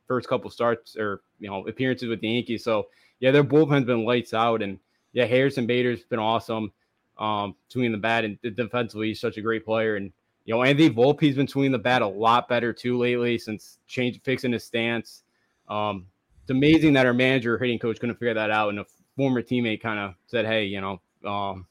first 0.07 0.27
couple 0.27 0.49
starts 0.51 0.95
or 0.95 1.21
you 1.39 1.49
know 1.49 1.65
appearances 1.67 2.07
with 2.07 2.21
the 2.21 2.29
Yankees. 2.29 2.63
So 2.63 2.87
yeah, 3.19 3.31
their 3.31 3.43
bullpen's 3.43 3.85
been 3.85 4.05
lights 4.05 4.33
out, 4.35 4.61
and 4.61 4.77
yeah, 5.13 5.25
Harrison 5.25 5.65
Bader's 5.65 6.03
been 6.03 6.19
awesome 6.19 6.71
um, 7.17 7.55
swinging 7.69 7.91
the 7.91 7.97
bat, 7.97 8.25
and 8.25 8.37
defensively, 8.55 9.09
he's 9.09 9.19
such 9.19 9.37
a 9.37 9.41
great 9.41 9.65
player. 9.65 9.95
And 9.95 10.11
you 10.45 10.53
know, 10.53 10.63
Andy 10.63 10.89
Volpe's 10.89 11.35
been 11.35 11.47
swinging 11.47 11.71
the 11.71 11.79
bat 11.79 12.01
a 12.01 12.07
lot 12.07 12.47
better 12.47 12.73
too 12.73 12.97
lately 12.97 13.37
since 13.37 13.79
change 13.87 14.21
fixing 14.23 14.51
his 14.51 14.63
stance. 14.63 15.23
Um, 15.69 16.07
it's 16.41 16.51
amazing 16.51 16.93
that 16.93 17.05
our 17.05 17.13
manager, 17.13 17.57
hitting 17.57 17.79
coach, 17.79 17.99
couldn't 17.99 18.15
figure 18.15 18.33
that 18.33 18.51
out, 18.51 18.69
and 18.69 18.79
a 18.79 18.85
former 19.15 19.41
teammate 19.41 19.81
kind 19.81 19.99
of 19.99 20.15
said, 20.27 20.45
"Hey, 20.45 20.65
you 20.65 20.81
know, 20.81 21.01
um, 21.29 21.65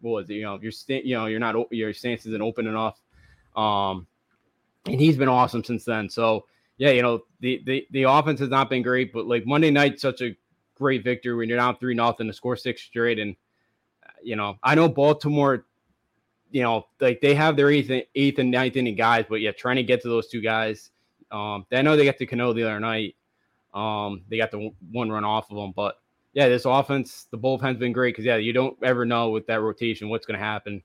what 0.00 0.12
was 0.12 0.30
it? 0.30 0.34
You 0.34 0.42
know, 0.42 0.58
your 0.60 0.72
st- 0.72 1.04
you 1.04 1.14
know, 1.16 1.26
you're 1.26 1.40
not 1.40 1.56
your 1.72 1.92
stance 1.94 2.26
isn't 2.26 2.42
open 2.42 2.66
enough." 2.66 3.00
Um, 3.56 4.06
and 4.86 5.00
he's 5.00 5.16
been 5.16 5.28
awesome 5.28 5.64
since 5.64 5.84
then. 5.84 6.08
So 6.08 6.46
yeah, 6.76 6.90
you 6.90 7.02
know, 7.02 7.24
the 7.40 7.62
the 7.66 7.86
the 7.90 8.02
offense 8.04 8.40
has 8.40 8.48
not 8.48 8.70
been 8.70 8.82
great, 8.82 9.12
but 9.12 9.26
like 9.26 9.46
Monday 9.46 9.70
night, 9.70 10.00
such 10.00 10.20
a 10.22 10.36
great 10.74 11.04
victory 11.04 11.34
when 11.34 11.48
you're 11.48 11.58
down 11.58 11.76
three 11.76 11.94
nothing 11.94 12.26
to 12.26 12.32
score 12.32 12.56
six 12.56 12.82
straight 12.82 13.18
and 13.18 13.36
you 14.22 14.36
know, 14.36 14.58
I 14.62 14.74
know 14.74 14.88
Baltimore, 14.88 15.66
you 16.50 16.62
know, 16.62 16.86
like 17.00 17.20
they 17.20 17.34
have 17.34 17.56
their 17.56 17.70
eighth, 17.70 17.90
eighth 18.14 18.38
and 18.38 18.50
ninth 18.50 18.76
inning 18.76 18.96
guys, 18.96 19.24
but 19.28 19.40
yeah, 19.40 19.52
trying 19.52 19.76
to 19.76 19.82
get 19.82 20.02
to 20.02 20.08
those 20.08 20.28
two 20.28 20.40
guys. 20.40 20.90
Um, 21.30 21.64
I 21.72 21.82
know 21.82 21.96
they 21.96 22.04
got 22.04 22.18
to 22.18 22.26
Cano 22.26 22.52
the 22.52 22.64
other 22.64 22.80
night. 22.80 23.16
Um, 23.72 24.22
they 24.28 24.36
got 24.36 24.50
the 24.50 24.70
one 24.90 25.10
run 25.10 25.24
off 25.24 25.50
of 25.50 25.56
them, 25.56 25.72
but 25.74 26.00
yeah, 26.32 26.48
this 26.48 26.64
offense, 26.64 27.26
the 27.30 27.38
bullpen's 27.38 27.78
been 27.78 27.92
great 27.92 28.14
because 28.14 28.24
yeah, 28.24 28.36
you 28.36 28.52
don't 28.52 28.76
ever 28.82 29.04
know 29.04 29.30
with 29.30 29.46
that 29.46 29.60
rotation 29.60 30.08
what's 30.08 30.26
going 30.26 30.38
to 30.38 30.44
happen. 30.44 30.82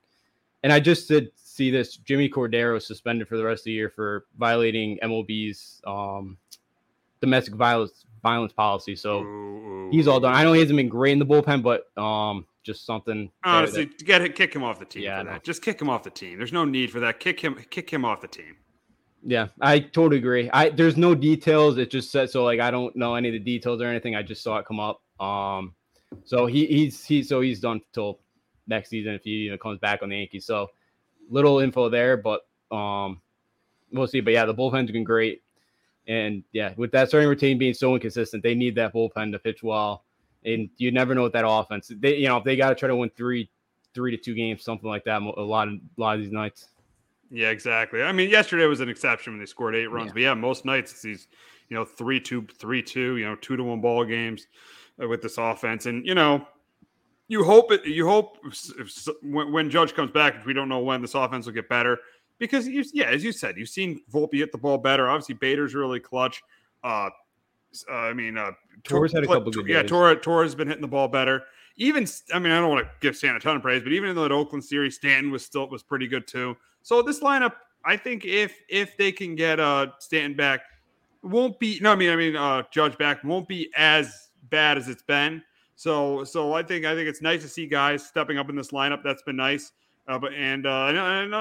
And 0.62 0.72
I 0.72 0.80
just 0.80 1.08
did 1.08 1.30
see 1.36 1.70
this 1.70 1.96
Jimmy 1.96 2.28
Cordero 2.28 2.80
suspended 2.80 3.28
for 3.28 3.36
the 3.36 3.44
rest 3.44 3.60
of 3.60 3.64
the 3.66 3.72
year 3.72 3.90
for 3.90 4.26
violating 4.38 4.98
MLB's 5.02 5.80
um, 5.86 6.38
domestic 7.20 7.54
violence 7.54 8.05
violence 8.22 8.52
policy. 8.52 8.96
So 8.96 9.88
he's 9.90 10.08
all 10.08 10.20
done. 10.20 10.34
I 10.34 10.44
know 10.44 10.52
he 10.52 10.60
hasn't 10.60 10.76
been 10.76 10.88
great 10.88 11.12
in 11.12 11.18
the 11.18 11.26
bullpen, 11.26 11.62
but 11.62 11.86
um, 12.00 12.46
just 12.62 12.84
something. 12.86 13.30
Honestly, 13.44 13.86
that, 13.86 14.04
get 14.04 14.22
it, 14.22 14.34
kick 14.34 14.54
him 14.54 14.62
off 14.62 14.78
the 14.78 14.84
team. 14.84 15.02
Yeah, 15.02 15.20
for 15.20 15.30
that. 15.30 15.44
just 15.44 15.62
kick 15.62 15.80
him 15.80 15.88
off 15.88 16.02
the 16.02 16.10
team. 16.10 16.38
There's 16.38 16.52
no 16.52 16.64
need 16.64 16.90
for 16.90 17.00
that. 17.00 17.20
Kick 17.20 17.40
him, 17.40 17.56
kick 17.70 17.90
him 17.90 18.04
off 18.04 18.20
the 18.20 18.28
team. 18.28 18.56
Yeah, 19.28 19.48
I 19.60 19.80
totally 19.80 20.18
agree. 20.18 20.50
I 20.52 20.70
there's 20.70 20.96
no 20.96 21.14
details. 21.14 21.78
It 21.78 21.90
just 21.90 22.12
said 22.12 22.30
so. 22.30 22.44
Like 22.44 22.60
I 22.60 22.70
don't 22.70 22.94
know 22.96 23.14
any 23.14 23.28
of 23.28 23.32
the 23.32 23.40
details 23.40 23.80
or 23.80 23.86
anything. 23.86 24.14
I 24.14 24.22
just 24.22 24.42
saw 24.42 24.58
it 24.58 24.66
come 24.66 24.80
up. 24.80 25.02
Um, 25.18 25.74
so 26.24 26.46
he 26.46 26.66
he's 26.66 27.04
he 27.04 27.22
so 27.22 27.40
he's 27.40 27.60
done 27.60 27.80
till 27.92 28.20
next 28.66 28.90
season 28.90 29.14
if 29.14 29.22
he 29.24 29.30
you 29.30 29.50
know, 29.50 29.58
comes 29.58 29.78
back 29.78 30.02
on 30.02 30.10
the 30.10 30.16
Yankees. 30.16 30.46
So 30.46 30.68
little 31.28 31.58
info 31.60 31.88
there, 31.88 32.16
but 32.16 32.42
um, 32.70 33.20
we'll 33.92 34.06
see. 34.06 34.20
But 34.20 34.32
yeah, 34.32 34.44
the 34.44 34.54
bullpen's 34.54 34.90
been 34.90 35.04
great, 35.04 35.42
and 36.06 36.42
yeah, 36.52 36.72
with 36.76 36.92
that 36.92 37.08
starting 37.08 37.28
routine 37.28 37.58
being 37.58 37.74
so 37.74 37.94
inconsistent, 37.94 38.42
they 38.42 38.54
need 38.54 38.74
that 38.76 38.94
bullpen 38.94 39.32
to 39.32 39.38
pitch 39.38 39.62
well 39.62 40.04
and 40.46 40.70
you 40.78 40.92
never 40.92 41.14
know 41.14 41.22
what 41.22 41.32
that 41.32 41.46
offense. 41.46 41.90
They, 41.98 42.16
you 42.16 42.28
know, 42.28 42.38
if 42.38 42.44
they 42.44 42.56
got 42.56 42.70
to 42.70 42.74
try 42.74 42.86
to 42.86 42.96
win 42.96 43.10
three, 43.16 43.50
three 43.92 44.16
to 44.16 44.16
two 44.16 44.34
games, 44.34 44.62
something 44.62 44.88
like 44.88 45.04
that, 45.04 45.20
a 45.20 45.24
lot 45.24 45.68
of 45.68 45.74
a 45.74 46.00
lot 46.00 46.14
of 46.14 46.22
these 46.22 46.32
nights. 46.32 46.68
Yeah, 47.30 47.50
exactly. 47.50 48.02
I 48.02 48.12
mean, 48.12 48.30
yesterday 48.30 48.64
was 48.66 48.80
an 48.80 48.88
exception 48.88 49.32
when 49.32 49.40
they 49.40 49.46
scored 49.46 49.74
eight 49.74 49.88
runs, 49.88 50.08
yeah. 50.08 50.12
but 50.12 50.22
yeah, 50.22 50.34
most 50.34 50.64
nights 50.64 50.92
it's 50.92 51.02
these, 51.02 51.26
you 51.68 51.76
know, 51.76 51.84
three 51.84 52.20
two, 52.20 52.46
three 52.58 52.82
two, 52.82 53.16
you 53.16 53.24
know, 53.24 53.34
two 53.36 53.56
to 53.56 53.64
one 53.64 53.80
ball 53.80 54.04
games 54.04 54.46
uh, 55.02 55.08
with 55.08 55.20
this 55.20 55.36
offense, 55.36 55.86
and 55.86 56.06
you 56.06 56.14
know, 56.14 56.46
you 57.26 57.42
hope 57.42 57.72
it. 57.72 57.84
You 57.84 58.06
hope 58.06 58.38
if, 58.44 58.70
if, 58.78 59.08
when, 59.22 59.52
when 59.52 59.68
Judge 59.68 59.94
comes 59.94 60.12
back, 60.12 60.36
which 60.36 60.46
we 60.46 60.52
don't 60.52 60.68
know 60.68 60.78
when, 60.78 61.02
this 61.02 61.14
offense 61.14 61.46
will 61.46 61.52
get 61.52 61.68
better 61.68 61.98
because 62.38 62.68
you, 62.68 62.84
yeah, 62.92 63.06
as 63.06 63.24
you 63.24 63.32
said, 63.32 63.56
you've 63.56 63.68
seen 63.68 64.00
Volpe 64.12 64.34
hit 64.34 64.52
the 64.52 64.58
ball 64.58 64.78
better. 64.78 65.08
Obviously, 65.08 65.34
Bader's 65.34 65.74
really 65.74 66.00
clutch. 66.00 66.42
Uh, 66.84 67.10
uh, 67.90 67.94
I 67.94 68.12
mean, 68.12 68.38
uh, 68.38 68.52
Torres 68.84 69.12
had 69.12 69.24
a 69.24 69.26
couple 69.26 69.50
good 69.50 69.66
Yeah, 69.66 69.82
Torres, 69.82 70.18
Torres 70.22 70.46
has 70.48 70.54
been 70.54 70.68
hitting 70.68 70.82
the 70.82 70.88
ball 70.88 71.08
better. 71.08 71.44
Even, 71.76 72.06
I 72.32 72.38
mean, 72.38 72.52
I 72.52 72.60
don't 72.60 72.70
want 72.70 72.86
to 72.86 72.90
give 73.00 73.16
Stanton 73.16 73.36
a 73.36 73.40
ton 73.40 73.56
of 73.56 73.62
praise, 73.62 73.82
but 73.82 73.92
even 73.92 74.08
in 74.08 74.16
that 74.16 74.32
Oakland 74.32 74.64
series, 74.64 74.96
Stanton 74.96 75.30
was 75.30 75.44
still 75.44 75.68
was 75.68 75.82
pretty 75.82 76.06
good 76.06 76.26
too. 76.26 76.56
So 76.82 77.02
this 77.02 77.20
lineup, 77.20 77.52
I 77.84 77.96
think 77.96 78.24
if 78.24 78.58
if 78.68 78.96
they 78.96 79.12
can 79.12 79.34
get 79.34 79.60
uh 79.60 79.88
Stanton 79.98 80.36
back, 80.36 80.60
won't 81.22 81.58
be. 81.58 81.78
No, 81.82 81.92
I 81.92 81.96
mean, 81.96 82.10
I 82.10 82.16
mean, 82.16 82.36
uh, 82.36 82.62
Judge 82.70 82.96
back 82.96 83.22
won't 83.24 83.46
be 83.46 83.70
as 83.76 84.30
bad 84.48 84.78
as 84.78 84.88
it's 84.88 85.02
been. 85.02 85.42
So, 85.74 86.24
so 86.24 86.54
I 86.54 86.62
think 86.62 86.86
I 86.86 86.94
think 86.94 87.08
it's 87.08 87.20
nice 87.20 87.42
to 87.42 87.48
see 87.48 87.66
guys 87.66 88.06
stepping 88.06 88.38
up 88.38 88.48
in 88.48 88.56
this 88.56 88.70
lineup. 88.70 89.02
That's 89.04 89.22
been 89.22 89.36
nice. 89.36 89.72
Uh, 90.08 90.18
but 90.18 90.32
and 90.34 90.66
uh, 90.66 90.86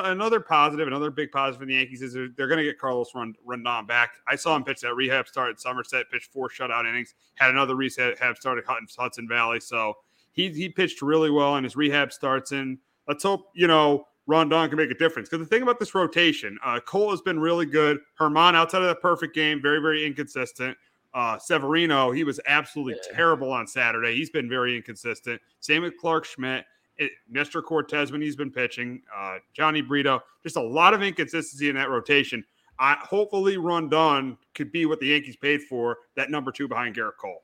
another 0.05 0.39
positive, 0.39 0.87
another 0.87 1.11
big 1.11 1.31
positive 1.31 1.59
for 1.59 1.65
the 1.67 1.73
Yankees 1.75 2.01
is 2.01 2.13
they're, 2.13 2.29
they're 2.35 2.47
going 2.47 2.57
to 2.57 2.63
get 2.63 2.79
Carlos 2.79 3.11
Rodon 3.13 3.87
back. 3.87 4.13
I 4.27 4.35
saw 4.35 4.55
him 4.55 4.63
pitch 4.63 4.81
that 4.81 4.95
rehab 4.95 5.27
start 5.27 5.51
at 5.51 5.59
Somerset, 5.59 6.09
pitched 6.11 6.31
four 6.31 6.49
shutout 6.49 6.89
innings, 6.89 7.13
had 7.35 7.51
another 7.51 7.75
rehab 7.75 8.37
start 8.37 8.57
at 8.57 8.63
Hudson 8.97 9.27
Valley. 9.27 9.59
So 9.59 9.93
he 10.31 10.49
he 10.49 10.67
pitched 10.69 11.03
really 11.03 11.29
well 11.29 11.57
in 11.57 11.63
his 11.63 11.75
rehab 11.75 12.11
starts. 12.11 12.53
And 12.53 12.79
let's 13.07 13.23
hope 13.23 13.51
you 13.53 13.67
know 13.67 14.07
Rondon 14.25 14.67
can 14.69 14.77
make 14.77 14.89
a 14.89 14.95
difference. 14.95 15.29
Because 15.29 15.47
the 15.47 15.49
thing 15.49 15.61
about 15.61 15.77
this 15.77 15.93
rotation, 15.93 16.57
uh, 16.63 16.79
Cole 16.79 17.11
has 17.11 17.21
been 17.21 17.39
really 17.39 17.67
good. 17.67 17.99
Germán, 18.19 18.55
outside 18.55 18.81
of 18.81 18.87
that 18.87 18.99
perfect 18.99 19.35
game, 19.35 19.61
very 19.61 19.79
very 19.79 20.05
inconsistent. 20.05 20.75
Uh, 21.13 21.37
Severino, 21.37 22.11
he 22.11 22.25
was 22.25 22.41
absolutely 22.45 22.95
yeah. 22.95 23.15
terrible 23.15 23.51
on 23.51 23.67
Saturday. 23.67 24.15
He's 24.15 24.29
been 24.29 24.49
very 24.49 24.75
inconsistent. 24.75 25.41
Same 25.61 25.83
with 25.83 25.97
Clarke 25.97 26.25
Schmidt, 26.25 26.65
it, 26.97 27.11
Nestor 27.29 27.61
Cortes 27.61 28.11
when 28.11 28.21
he's 28.21 28.35
been 28.35 28.51
pitching, 28.51 29.01
uh, 29.15 29.37
Jhony 29.57 29.85
Brito. 29.85 30.21
Just 30.43 30.55
a 30.55 30.61
lot 30.61 30.93
of 30.93 31.01
inconsistency 31.01 31.69
in 31.69 31.75
that 31.75 31.89
rotation. 31.89 32.43
I, 32.79 32.97
hopefully, 33.01 33.57
Rondon 33.57 34.37
could 34.53 34.71
be 34.71 34.85
what 34.85 34.99
the 34.99 35.07
Yankees 35.07 35.35
paid 35.35 35.61
for 35.63 35.99
that 36.15 36.29
number 36.29 36.51
two 36.51 36.67
behind 36.67 36.95
Gerrit 36.95 37.17
Cole. 37.19 37.43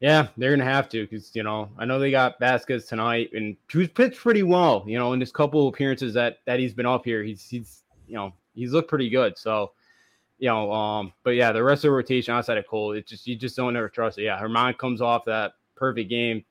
Yeah, 0.00 0.28
they're 0.36 0.50
gonna 0.50 0.64
have 0.64 0.88
to 0.90 1.06
because 1.06 1.34
you 1.34 1.42
know 1.42 1.70
I 1.78 1.84
know 1.84 1.98
they 1.98 2.10
got 2.10 2.38
Vasquez 2.38 2.86
tonight, 2.86 3.30
and 3.32 3.56
he's 3.70 3.88
pitched 3.88 4.18
pretty 4.18 4.42
well. 4.42 4.84
You 4.86 4.98
know, 4.98 5.12
in 5.12 5.18
this 5.18 5.32
couple 5.32 5.68
appearances 5.68 6.14
that 6.14 6.38
that 6.46 6.58
he's 6.58 6.74
been 6.74 6.86
up 6.86 7.04
here, 7.04 7.22
he's 7.22 7.48
he's 7.48 7.84
you 8.06 8.14
know 8.14 8.32
he's 8.54 8.72
looked 8.72 8.88
pretty 8.88 9.08
good. 9.08 9.38
So 9.38 9.72
you 10.38 10.48
know, 10.48 10.72
um, 10.72 11.12
but 11.22 11.30
yeah, 11.30 11.52
the 11.52 11.62
rest 11.62 11.84
of 11.84 11.90
the 11.90 11.92
rotation 11.92 12.34
outside 12.34 12.58
of 12.58 12.66
Cole, 12.66 12.92
it 12.92 13.06
just 13.06 13.26
you 13.26 13.36
just 13.36 13.56
don't 13.56 13.76
ever 13.76 13.88
trust 13.88 14.18
it. 14.18 14.24
Yeah, 14.24 14.40
Germán 14.40 14.76
comes 14.76 15.00
off 15.00 15.24
that 15.26 15.52
perfect 15.76 16.10
game, 16.10 16.44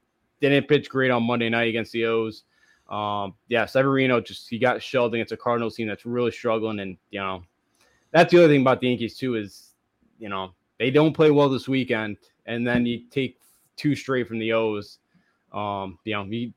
didn't 0.49 0.67
pitch 0.67 0.89
great 0.89 1.11
on 1.11 1.23
Monday 1.23 1.49
night 1.49 1.69
against 1.69 1.91
the 1.91 2.05
O's. 2.05 2.43
Um, 2.89 3.33
yeah, 3.47 3.65
Severino 3.65 4.21
just 4.21 4.49
he 4.49 4.59
got 4.59 4.81
shelled 4.81 5.13
against 5.13 5.31
a 5.31 5.37
Cardinals 5.37 5.75
team 5.75 5.87
that's 5.87 6.05
really 6.05 6.31
struggling, 6.31 6.79
and 6.79 6.97
you 7.11 7.19
know, 7.19 7.43
that's 8.11 8.31
the 8.31 8.39
other 8.39 8.47
thing 8.47 8.61
about 8.61 8.81
the 8.81 8.87
Yankees 8.87 9.17
too 9.17 9.35
is, 9.35 9.73
you 10.19 10.29
know, 10.29 10.53
they 10.79 10.91
don't 10.91 11.13
play 11.13 11.31
well 11.31 11.49
this 11.49 11.67
weekend, 11.67 12.17
and 12.45 12.67
then 12.67 12.85
you 12.85 13.03
take 13.09 13.39
two 13.75 13.95
straight 13.95 14.27
from 14.27 14.39
the 14.39 14.53
O's. 14.53 14.99
Um, 15.51 15.97
you 16.03 16.13
know, 16.13 16.23
you 16.23 16.53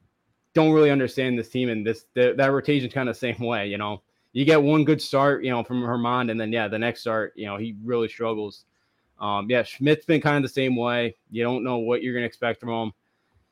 don't 0.53 0.72
really 0.72 0.91
understand 0.91 1.39
this 1.39 1.49
team, 1.49 1.68
and 1.68 1.87
this 1.87 2.07
the, 2.14 2.34
that 2.37 2.53
rotation 2.53 2.91
kind 2.91 3.09
of 3.09 3.16
same 3.26 3.39
way. 3.39 3.68
You 3.68 3.78
know, 3.78 4.03
you 4.32 4.45
get 4.45 4.62
one 4.62 4.84
good 4.84 5.01
start, 5.01 5.45
you 5.45 5.51
know, 5.51 5.62
from 5.62 5.82
Germán, 5.82 6.30
and 6.30 6.41
then 6.41 6.53
yeah, 6.53 6.68
the 6.68 6.78
next 6.78 7.01
start, 7.01 7.32
you 7.37 7.47
know, 7.47 7.57
he 7.57 7.76
really 7.84 8.09
struggles. 8.09 8.64
Um, 9.18 9.49
yeah, 9.49 9.62
Schmidt's 9.62 10.05
been 10.05 10.20
kind 10.20 10.37
of 10.37 10.43
the 10.43 10.53
same 10.53 10.76
way. 10.76 11.16
You 11.30 11.43
don't 11.43 11.64
know 11.64 11.78
what 11.78 12.03
you're 12.03 12.12
gonna 12.12 12.26
expect 12.26 12.61
from 12.61 12.68
him. 12.68 12.93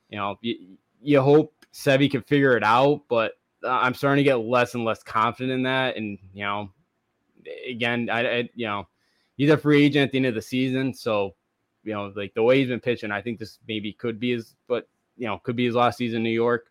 You 0.08 0.18
know, 0.18 0.38
you, 0.40 0.76
you 1.02 1.20
hope 1.20 1.54
Sevy 1.72 2.10
can 2.10 2.22
figure 2.22 2.56
it 2.56 2.62
out, 2.62 3.02
but 3.08 3.32
uh, 3.62 3.68
I'm 3.68 3.94
starting 3.94 4.24
to 4.24 4.28
get 4.28 4.36
less 4.36 4.74
and 4.74 4.84
less 4.84 5.02
confident 5.02 5.52
in 5.52 5.62
that. 5.64 5.96
And 5.96 6.18
you 6.32 6.44
know, 6.44 6.70
again, 7.68 8.08
I, 8.10 8.38
I 8.38 8.48
you 8.54 8.66
know, 8.66 8.88
he's 9.36 9.50
a 9.50 9.56
free 9.56 9.84
agent 9.84 10.04
at 10.04 10.12
the 10.12 10.18
end 10.18 10.26
of 10.26 10.34
the 10.34 10.42
season, 10.42 10.94
so 10.94 11.34
you 11.82 11.92
know, 11.92 12.12
like 12.16 12.34
the 12.34 12.42
way 12.42 12.58
he's 12.58 12.68
been 12.68 12.80
pitching, 12.80 13.10
I 13.10 13.20
think 13.20 13.38
this 13.38 13.58
maybe 13.68 13.92
could 13.92 14.18
be 14.18 14.32
his, 14.32 14.54
but 14.66 14.88
you 15.16 15.26
know, 15.26 15.38
could 15.38 15.56
be 15.56 15.66
his 15.66 15.74
last 15.74 15.98
season 15.98 16.18
in 16.18 16.22
New 16.24 16.30
York. 16.30 16.70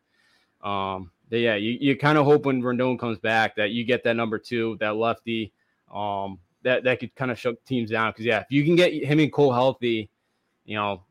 Um, 0.64 1.12
yeah, 1.40 1.56
you, 1.56 1.78
you 1.80 1.98
kind 1.98 2.18
of 2.18 2.26
hope 2.26 2.46
when 2.46 2.62
Rendon 2.62 3.00
comes 3.00 3.18
back 3.18 3.56
that 3.56 3.72
you 3.72 3.84
get 3.84 4.04
that 4.04 4.16
number 4.16 4.38
two, 4.38 4.78
that 4.80 4.96
lefty, 4.96 5.52
um, 5.94 6.40
that 6.64 6.84
that 6.84 7.00
could 7.00 7.16
kind 7.16 7.32
of 7.32 7.40
shut 7.40 7.64
teams 7.66 7.90
down. 7.90 8.12
Because 8.12 8.26
yeah, 8.26 8.40
if 8.40 8.48
you 8.50 8.64
can 8.64 8.76
get 8.76 8.94
him 8.94 9.20
and 9.20 9.32
Cole 9.32 9.52
healthy, 9.52 10.10
you 10.66 10.76
know, 10.76 11.04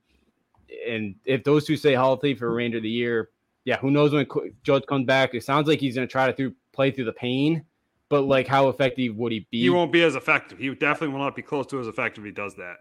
and 0.89 1.15
if 1.25 1.45
those 1.45 1.65
two 1.67 1.77
stay 1.77 1.93
healthy 1.93 2.35
for 2.35 2.47
the 2.47 2.51
remainder 2.51 2.79
of 2.79 2.83
the 2.83 2.91
year, 2.91 3.31
yeah, 3.65 3.79
who 3.79 3.91
knows 3.91 4.13
when 4.13 4.27
Judge 4.63 4.85
comes 4.87 5.07
back? 5.07 5.35
It 5.35 5.45
sounds 5.45 5.69
like 5.69 5.81
he's 5.81 5.95
going 5.95 6.07
to 6.07 6.11
try 6.11 6.27
to 6.27 6.33
through 6.33 6.55
play 6.73 6.91
through 6.91 7.05
the 7.05 7.13
pain, 7.13 7.65
but 8.09 8.23
like 8.23 8.47
how 8.47 8.69
effective 8.69 9.17
would 9.17 9.33
he 9.33 9.47
be? 9.51 9.61
He 9.61 9.71
won't 9.71 9.93
be 9.93 10.03
as 10.03 10.17
effective. 10.17 10.59
He 10.59 10.75
definitely 10.75 11.09
will 11.09 11.25
not 11.25 11.37
be 11.37 11.43
close 11.43 11.67
to 11.69 11.81
as 11.81 11.87
effective 11.87 12.25
if 12.25 12.29
he 12.29 12.33
does 12.33 12.55
that. 12.57 12.77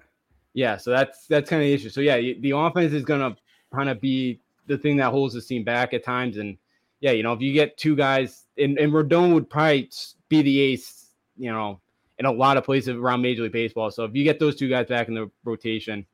Yeah, 0.53 0.77
so 0.77 0.91
that's 0.91 1.27
that's 1.27 1.49
kind 1.49 1.61
of 1.61 1.67
the 1.67 1.73
issue. 1.73 1.89
So 1.89 2.01
yeah, 2.01 2.17
the 2.17 2.51
offense 2.51 2.93
is 2.93 3.05
going 3.05 3.21
to 3.21 3.39
kind 3.73 3.89
of 3.89 4.01
be 4.01 4.41
the 4.67 4.77
thing 4.77 4.97
that 4.97 5.11
holds 5.11 5.33
the 5.33 5.41
team 5.41 5.63
back 5.63 5.93
at 5.93 6.03
times, 6.03 6.37
and 6.37 6.57
yeah, 6.99 7.11
you 7.11 7.23
know, 7.23 7.33
if 7.33 7.41
you 7.41 7.53
get 7.53 7.77
two 7.77 7.95
guys, 7.95 8.45
and, 8.57 8.77
and 8.77 8.91
Rodon 8.91 9.33
would 9.33 9.49
probably 9.49 9.89
be 10.29 10.41
the 10.41 10.59
ace, 10.59 11.07
you 11.37 11.51
know, 11.51 11.79
in 12.19 12.25
a 12.25 12.31
lot 12.31 12.57
of 12.57 12.63
places 12.63 12.95
around 12.95 13.21
Major 13.21 13.43
League 13.43 13.51
Baseball. 13.51 13.89
So 13.91 14.03
if 14.03 14.15
you 14.15 14.23
get 14.23 14.39
those 14.39 14.55
two 14.55 14.69
guys 14.69 14.87
back 14.87 15.07
in 15.07 15.15
the 15.15 15.29
rotation, 15.43 16.05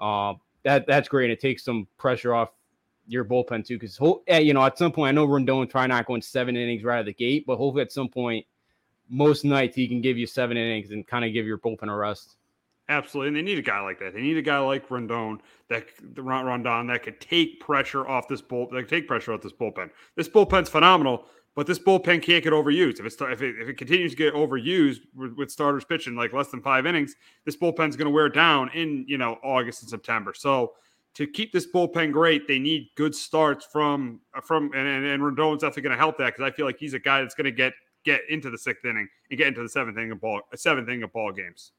uh, 0.00 0.34
that 0.64 0.86
that's 0.86 1.08
great. 1.08 1.24
And 1.24 1.32
it 1.32 1.40
takes 1.40 1.64
some 1.64 1.86
pressure 1.98 2.34
off 2.34 2.50
your 3.06 3.24
bullpen 3.24 3.64
too, 3.64 3.78
because 3.78 3.98
eh, 4.28 4.38
you 4.38 4.54
know 4.54 4.64
at 4.64 4.78
some 4.78 4.92
point 4.92 5.08
I 5.08 5.12
know 5.12 5.26
Rodon 5.26 5.68
try 5.68 5.86
not 5.86 6.06
going 6.06 6.22
seven 6.22 6.56
innings 6.56 6.84
right 6.84 6.96
out 6.96 7.00
of 7.00 7.06
the 7.06 7.14
gate, 7.14 7.44
but 7.46 7.56
hopefully 7.56 7.82
at 7.82 7.92
some 7.92 8.08
point, 8.08 8.46
most 9.08 9.44
nights 9.44 9.76
he 9.76 9.88
can 9.88 10.00
give 10.00 10.16
you 10.16 10.26
seven 10.26 10.56
innings 10.56 10.90
and 10.90 11.06
kind 11.06 11.24
of 11.24 11.32
give 11.32 11.46
your 11.46 11.58
bullpen 11.58 11.90
a 11.90 11.96
rest. 11.96 12.36
Absolutely, 12.88 13.28
and 13.28 13.36
they 13.36 13.42
need 13.42 13.58
a 13.58 13.62
guy 13.62 13.80
like 13.80 14.00
that. 14.00 14.14
They 14.14 14.20
need 14.20 14.36
a 14.36 14.42
guy 14.42 14.58
like 14.58 14.90
Rondon 14.90 15.40
that 15.68 15.86
Rondon 16.16 16.88
that 16.88 17.04
could 17.04 17.20
take 17.20 17.60
pressure 17.60 18.06
off 18.06 18.26
this 18.26 18.42
bull. 18.42 18.68
That 18.70 18.82
could 18.82 18.88
take 18.88 19.06
pressure 19.06 19.32
off 19.32 19.42
this 19.42 19.52
bullpen. 19.52 19.90
This 20.16 20.28
bullpen's 20.28 20.68
phenomenal, 20.68 21.26
but 21.54 21.66
this 21.66 21.78
bullpen 21.78 22.22
can't 22.22 22.44
get 22.44 22.52
overused. 22.52 23.00
If, 23.00 23.06
if, 23.06 23.42
it, 23.42 23.56
if 23.60 23.68
it 23.68 23.74
continues 23.74 24.12
to 24.12 24.16
get 24.16 24.34
overused 24.34 25.00
with, 25.14 25.34
with 25.36 25.50
starters 25.50 25.84
pitching 25.84 26.14
like 26.14 26.32
less 26.32 26.48
than 26.48 26.62
five 26.62 26.86
innings, 26.86 27.16
this 27.44 27.56
bullpen's 27.56 27.96
going 27.96 28.06
to 28.06 28.14
wear 28.14 28.28
down 28.28 28.70
in 28.70 29.04
you 29.08 29.18
know 29.18 29.38
August 29.42 29.82
and 29.82 29.90
September. 29.90 30.32
So 30.34 30.74
to 31.14 31.26
keep 31.26 31.52
this 31.52 31.66
bullpen 31.66 32.12
great, 32.12 32.46
they 32.46 32.58
need 32.58 32.88
good 32.94 33.14
starts 33.14 33.66
from 33.66 34.20
uh, 34.34 34.40
from 34.40 34.70
and 34.74 34.86
and, 34.86 35.04
and 35.04 35.22
Rondon's 35.22 35.62
definitely 35.62 35.82
going 35.82 35.96
to 35.96 35.98
help 35.98 36.18
that 36.18 36.36
because 36.36 36.42
I 36.42 36.54
feel 36.54 36.66
like 36.66 36.78
he's 36.78 36.94
a 36.94 36.98
guy 36.98 37.20
that's 37.20 37.34
going 37.34 37.46
to 37.46 37.52
get 37.52 37.72
get 38.04 38.22
into 38.28 38.50
the 38.50 38.58
sixth 38.58 38.84
inning 38.84 39.08
and 39.30 39.38
get 39.38 39.48
into 39.48 39.62
the 39.62 39.68
seventh 39.68 39.98
inning 39.98 40.12
of 40.12 40.20
ball 40.20 40.42
seventh 40.54 40.88
inning 40.88 41.02
of 41.02 41.12
ball 41.12 41.32
games. 41.32 41.72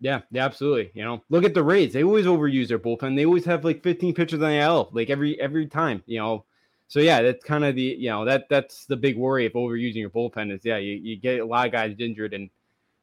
Yeah, 0.00 0.20
yeah, 0.30 0.44
absolutely. 0.44 0.92
You 0.94 1.04
know, 1.04 1.24
look 1.28 1.44
at 1.44 1.54
the 1.54 1.62
Rays. 1.62 1.92
They 1.92 2.04
always 2.04 2.24
overuse 2.24 2.68
their 2.68 2.78
bullpen. 2.78 3.16
They 3.16 3.26
always 3.26 3.44
have 3.46 3.64
like 3.64 3.82
15 3.82 4.14
pitchers 4.14 4.40
on 4.40 4.48
the 4.48 4.60
IL, 4.60 4.90
like 4.92 5.10
every 5.10 5.40
every 5.40 5.66
time. 5.66 6.02
You 6.06 6.20
know, 6.20 6.44
so 6.88 7.00
yeah, 7.00 7.22
that's 7.22 7.44
kind 7.44 7.64
of 7.64 7.74
the 7.74 7.82
you 7.82 8.08
know 8.08 8.24
that 8.24 8.48
that's 8.48 8.86
the 8.86 8.96
big 8.96 9.16
worry 9.16 9.46
of 9.46 9.52
overusing 9.52 9.96
your 9.96 10.10
bullpen 10.10 10.52
is 10.52 10.64
yeah, 10.64 10.78
you, 10.78 10.94
you 10.94 11.16
get 11.16 11.40
a 11.40 11.44
lot 11.44 11.66
of 11.66 11.72
guys 11.72 11.94
injured 11.98 12.34
and 12.34 12.50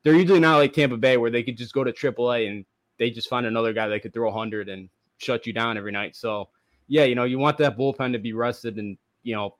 they're 0.03 0.15
usually 0.15 0.39
not 0.39 0.57
like 0.57 0.73
Tampa 0.73 0.97
Bay 0.97 1.17
where 1.17 1.31
they 1.31 1.43
could 1.43 1.57
just 1.57 1.73
go 1.73 1.83
to 1.83 1.91
AAA 1.91 2.49
and 2.49 2.65
they 2.97 3.09
just 3.09 3.29
find 3.29 3.45
another 3.45 3.73
guy 3.73 3.88
that 3.88 4.01
could 4.01 4.13
throw 4.13 4.29
100 4.29 4.69
and 4.69 4.89
shut 5.17 5.47
you 5.47 5.53
down 5.53 5.77
every 5.77 5.91
night. 5.91 6.15
So 6.15 6.49
yeah, 6.88 7.03
you 7.05 7.15
know, 7.15 7.23
you 7.23 7.39
want 7.39 7.57
that 7.59 7.77
bullpen 7.77 8.11
to 8.13 8.19
be 8.19 8.33
rested 8.33 8.77
and 8.77 8.97
you 9.23 9.36
know 9.36 9.55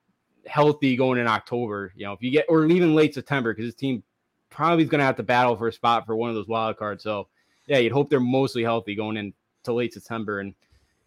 healthy 0.46 0.96
going 0.96 1.18
in 1.18 1.26
October. 1.26 1.92
You 1.96 2.06
know, 2.06 2.12
if 2.12 2.22
you 2.22 2.30
get 2.30 2.46
or 2.48 2.64
even 2.66 2.94
late 2.94 3.14
September 3.14 3.54
because 3.54 3.68
this 3.68 3.74
team 3.74 4.02
probably 4.50 4.84
is 4.84 4.90
going 4.90 5.00
to 5.00 5.04
have 5.04 5.16
to 5.16 5.22
battle 5.22 5.56
for 5.56 5.68
a 5.68 5.72
spot 5.72 6.06
for 6.06 6.16
one 6.16 6.30
of 6.30 6.36
those 6.36 6.48
wild 6.48 6.76
cards. 6.76 7.02
So, 7.02 7.28
yeah, 7.66 7.78
you'd 7.78 7.92
hope 7.92 8.10
they're 8.10 8.20
mostly 8.20 8.62
healthy 8.62 8.94
going 8.94 9.16
into 9.16 9.72
late 9.72 9.92
September 9.92 10.40
and 10.40 10.54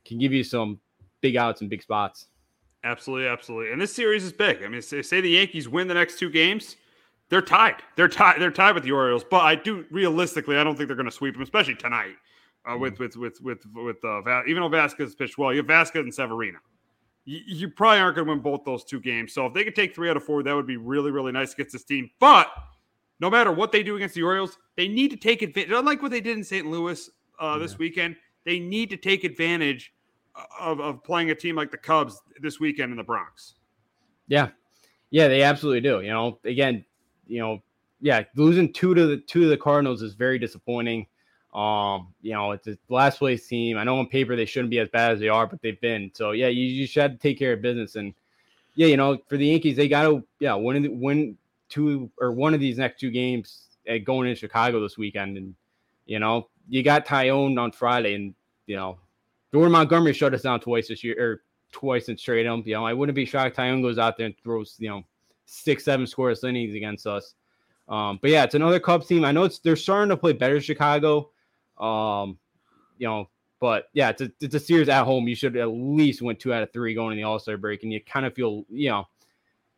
can 0.05 0.19
give 0.19 0.33
you 0.33 0.43
some 0.43 0.79
big 1.21 1.35
outs 1.35 1.61
and 1.61 1.69
big 1.69 1.81
spots. 1.81 2.27
Absolutely, 2.83 3.27
absolutely. 3.27 3.71
And 3.71 3.81
this 3.81 3.93
series 3.93 4.23
is 4.23 4.31
big. 4.31 4.63
I 4.63 4.67
mean, 4.67 4.81
say, 4.81 5.01
say 5.01 5.21
the 5.21 5.29
Yankees 5.29 5.67
win 5.67 5.87
the 5.87 5.93
next 5.93 6.17
two 6.17 6.29
games, 6.29 6.77
they're 7.29 7.41
tied. 7.41 7.83
They're 7.95 8.07
tied. 8.07 8.41
They're 8.41 8.51
tied 8.51 8.73
with 8.73 8.83
the 8.83 8.91
Orioles. 8.91 9.23
But 9.23 9.41
I 9.41 9.55
do 9.55 9.85
realistically, 9.91 10.57
I 10.57 10.63
don't 10.63 10.75
think 10.75 10.87
they're 10.87 10.95
going 10.95 11.05
to 11.05 11.11
sweep 11.11 11.33
them, 11.33 11.43
especially 11.43 11.75
tonight. 11.75 12.15
Uh, 12.65 12.77
with 12.77 12.95
mm. 12.95 12.99
with 12.99 13.15
with 13.15 13.41
with 13.41 13.65
with 13.73 14.03
uh, 14.03 14.43
even 14.45 14.61
though 14.61 14.69
Vasquez 14.69 15.15
pitched 15.15 15.37
well, 15.37 15.51
you 15.53 15.59
have 15.59 15.67
Vasquez 15.67 16.03
and 16.03 16.13
Severino. 16.13 16.59
You, 17.25 17.39
you 17.45 17.69
probably 17.69 17.99
aren't 17.99 18.15
going 18.15 18.27
to 18.27 18.33
win 18.33 18.41
both 18.41 18.65
those 18.65 18.83
two 18.83 18.99
games. 18.99 19.33
So 19.33 19.45
if 19.45 19.53
they 19.53 19.63
could 19.63 19.75
take 19.75 19.95
three 19.95 20.09
out 20.09 20.17
of 20.17 20.23
four, 20.23 20.43
that 20.43 20.53
would 20.53 20.67
be 20.67 20.77
really 20.77 21.11
really 21.11 21.31
nice 21.31 21.53
against 21.53 21.73
this 21.73 21.83
team. 21.83 22.09
But 22.19 22.47
no 23.19 23.29
matter 23.29 23.51
what 23.51 23.71
they 23.71 23.83
do 23.83 23.95
against 23.95 24.15
the 24.15 24.23
Orioles, 24.23 24.57
they 24.75 24.87
need 24.87 25.09
to 25.11 25.17
take 25.17 25.41
advantage. 25.41 25.71
Unlike 25.71 26.01
what 26.01 26.11
they 26.11 26.21
did 26.21 26.37
in 26.37 26.43
St. 26.43 26.65
Louis 26.65 27.09
uh, 27.39 27.57
this 27.57 27.77
weekend, 27.77 28.15
they 28.45 28.59
need 28.59 28.89
to 28.89 28.97
take 28.97 29.23
advantage 29.23 29.93
of, 30.59 30.79
of 30.79 31.03
playing 31.03 31.31
a 31.31 31.35
team 31.35 31.55
like 31.55 31.71
the 31.71 31.77
Cubs 31.77 32.21
this 32.41 32.59
weekend 32.59 32.91
in 32.91 32.97
the 32.97 33.03
Bronx. 33.03 33.55
Yeah, 34.27 34.49
yeah, 35.09 35.27
they 35.27 35.43
absolutely 35.43 35.81
do. 35.81 36.01
You 36.01 36.11
know, 36.11 36.39
again, 36.45 36.85
you 37.27 37.39
know, 37.39 37.61
yeah, 38.01 38.23
losing 38.35 38.71
two 38.71 38.93
to 38.93 39.07
the 39.07 39.17
two 39.17 39.43
of 39.43 39.49
the 39.49 39.57
Cardinals 39.57 40.01
is 40.01 40.13
very 40.13 40.39
disappointing. 40.39 41.07
Um, 41.53 42.13
you 42.21 42.33
know, 42.33 42.51
it's 42.51 42.67
a 42.67 42.77
last 42.89 43.17
place 43.17 43.47
team. 43.47 43.77
I 43.77 43.83
know 43.83 43.97
on 43.97 44.07
paper 44.07 44.35
they 44.35 44.45
shouldn't 44.45 44.69
be 44.69 44.79
as 44.79 44.89
bad 44.89 45.11
as 45.13 45.19
they 45.19 45.29
are, 45.29 45.47
but 45.47 45.61
they've 45.61 45.81
been. 45.81 46.11
So 46.13 46.31
yeah, 46.31 46.47
you, 46.47 46.63
you 46.63 46.85
should 46.85 47.01
have 47.01 47.11
to 47.13 47.17
take 47.17 47.39
care 47.39 47.53
of 47.53 47.61
business. 47.61 47.95
And 47.95 48.13
yeah, 48.75 48.87
you 48.87 48.97
know, 48.97 49.17
for 49.27 49.37
the 49.37 49.47
Yankees, 49.47 49.75
they 49.75 49.87
got 49.87 50.03
to 50.03 50.23
yeah 50.39 50.53
win 50.53 50.99
win 50.99 51.37
two 51.69 52.09
or 52.19 52.31
one 52.31 52.53
of 52.53 52.59
these 52.59 52.77
next 52.77 52.99
two 52.99 53.11
games 53.11 53.67
at 53.87 54.03
going 54.03 54.29
in 54.29 54.35
Chicago 54.35 54.81
this 54.81 54.97
weekend. 54.97 55.37
And, 55.37 55.55
you 56.05 56.19
know, 56.19 56.49
you 56.67 56.83
got 56.83 57.05
Taillon 57.05 57.59
on 57.59 57.71
Friday 57.71 58.15
and, 58.15 58.33
you 58.67 58.75
know, 58.75 58.99
Jordan 59.53 59.71
Montgomery 59.71 60.13
shut 60.13 60.33
us 60.33 60.43
down 60.43 60.59
twice 60.59 60.87
this 60.87 61.03
year 61.03 61.15
or 61.19 61.41
twice 61.71 62.09
in 62.09 62.17
straight 62.17 62.45
up. 62.45 62.65
You 62.65 62.75
know, 62.75 62.85
I 62.85 62.93
wouldn't 62.93 63.15
be 63.15 63.25
shocked 63.25 63.57
Taillon 63.57 63.81
goes 63.81 63.97
out 63.97 64.17
there 64.17 64.27
and 64.27 64.35
throws, 64.43 64.75
you 64.79 64.89
know, 64.89 65.03
six, 65.45 65.85
seven 65.85 66.05
scoreless 66.05 66.47
innings 66.47 66.75
against 66.75 67.07
us. 67.07 67.33
Um, 67.87 68.19
but 68.21 68.29
yeah, 68.29 68.43
it's 68.43 68.55
another 68.55 68.79
Cubs 68.79 69.07
team. 69.07 69.25
I 69.25 69.31
know 69.31 69.43
it's 69.43 69.59
they're 69.59 69.75
starting 69.75 70.09
to 70.09 70.17
play 70.17 70.33
better 70.33 70.61
Chicago. 70.61 71.31
Um, 71.77 72.37
you 72.97 73.07
know, 73.07 73.29
but 73.59 73.89
yeah, 73.93 74.09
it's 74.09 74.21
a, 74.21 74.31
it's 74.39 74.55
a 74.55 74.59
series 74.59 74.89
at 74.89 75.05
home. 75.05 75.27
You 75.27 75.35
should 75.35 75.57
at 75.57 75.67
least 75.67 76.21
win 76.21 76.35
two 76.35 76.53
out 76.53 76.63
of 76.63 76.71
three 76.71 76.93
going 76.93 77.13
in 77.13 77.17
the 77.17 77.23
All 77.23 77.39
Star 77.39 77.57
break, 77.57 77.83
and 77.83 77.91
you 77.91 78.01
kind 78.03 78.25
of 78.25 78.35
feel, 78.35 78.63
you 78.69 78.89
know, 78.89 79.07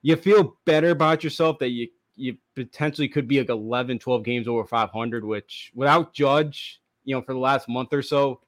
you 0.02 0.16
feel 0.16 0.58
better 0.66 0.90
about 0.90 1.24
yourself 1.24 1.60
that 1.60 1.70
you 1.70 1.88
you 2.16 2.38
potentially 2.56 3.08
could 3.08 3.28
be 3.28 3.40
like 3.40 3.50
11 3.50 4.00
12 4.00 4.24
games 4.24 4.48
over 4.48 4.66
500 4.66 5.24
which 5.24 5.72
without 5.74 6.14
judge 6.14 6.82
you 7.06 7.16
know 7.16 7.22
for 7.22 7.34
the 7.34 7.40
last 7.40 7.70
month 7.70 7.94
or 7.94 8.02
so 8.02 8.42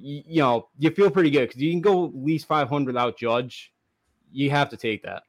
you, 0.00 0.22
you 0.26 0.42
know 0.42 0.68
you 0.78 0.90
feel 0.90 1.10
pretty 1.10 1.30
good 1.30 1.48
because 1.48 1.60
you 1.60 1.70
can 1.70 1.80
go 1.80 2.06
at 2.06 2.14
least 2.14 2.46
500 2.46 2.86
without 2.86 3.18
judge 3.18 3.72
you 4.32 4.50
have 4.50 4.68
to 4.70 4.76
take 4.76 5.02
that 5.02 5.22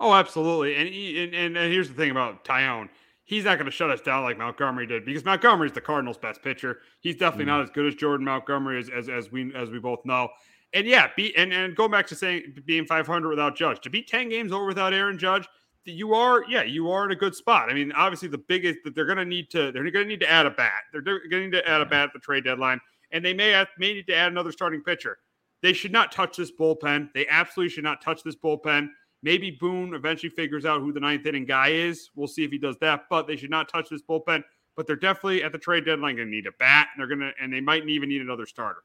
oh 0.00 0.14
absolutely 0.14 0.76
and 0.76 1.34
and, 1.34 1.56
and 1.56 1.72
here's 1.72 1.88
the 1.88 1.94
thing 1.94 2.10
about 2.10 2.44
Taillon 2.44 2.88
he's 3.24 3.44
not 3.44 3.58
going 3.58 3.66
to 3.66 3.72
shut 3.72 3.90
us 3.90 4.00
down 4.00 4.22
like 4.22 4.38
Montgomery 4.38 4.86
did 4.86 5.04
because 5.04 5.24
Montgomery's 5.24 5.72
the 5.72 5.80
Cardinals' 5.80 6.18
best 6.18 6.42
pitcher. 6.42 6.80
He's 7.00 7.16
definitely 7.16 7.46
mm. 7.46 7.56
not 7.56 7.62
as 7.62 7.70
good 7.70 7.86
as 7.86 7.94
Jordan 7.94 8.26
Montgomery 8.26 8.78
as, 8.78 8.88
as, 8.90 9.08
as 9.08 9.32
we 9.32 9.52
as 9.54 9.70
we 9.70 9.78
both 9.78 10.04
know. 10.04 10.28
And 10.72 10.86
yeah, 10.86 11.08
be 11.16 11.36
and, 11.36 11.52
and 11.52 11.74
go 11.74 11.88
back 11.88 12.06
to 12.08 12.14
saying 12.14 12.62
being 12.66 12.84
500 12.84 13.28
without 13.28 13.56
Judge 13.56 13.80
to 13.80 13.90
be 13.90 14.02
10 14.02 14.28
games 14.28 14.52
over 14.52 14.66
without 14.66 14.92
Aaron 14.92 15.18
Judge, 15.18 15.48
you 15.84 16.14
are 16.14 16.44
yeah 16.48 16.62
you 16.62 16.90
are 16.90 17.04
in 17.04 17.12
a 17.12 17.16
good 17.16 17.34
spot. 17.34 17.70
I 17.70 17.74
mean, 17.74 17.92
obviously 17.92 18.28
the 18.28 18.38
biggest 18.38 18.80
that 18.84 18.94
they're 18.94 19.06
going 19.06 19.18
to 19.18 19.24
need 19.24 19.50
to 19.50 19.72
they're 19.72 19.90
going 19.90 20.04
to 20.04 20.08
need 20.08 20.20
to 20.20 20.30
add 20.30 20.46
a 20.46 20.50
bat. 20.50 20.82
They're 20.92 21.02
going 21.02 21.30
to 21.30 21.40
need 21.40 21.52
to 21.52 21.68
add 21.68 21.80
a 21.80 21.86
bat 21.86 22.08
at 22.08 22.12
the 22.12 22.18
trade 22.18 22.44
deadline, 22.44 22.80
and 23.12 23.24
they 23.24 23.34
may 23.34 23.50
have, 23.50 23.68
may 23.78 23.94
need 23.94 24.06
to 24.06 24.14
add 24.14 24.32
another 24.32 24.52
starting 24.52 24.82
pitcher. 24.82 25.18
They 25.62 25.72
should 25.72 25.92
not 25.92 26.12
touch 26.12 26.36
this 26.36 26.52
bullpen. 26.52 27.10
They 27.14 27.26
absolutely 27.28 27.70
should 27.70 27.84
not 27.84 28.02
touch 28.02 28.22
this 28.22 28.36
bullpen. 28.36 28.88
Maybe 29.22 29.50
Boone 29.50 29.94
eventually 29.94 30.28
figures 30.28 30.66
out 30.66 30.80
who 30.80 30.92
the 30.92 31.00
ninth 31.00 31.24
inning 31.24 31.46
guy 31.46 31.68
is. 31.68 32.10
We'll 32.14 32.28
see 32.28 32.44
if 32.44 32.50
he 32.50 32.58
does 32.58 32.76
that, 32.82 33.04
but 33.08 33.26
they 33.26 33.36
should 33.36 33.50
not 33.50 33.70
touch 33.70 33.88
this 33.88 34.02
bullpen. 34.02 34.44
But 34.76 34.86
they're 34.86 34.96
definitely 34.96 35.42
at 35.42 35.52
the 35.52 35.58
trade 35.58 35.86
deadline 35.86 36.16
going 36.16 36.28
to 36.28 36.34
need 36.34 36.46
a 36.46 36.52
bat, 36.58 36.88
and 36.92 37.00
they're 37.00 37.16
going 37.16 37.20
to, 37.20 37.32
and 37.42 37.52
they 37.52 37.60
might 37.60 37.88
even 37.88 38.08
need 38.08 38.20
another 38.20 38.44
starter. 38.44 38.82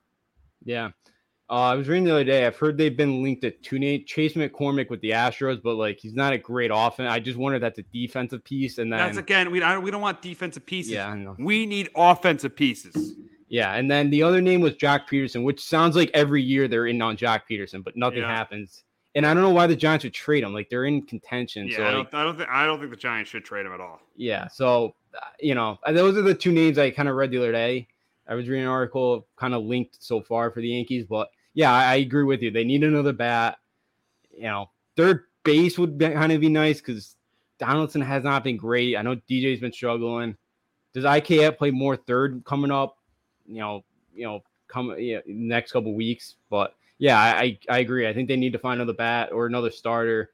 Yeah. 0.64 0.92
Uh, 1.50 1.72
I 1.72 1.76
was 1.76 1.88
reading 1.88 2.04
the 2.04 2.12
other 2.12 2.24
day. 2.24 2.46
I've 2.46 2.56
heard 2.58 2.78
they've 2.78 2.96
been 2.96 3.24
linked 3.24 3.42
to 3.42 3.50
Tune 3.50 4.06
Chas 4.06 4.34
McCormick 4.34 4.92
with 4.92 5.02
the 5.02 5.12
Astros, 5.12 5.60
but 5.64 5.76
like 5.76 6.00
he's 6.00 6.14
not 6.14 6.32
a 6.32 6.38
great 6.38 6.70
offense. 6.72 7.10
I 7.12 7.20
just 7.20 7.40
wonder 7.40 7.58
that's 7.58 7.80
a 7.80 7.84
defensive 7.92 8.44
piece, 8.44 8.78
and 8.78 8.94
then 8.94 9.00
that's 9.00 9.18
again 9.18 9.50
we 9.50 9.60
don't 9.60 9.82
we 9.82 9.90
don't 9.90 10.02
want 10.02 10.22
defensive 10.22 10.64
pieces. 10.64 10.92
Yeah, 10.92 11.34
we 11.40 11.66
need 11.66 11.90
offensive 11.96 12.56
pieces. 12.56 13.16
Yeah, 13.50 13.74
and 13.74 13.90
then 13.90 14.12
the 14.12 14.22
other 14.24 14.42
name 14.42 14.62
was 14.62 14.74
Joc 14.74 15.08
Pederson, 15.10 15.44
which 15.44 15.60
sounds 15.60 15.96
like 15.96 16.12
every 16.14 16.42
year 16.42 16.68
they're 16.68 16.86
in 16.86 17.02
on 17.02 17.18
Joc 17.18 17.42
Pederson, 17.50 17.84
but 17.84 17.98
nothing 17.98 18.20
yeah. 18.20 18.34
happens. 18.34 18.84
And 19.16 19.26
I 19.26 19.34
don't 19.34 19.42
know 19.42 19.50
why 19.50 19.66
the 19.66 19.76
Giants 19.76 20.04
would 20.04 20.14
trade 20.14 20.44
him. 20.44 20.54
Like 20.54 20.70
they're 20.70 20.86
in 20.86 21.02
contention. 21.02 21.68
Yeah, 21.68 21.78
so 21.78 21.84
I, 21.84 21.92
don't, 21.92 22.14
I 22.14 22.24
don't 22.24 22.38
think 22.38 22.50
I 22.50 22.66
don't 22.68 22.80
think 22.80 22.92
the 22.92 22.98
Giants 22.98 23.32
should 23.32 23.44
trade 23.44 23.66
him 23.66 23.74
at 23.74 23.82
all. 23.82 24.00
Yeah, 24.16 24.48
so 24.48 24.96
uh, 25.16 25.26
you 25.40 25.56
know 25.56 25.80
those 25.88 26.16
are 26.16 26.22
the 26.22 26.36
two 26.36 26.52
names 26.52 26.78
I 26.78 26.92
kind 26.92 27.10
of 27.10 27.16
read 27.16 27.32
the 27.32 27.40
other 27.40 27.52
day. 27.52 27.88
I 28.28 28.36
was 28.36 28.48
reading 28.48 28.66
an 28.66 28.70
article 28.70 29.28
kind 29.36 29.56
of 29.56 29.64
linked 29.64 29.98
so 30.00 30.22
far 30.22 30.52
for 30.52 30.62
the 30.62 30.70
Yankees, 30.70 31.06
but 31.10 31.30
yeah, 31.56 31.74
I, 31.74 31.94
I 31.94 31.96
agree 31.96 32.24
with 32.24 32.44
you. 32.44 32.52
They 32.52 32.64
need 32.64 32.84
another 32.84 33.14
bat. 33.14 33.58
You 34.32 34.44
know, 34.44 34.70
third 34.96 35.24
base 35.44 35.80
would 35.80 35.98
be, 35.98 36.08
kind 36.10 36.32
of 36.32 36.40
be 36.40 36.50
nice 36.50 36.80
because 36.80 37.16
Donaldson 37.58 38.02
has 38.02 38.24
not 38.24 38.44
been 38.44 38.58
great. 38.58 38.96
I 38.96 39.02
know 39.02 39.16
DJ's 39.16 39.60
been 39.60 39.74
struggling. 39.74 40.38
Does 40.94 41.04
IKF 41.04 41.58
play 41.58 41.72
more 41.72 41.96
third 41.96 42.44
coming 42.46 42.72
up? 42.72 42.99
You 43.50 43.60
know, 43.60 43.84
you 44.14 44.26
know, 44.26 44.44
come 44.68 44.96
you 44.98 45.16
know, 45.16 45.22
next 45.28 45.72
couple 45.72 45.94
weeks. 45.94 46.36
But 46.50 46.76
yeah, 46.98 47.20
I 47.20 47.58
I 47.70 47.80
agree. 47.80 48.08
I 48.08 48.14
think 48.14 48.28
they 48.28 48.38
need 48.38 48.54
to 48.54 48.60
find 48.60 48.80
another 48.80 48.96
bat 48.96 49.32
or 49.32 49.46
another 49.46 49.72
starter. 49.72 50.32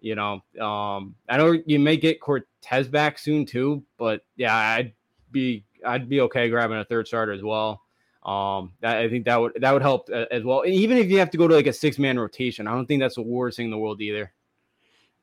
You 0.00 0.14
know, 0.14 0.42
um, 0.60 1.14
I 1.28 1.36
know 1.36 1.58
you 1.64 1.78
may 1.78 1.96
get 1.96 2.20
Cortes 2.20 2.88
back 2.88 3.18
soon 3.18 3.46
too, 3.46 3.82
but 3.98 4.22
yeah, 4.36 4.54
I'd 4.54 4.92
be 5.30 5.64
I'd 5.84 6.08
be 6.08 6.20
okay 6.22 6.48
grabbing 6.48 6.78
a 6.78 6.84
third 6.84 7.06
starter 7.06 7.32
as 7.32 7.42
well. 7.42 7.82
Um, 8.24 8.72
that, 8.80 8.96
I 8.96 9.08
think 9.08 9.24
that 9.26 9.36
would 9.36 9.52
that 9.60 9.72
would 9.72 9.82
help 9.82 10.08
uh, 10.12 10.26
as 10.30 10.42
well. 10.42 10.64
Even 10.66 10.98
if 10.98 11.08
you 11.08 11.18
have 11.18 11.30
to 11.30 11.38
go 11.38 11.46
to 11.46 11.54
like 11.54 11.68
a 11.68 11.72
six 11.72 11.98
man 11.98 12.18
rotation, 12.18 12.66
I 12.66 12.72
don't 12.72 12.86
think 12.86 13.00
that's 13.00 13.14
the 13.14 13.22
worst 13.22 13.56
thing 13.56 13.66
in 13.66 13.70
the 13.70 13.78
world 13.78 14.00
either. 14.00 14.32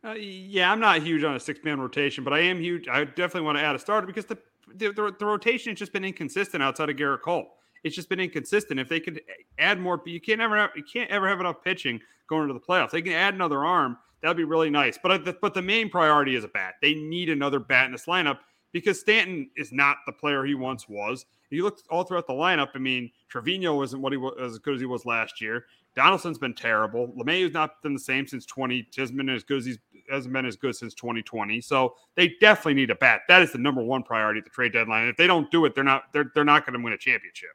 Uh, 0.05 0.13
yeah, 0.13 0.71
I'm 0.71 0.79
not 0.79 1.01
huge 1.01 1.23
on 1.23 1.35
a 1.35 1.39
six 1.39 1.59
man 1.63 1.79
rotation, 1.79 2.23
but 2.23 2.33
I 2.33 2.39
am 2.39 2.59
huge. 2.59 2.87
I 2.87 3.03
definitely 3.03 3.41
want 3.41 3.57
to 3.57 3.63
add 3.63 3.75
a 3.75 3.79
starter 3.79 4.07
because 4.07 4.25
the 4.25 4.37
the, 4.75 4.91
the, 4.91 5.15
the 5.19 5.25
rotation 5.25 5.71
has 5.71 5.79
just 5.79 5.93
been 5.93 6.05
inconsistent 6.05 6.63
outside 6.63 6.89
of 6.89 6.95
Gerrit 6.95 7.21
Cole. 7.21 7.57
It's 7.83 7.95
just 7.95 8.09
been 8.09 8.19
inconsistent. 8.19 8.79
If 8.79 8.87
they 8.87 8.99
could 8.99 9.21
add 9.59 9.79
more, 9.79 10.01
you 10.05 10.21
can't 10.21 10.41
ever 10.41 10.57
have, 10.57 10.71
you 10.75 10.83
can't 10.83 11.09
ever 11.11 11.27
have 11.27 11.39
enough 11.39 11.63
pitching 11.63 11.99
going 12.27 12.43
into 12.43 12.53
the 12.53 12.59
playoffs. 12.59 12.91
They 12.91 13.01
can 13.01 13.13
add 13.13 13.33
another 13.33 13.65
arm. 13.65 13.97
That'd 14.21 14.37
be 14.37 14.45
really 14.45 14.69
nice. 14.69 14.97
But 15.01 15.11
uh, 15.11 15.17
the, 15.17 15.37
but 15.41 15.53
the 15.53 15.61
main 15.61 15.89
priority 15.89 16.35
is 16.35 16.45
a 16.45 16.47
bat. 16.47 16.75
They 16.81 16.93
need 16.93 17.29
another 17.29 17.59
bat 17.59 17.87
in 17.87 17.91
this 17.91 18.05
lineup 18.05 18.39
because 18.71 18.99
Stanton 18.99 19.49
is 19.57 19.73
not 19.73 19.97
the 20.05 20.13
player 20.13 20.45
he 20.45 20.55
once 20.55 20.87
was. 20.87 21.25
You 21.49 21.63
look 21.63 21.79
all 21.89 22.03
throughout 22.03 22.25
the 22.25 22.33
lineup, 22.33 22.69
I 22.73 22.79
mean, 22.79 23.11
Trevino 23.29 23.75
wasn't 23.75 24.01
what 24.01 24.11
he 24.11 24.17
was 24.17 24.33
as 24.41 24.59
good 24.59 24.75
as 24.75 24.79
he 24.79 24.87
was 24.87 25.05
last 25.05 25.39
year. 25.39 25.65
Donaldson's 25.95 26.39
been 26.39 26.55
terrible. 26.55 27.13
LeMahieu's 27.15 27.53
not 27.53 27.81
been 27.83 27.93
the 27.93 27.99
same 27.99 28.25
since 28.25 28.45
20. 28.47 28.87
Hasn't 28.97 29.15
been 29.15 29.29
as 29.29 29.43
good 29.43 29.59
as 29.59 29.65
he's 29.65 29.77
hasn't 30.13 30.33
been 30.33 30.45
as 30.45 30.55
good 30.55 30.75
since 30.75 30.93
2020. 30.93 31.61
So 31.61 31.95
they 32.15 32.35
definitely 32.39 32.75
need 32.75 32.89
a 32.89 32.95
bat. 32.95 33.21
That 33.27 33.41
is 33.41 33.51
the 33.51 33.57
number 33.57 33.83
one 33.83 34.03
priority 34.03 34.39
at 34.39 34.43
the 34.43 34.49
trade 34.49 34.73
deadline. 34.73 35.07
If 35.07 35.17
they 35.17 35.27
don't 35.27 35.49
do 35.51 35.65
it, 35.65 35.75
they're 35.75 35.83
not 35.83 36.11
they're 36.13 36.31
they're 36.33 36.45
not 36.45 36.65
going 36.65 36.77
to 36.77 36.83
win 36.83 36.93
a 36.93 36.97
championship. 36.97 37.51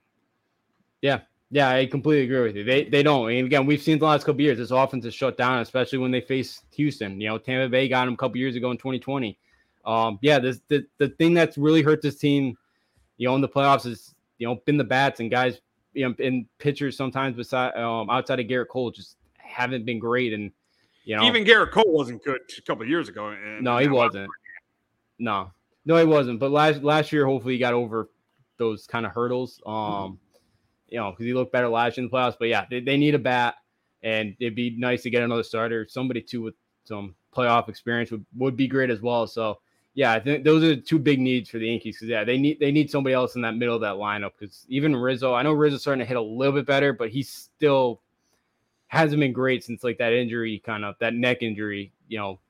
Yeah, 1.01 1.21
yeah, 1.51 1.71
I 1.71 1.87
completely 1.87 2.25
agree 2.25 2.47
with 2.47 2.57
you. 2.57 2.65
They 2.65 2.85
they 2.85 3.03
don't. 3.03 3.31
And 3.31 3.47
again, 3.47 3.65
we've 3.65 3.81
seen 3.81 3.99
the 3.99 4.05
last 4.05 4.25
couple 4.25 4.43
years 4.43 4.59
this 4.59 4.71
offense 4.71 5.05
is 5.07 5.15
shut 5.15 5.39
down, 5.39 5.61
especially 5.61 5.99
when 5.99 6.11
they 6.11 6.21
face 6.21 6.63
Houston. 6.73 7.21
You 7.21 7.29
know, 7.29 7.39
Tampa 7.39 7.71
Bay 7.71 7.89
got 7.89 8.05
them 8.05 8.15
a 8.15 8.17
couple 8.17 8.37
years 8.37 8.57
ago 8.57 8.71
in 8.71 8.77
2020. 8.77 9.39
Um, 9.87 10.19
yeah, 10.21 10.39
this 10.39 10.61
the 10.69 10.85
the 10.99 11.09
thing 11.11 11.33
that's 11.33 11.57
really 11.57 11.83
hurt 11.83 12.03
this 12.03 12.17
team, 12.17 12.57
you 13.17 13.29
know, 13.29 13.35
in 13.35 13.41
the 13.41 13.49
playoffs 13.49 13.87
is 13.87 14.15
you 14.37 14.47
know 14.47 14.57
been 14.67 14.77
the 14.77 14.85
bats 14.85 15.21
and 15.21 15.31
guys, 15.31 15.61
you 15.95 16.07
know, 16.07 16.15
and 16.23 16.47
pitchers 16.59 16.97
sometimes 16.97 17.37
beside 17.37 17.75
um 17.77 18.11
outside 18.11 18.41
of 18.41 18.47
Gerrit 18.47 18.69
Cole 18.69 18.91
just 18.91 19.17
haven't 19.39 19.87
been 19.87 19.99
great. 19.99 20.35
And 20.35 20.53
you 21.09 21.17
know, 21.17 21.25
even 21.25 21.43
Gerrit 21.43 21.71
Cole 21.71 21.85
wasn't 21.87 22.23
good 22.23 22.41
a 22.59 22.63
couple 22.63 22.87
years 22.87 23.09
ago. 23.09 23.29
And, 23.29 23.65
no, 23.65 23.79
he 23.79 23.89
wasn't. 23.89 24.29
No, 25.19 25.51
no, 25.87 25.97
he 25.97 26.05
wasn't. 26.05 26.39
But 26.39 26.51
last 26.51 26.83
last 26.83 27.13
year, 27.13 27.25
hopefully, 27.25 27.55
he 27.55 27.59
got 27.59 27.73
over 27.73 28.11
those 28.59 28.87
kind 28.87 29.07
of 29.07 29.13
hurdles. 29.13 29.59
Um, 29.65 30.19
you 30.89 30.99
know, 30.99 31.13
because 31.13 31.25
he 31.25 31.33
looked 31.33 31.51
better 31.51 31.69
last 31.69 31.97
year 31.97 32.05
in 32.05 32.11
the 32.11 32.15
playoffs. 32.15 32.37
But 32.39 32.49
yeah, 32.49 32.67
they, 32.71 32.81
they 32.81 32.99
need 32.99 33.15
a 33.15 33.19
bat, 33.19 33.55
and 34.03 34.37
it'd 34.39 34.55
be 34.55 34.77
nice 34.77 35.01
to 35.05 35.11
get 35.11 35.23
another 35.23 35.43
starter, 35.43 35.87
somebody 35.89 36.21
too 36.21 36.43
with 36.43 36.55
some 36.85 37.15
playoff 37.35 37.71
experience 37.71 38.11
would, 38.11 38.27
would 38.37 38.57
be 38.57 38.69
great 38.69 38.91
as 38.91 39.01
well. 39.01 39.27
So 39.27 39.61
yeah, 39.95 40.13
I 40.13 40.21
think 40.21 40.45
those 40.45 40.63
are 40.63 40.75
the 40.75 40.77
two 40.77 40.99
big 40.99 41.21
needs 41.21 41.49
for 41.49 41.59
the 41.59 41.69
Yankees 41.69 41.97
because 41.97 42.11
yeah, 42.11 42.23
they 42.23 42.37
need 42.37 42.61
they 42.61 42.71
need 42.71 42.91
somebody 42.91 43.15
else 43.15 43.35
in 43.35 43.41
that 43.43 43.57
middle 43.57 43.75
of 43.75 43.81
that 43.81 43.95
lineup 43.95 44.33
because 44.39 44.67
even 44.69 44.95
Rizzo, 44.95 45.33
I 45.33 45.43
know 45.43 45.55
Rizzo's 45.55 45.81
starting 45.81 46.01
to 46.01 46.07
hit 46.07 46.19
a 46.19 46.23
little 46.23 46.53
bit 46.53 46.67
better, 46.67 46.93
but 46.93 47.09
he's 47.09 47.31
still 47.31 48.03
hasn't 48.89 49.21
been 49.21 49.33
great 49.33 49.63
since 49.63 49.85
like 49.85 49.99
that 49.99 50.13
injury, 50.13 50.61
kind 50.65 50.85
of 50.85 50.97
that 50.99 51.15
neck 51.15 51.43
injury, 51.43 51.93
you 52.09 52.19
know, 52.19 52.41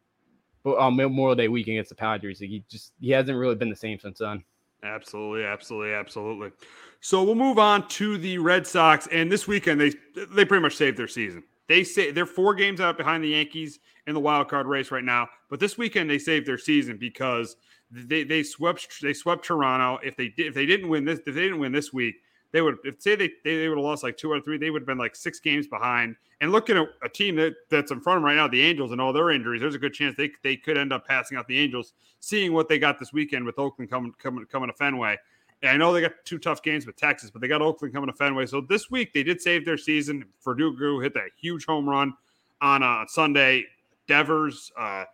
but 0.65 0.77
um, 0.79 0.85
on 0.85 0.97
Memorial 0.97 1.37
Day 1.37 1.49
week 1.49 1.69
against 1.69 1.91
the 1.91 1.95
Padres. 1.95 2.41
Like 2.41 2.51
he 2.51 2.65
just 2.69 2.93
he 3.01 3.11
hasn't 3.11 3.39
really 3.39 3.55
been 3.55 3.71
the 3.71 3.77
same 3.77 3.99
since 3.99 4.19
then. 4.19 4.43
Absolutely, 4.83 5.45
absolutely, 5.45 5.93
absolutely. 5.93 6.53
So 7.01 7.23
we'll 7.23 7.35
move 7.35 7.59
on 7.59 7.87
to 7.89 8.17
the 8.19 8.39
Red 8.39 8.67
Sox, 8.67 9.09
and 9.09 9.31
this 9.31 9.47
weekend 9.47 9.81
they 9.81 9.93
they 10.33 10.45
pretty 10.45 10.63
much 10.63 10.77
saved 10.77 10.97
their 10.97 11.09
season. 11.09 11.43
They 11.69 11.85
say 11.85 12.11
they're 12.11 12.27
four 12.27 12.55
games 12.55 12.81
out 12.81 12.97
behind 12.97 13.23
the 13.23 13.29
Yankees 13.29 13.81
in 14.07 14.15
the 14.15 14.21
wild 14.21 14.49
card 14.49 14.67
race 14.67 14.91
right 14.91 15.05
now, 15.05 15.29
but 15.51 15.61
this 15.61 15.77
weekend 15.77 16.09
they 16.09 16.19
saved 16.19 16.47
their 16.47 16.59
season 16.59 16.97
because 16.97 17.57
they 17.91 18.25
they 18.25 18.43
swept 18.43 19.01
they 19.03 19.13
swept 19.13 19.45
Toronto. 19.45 19.99
If 20.03 20.17
they 20.17 20.33
if 20.37 20.55
they 20.55 20.67
didn't 20.67 20.89
win 20.89 21.05
this 21.05 21.19
if 21.21 21.35
they 21.35 21.43
didn't 21.43 21.59
win 21.59 21.73
this 21.73 21.93
week, 21.93 22.17
they 22.53 22.61
would 22.61 22.77
if 22.85 23.03
say 23.03 23.17
they 23.17 23.31
they, 23.45 23.57
they 23.57 23.69
would 23.69 23.79
have 23.79 23.85
lost 23.85 24.03
like 24.03 24.17
two 24.17 24.31
or 24.31 24.41
three, 24.41 24.59
they 24.59 24.71
would 24.71 24.83
have 24.83 24.87
been 24.87 24.99
like 24.99 25.17
six 25.17 25.41
games 25.41 25.67
behind. 25.67 26.17
And 26.41 26.53
looking 26.53 26.77
at 26.77 26.87
a 27.03 27.09
team 27.09 27.35
that, 27.37 27.55
that's 27.69 27.91
in 27.91 28.01
front 28.01 28.19
of 28.19 28.23
right 28.23 28.37
now, 28.37 28.47
the 28.47 28.63
Angels 28.63 28.93
and 28.93 29.01
all 29.01 29.13
their 29.13 29.31
injuries, 29.31 29.61
there's 29.61 29.75
a 29.75 29.79
good 29.79 29.93
chance 29.93 30.15
they 30.17 30.31
they 30.43 30.57
could 30.57 30.79
end 30.79 30.93
up 30.93 31.07
passing 31.07 31.37
out 31.37 31.49
the 31.49 31.59
Angels, 31.59 31.95
seeing 32.21 32.53
what 32.53 32.69
they 32.69 32.79
got 32.79 32.99
this 32.99 33.13
weekend 33.13 33.45
with 33.45 33.59
Oakland 33.59 33.91
coming 33.91 34.13
coming 34.19 34.45
coming 34.47 34.69
to 34.69 34.77
Fenway. 34.77 35.17
And 35.63 35.73
I 35.73 35.77
know 35.77 35.93
they 35.93 36.01
got 36.01 36.13
two 36.25 36.39
tough 36.39 36.63
games 36.63 36.87
with 36.87 36.97
Texas, 36.97 37.31
but 37.31 37.41
they 37.41 37.49
got 37.49 37.61
Oakland 37.61 37.93
coming 37.93 38.09
to 38.09 38.17
Fenway. 38.17 38.47
So 38.47 38.61
this 38.61 38.89
week 38.91 39.13
they 39.13 39.25
did 39.25 39.41
save 39.41 39.65
their 39.65 39.77
season. 39.77 40.25
for 40.39 40.55
Verdugo 40.55 41.01
hit 41.01 41.15
that 41.15 41.31
huge 41.37 41.67
home 41.67 41.89
run 41.89 42.15
on 42.61 42.85
uh, 42.85 43.05
Sunday. 43.09 43.65
Devers 44.07 44.71
uh, 44.79 45.05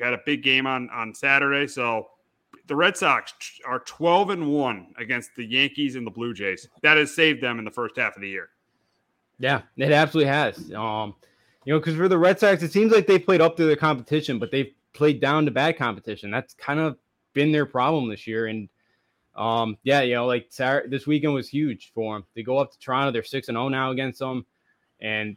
had 0.00 0.14
a 0.14 0.20
big 0.24 0.44
game 0.44 0.66
on 0.66 0.88
on 0.90 1.12
Saturday. 1.12 1.66
So 1.66 2.08
the 2.68 2.76
Red 2.76 2.96
Sox 2.96 3.32
are 3.66 3.80
12 3.80 4.30
and 4.30 4.52
1 4.52 4.94
against 4.98 5.34
the 5.36 5.44
Yankees 5.44 5.96
and 5.96 6.06
the 6.06 6.10
Blue 6.10 6.32
Jays. 6.32 6.68
That 6.82 6.96
has 6.96 7.14
saved 7.14 7.42
them 7.42 7.58
in 7.58 7.64
the 7.64 7.70
first 7.70 7.96
half 7.96 8.14
of 8.14 8.22
the 8.22 8.28
year. 8.28 8.50
Yeah, 9.42 9.62
it 9.76 9.90
absolutely 9.90 10.30
has. 10.30 10.72
Um, 10.72 11.16
you 11.64 11.72
know, 11.72 11.80
because 11.80 11.96
for 11.96 12.06
the 12.08 12.16
Red 12.16 12.38
Sox, 12.38 12.62
it 12.62 12.70
seems 12.70 12.92
like 12.92 13.08
they 13.08 13.18
played 13.18 13.40
up 13.40 13.56
to 13.56 13.64
their 13.64 13.74
competition, 13.74 14.38
but 14.38 14.52
they've 14.52 14.72
played 14.92 15.20
down 15.20 15.44
to 15.46 15.50
bad 15.50 15.76
competition. 15.76 16.30
That's 16.30 16.54
kind 16.54 16.78
of 16.78 16.96
been 17.34 17.50
their 17.50 17.66
problem 17.66 18.08
this 18.08 18.24
year. 18.24 18.46
And 18.46 18.68
um, 19.34 19.78
yeah, 19.82 20.02
you 20.02 20.14
know, 20.14 20.26
like 20.26 20.46
Saturday, 20.50 20.88
this 20.88 21.08
weekend 21.08 21.34
was 21.34 21.48
huge 21.48 21.90
for 21.92 22.14
them. 22.14 22.24
They 22.36 22.44
go 22.44 22.56
up 22.56 22.70
to 22.70 22.78
Toronto, 22.78 23.10
they're 23.10 23.24
six 23.24 23.48
and 23.48 23.56
zero 23.56 23.64
oh 23.64 23.68
now 23.68 23.90
against 23.90 24.20
them, 24.20 24.46
and 25.00 25.36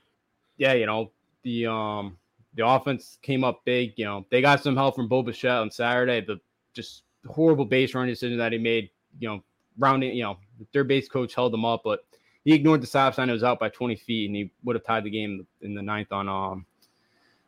yeah, 0.58 0.74
you 0.74 0.86
know, 0.86 1.12
the 1.41 1.66
um 1.66 2.18
the 2.53 2.68
offense 2.68 3.18
came 3.24 3.43
up 3.43 3.66
big. 3.66 3.93
You 3.95 4.06
know, 4.06 4.26
they 4.30 4.39
got 4.39 4.62
some 4.62 4.76
help 4.76 4.95
from 4.95 5.08
Bo 5.08 5.24
Bichette 5.24 5.51
on 5.62 5.72
Saturday. 5.72 6.22
The 6.22 6.39
just 6.76 7.03
horrible 7.26 7.66
base 7.66 7.95
run 7.95 8.08
decision 8.08 8.38
that 8.38 8.51
he 8.51 8.60
made. 8.60 8.91
You 9.20 9.30
know, 9.30 9.43
rounding. 9.80 10.16
You 10.16 10.24
know, 10.24 10.38
their 10.74 10.84
base 10.84 11.10
coach 11.10 11.34
held 11.34 11.53
them 11.53 11.66
up, 11.66 11.82
but 11.84 12.01
he 12.45 12.53
ignored 12.53 12.81
the 12.81 12.87
stop 12.87 13.15
sign. 13.15 13.29
It 13.29 13.33
was 13.33 13.43
out 13.43 13.59
by 13.59 13.69
20 13.69 13.95
feet, 13.95 14.27
and 14.27 14.35
he 14.35 14.51
would 14.63 14.75
have 14.75 14.85
tied 14.85 15.03
the 15.03 15.09
game 15.09 15.45
in 15.61 15.73
the 15.73 15.81
ninth 15.81 16.11
on 16.11 16.29
um 16.29 16.65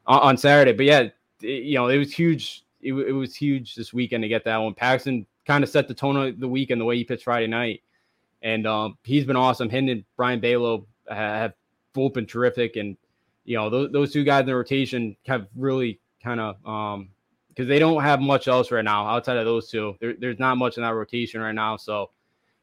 on 0.08 0.36
Saturday. 0.38 0.74
But 0.74 0.86
yeah, 0.86 1.00
it, 1.42 1.64
you 1.64 1.76
know, 1.76 1.88
it 1.88 1.98
was 1.98 2.12
huge. 2.12 2.64
It, 2.82 2.94
it 2.94 3.12
was 3.12 3.36
huge 3.36 3.76
this 3.76 3.94
weekend 3.94 4.24
to 4.24 4.28
get 4.28 4.44
that 4.46 4.58
one. 4.58 4.74
Paxton 4.74 5.26
kind 5.46 5.64
of 5.64 5.70
set 5.70 5.88
the 5.88 5.94
tone 5.94 6.18
of 6.18 6.40
the 6.40 6.48
weekend 6.48 6.82
the 6.82 6.86
way 6.86 6.98
he 6.98 7.04
pitched 7.04 7.24
Friday 7.24 7.48
night, 7.48 7.84
and 8.42 8.66
um, 8.66 8.98
he's 9.04 9.24
been 9.24 9.36
awesome. 9.36 9.70
Him 9.70 9.88
and 9.88 10.04
Brayan 10.18 10.40
Bello 10.40 10.88
have 11.08 11.54
both 11.94 12.14
been 12.14 12.26
terrific, 12.26 12.76
and 12.76 12.98
you 13.46 13.56
know 13.56 13.70
those, 13.70 13.92
those 13.92 14.12
two 14.12 14.24
guys 14.24 14.42
in 14.42 14.48
the 14.48 14.56
rotation 14.56 15.16
have 15.28 15.48
really 15.56 16.00
kind 16.24 16.40
of 16.40 16.66
um, 16.66 17.10
because 17.50 17.68
they 17.68 17.80
don't 17.80 18.02
have 18.02 18.20
much 18.20 18.48
else 18.48 18.72
right 18.72 18.84
now 18.84 19.08
outside 19.08 19.38
of 19.38 19.46
those 19.46 19.70
two. 19.70 19.96
There, 20.00 20.16
there's 20.20 20.40
not 20.40 20.58
much 20.58 20.78
in 20.78 20.84
that 20.84 20.94
rotation 20.96 21.40
right 21.40 21.56
now. 21.56 21.78
So, 21.78 22.12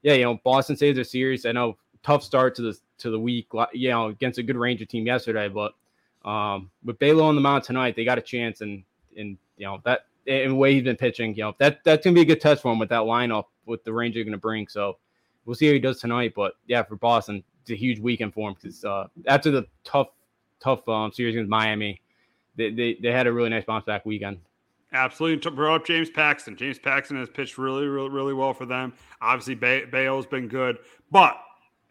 yeah, 0.03 0.15
you 0.15 0.25
know, 0.25 0.41
Boston 0.45 0.77
saves 0.77 0.97
their 0.97 1.05
series. 1.05 1.47
I 1.47 1.53
know 1.53 1.77
tough 2.05 2.23
start 2.23 2.55
to 2.57 2.63
the 2.63 2.79
to 2.99 3.11
the 3.11 3.19
week, 3.19 3.49
you 3.73 3.91
know, 3.91 4.09
against 4.09 4.39
a 4.39 4.43
good 4.43 4.57
Ranger 4.57 4.85
team 4.85 5.07
yesterday, 5.07 5.49
but 5.49 5.75
um, 6.25 6.71
with 6.85 6.99
Bello 6.99 7.25
on 7.25 7.35
the 7.35 7.41
mound 7.41 7.65
tonight, 7.65 7.97
they 7.97 8.05
got 8.05 8.19
a 8.19 8.23
chance, 8.23 8.61
and 8.61 8.85
and 9.17 9.37
you 9.57 9.67
know 9.67 9.81
that 9.85 10.07
in 10.27 10.51
the 10.51 10.55
way 10.55 10.75
he's 10.75 10.85
been 10.85 10.97
pitching, 10.97 11.35
you 11.35 11.43
know 11.43 11.55
that 11.59 11.81
that's 11.85 12.05
gonna 12.05 12.15
be 12.15 12.21
a 12.21 12.25
good 12.25 12.41
test 12.41 12.63
for 12.63 12.73
him 12.73 12.79
with 12.79 12.89
that 12.91 13.03
lineup 13.03 13.45
with 13.67 13.83
the 13.85 13.93
Ranger 13.93 14.25
to 14.25 14.37
bring. 14.39 14.69
So 14.69 14.99
we'll 15.45 15.57
see 15.57 15.67
how 15.67 15.73
he 15.73 15.79
does 15.81 16.01
tonight. 16.01 16.33
But 16.37 16.55
yeah, 16.67 16.83
for 16.83 16.97
Boston, 16.97 17.43
it's 17.63 17.71
a 17.71 17.75
huge 17.75 17.99
weekend 17.99 18.35
for 18.35 18.49
him 18.49 18.57
because 18.61 18.85
uh, 18.85 19.09
after 19.27 19.51
the 19.51 19.67
tough 19.83 20.09
tough 20.61 20.89
um, 20.89 21.13
series 21.13 21.35
against 21.35 21.51
Miami, 21.51 22.01
they, 22.57 22.71
they 22.71 22.99
they 23.03 23.13
had 23.13 23.27
a 23.27 23.33
really 23.33 23.51
nice 23.51 23.65
bounce 23.65 23.85
back 23.85 24.07
weekend. 24.07 24.39
Absolutely. 24.95 25.41
To 25.41 25.51
Brought 25.51 25.81
up 25.81 25.87
James 25.87 26.09
Paxton. 26.09 26.57
James 26.57 26.79
Paxton 26.79 27.19
has 27.19 27.29
pitched 27.29 27.59
really, 27.59 27.87
really, 27.87 28.11
really 28.11 28.33
well 28.33 28.55
for 28.55 28.65
them. 28.65 28.93
Obviously, 29.21 29.57
Bay- 29.57 29.87
Bale's 29.87 30.25
been 30.25 30.47
good. 30.47 30.79
But, 31.11 31.37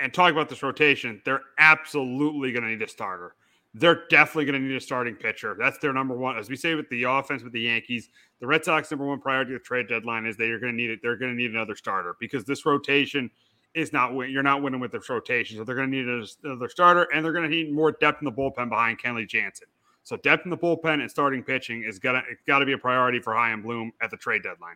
and 0.04 0.14
talk 0.14 0.32
about 0.32 0.49
this 0.49 0.62
rotation, 0.62 1.22
they're 1.24 1.41
absolutely 1.58 2.51
going 2.51 2.64
to 2.64 2.70
need 2.70 2.82
a 2.82 2.88
starter. 2.88 3.36
They're 3.74 4.04
definitely 4.10 4.45
going 4.45 4.62
to 4.62 4.68
need 4.68 4.76
a 4.76 4.82
starting 4.82 5.16
pitcher. 5.16 5.56
That's 5.58 5.78
their 5.80 5.93
number 5.93 6.16
one. 6.16 6.38
As 6.38 6.49
we 6.49 6.58
say 6.58 6.76
with 6.76 6.89
the 6.89 7.04
offense 7.04 7.41
with 7.41 7.54
the 7.54 7.62
Yankees, 7.62 8.10
the 8.39 8.45
Red 8.45 8.66
Sox 8.66 8.91
number 8.91 9.08
one 9.08 9.22
priority 9.22 9.54
to 9.54 9.60
the 9.60 9.64
trade 9.64 9.88
deadline 9.88 10.26
is 10.26 10.36
they 10.36 10.49
are 10.49 10.60
going 10.60 10.74
to 10.74 10.78
need 10.78 10.89
it. 10.89 10.99
They're 11.01 11.16
going 11.16 11.32
to 11.32 11.38
need 11.38 11.51
another 11.51 11.76
starter 11.76 12.16
because 12.20 12.43
this 12.43 12.66
rotation 12.66 13.32
is 13.74 13.93
not 13.93 14.14
win. 14.14 14.30
You're 14.30 14.43
not 14.43 14.62
winning 14.62 14.82
with 14.82 14.91
this 14.91 15.10
rotation, 15.10 15.58
so 15.58 15.64
they're 15.64 15.74
going 15.74 15.89
to 15.89 15.97
need 15.97 16.28
another 16.43 16.70
starter, 16.70 17.08
and 17.14 17.26
they're 17.26 17.34
going 17.34 17.49
to 17.49 17.56
need 17.56 17.74
more 17.74 17.93
depth 17.93 18.22
in 18.22 18.26
the 18.26 18.32
bullpen 18.32 18.70
behind 18.70 19.01
Kenley 19.01 19.28
Jansen. 19.28 19.68
So 20.04 20.18
depth 20.18 20.45
in 20.45 20.49
the 20.51 20.58
bullpen 20.58 20.99
and 20.99 21.10
starting 21.10 21.41
pitching 21.43 21.84
is 21.84 21.97
gonna 21.97 22.22
it's 22.30 22.43
got 22.45 22.60
to 22.60 22.66
be 22.66 22.74
a 22.74 22.78
priority 22.78 23.22
for 23.22 23.34
Chaim 23.34 23.62
Bloom 23.62 23.93
at 24.01 24.12
the 24.12 24.18
trade 24.18 24.43
deadline. 24.43 24.76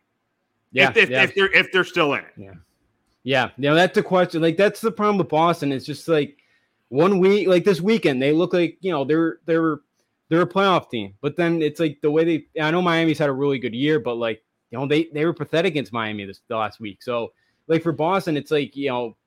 Yeah, 0.72 0.90
if, 0.90 0.98
if, 0.98 1.10
yeah. 1.10 1.24
if 1.24 1.36
they're 1.36 1.52
if 1.52 1.72
they're 1.72 1.84
still 1.84 2.14
in 2.14 2.22
it. 2.22 2.34
Yeah, 2.38 2.54
yeah. 3.28 3.50
You 3.58 3.70
know 3.70 3.76
that's 3.76 3.94
the 3.94 4.04
question. 4.04 4.42
Like 4.42 4.56
that's 4.56 4.80
the 4.80 4.90
problem 4.90 5.18
with 5.18 5.28
Boston. 5.28 5.74
It's 5.74 5.86
just 5.86 6.08
like 6.08 6.38
one 6.88 7.20
week, 7.20 7.50
like 7.50 7.66
this 7.66 7.82
weekend, 7.82 8.22
they 8.22 8.32
look 8.32 8.54
like 8.54 8.78
you 8.80 8.90
know 8.90 9.04
they're 9.04 9.40
they're 9.46 9.80
they're 10.30 10.44
a 10.44 10.48
playoff 10.48 10.90
team, 10.90 11.14
but 11.20 11.36
then 11.36 11.62
it's 11.62 11.78
like 11.78 12.00
the 12.02 12.10
way 12.10 12.24
they. 12.24 12.62
I 12.62 12.72
know 12.72 12.82
Miami's 12.82 13.20
had 13.20 13.28
a 13.28 13.34
really 13.34 13.60
good 13.60 13.76
year, 13.76 14.00
but 14.00 14.16
like 14.16 14.42
you 14.72 14.78
know 14.78 14.88
they 14.88 15.10
they 15.14 15.26
were 15.26 15.34
pathetic 15.34 15.74
against 15.74 15.92
Miami 15.92 16.24
this 16.24 16.40
the 16.48 16.56
last 16.56 16.80
week. 16.80 17.04
So 17.04 17.34
like 17.68 17.84
for 17.84 17.92
Boston, 17.92 18.38
it's 18.38 18.50
like 18.50 18.78
you 18.78 18.88
know 18.88 19.18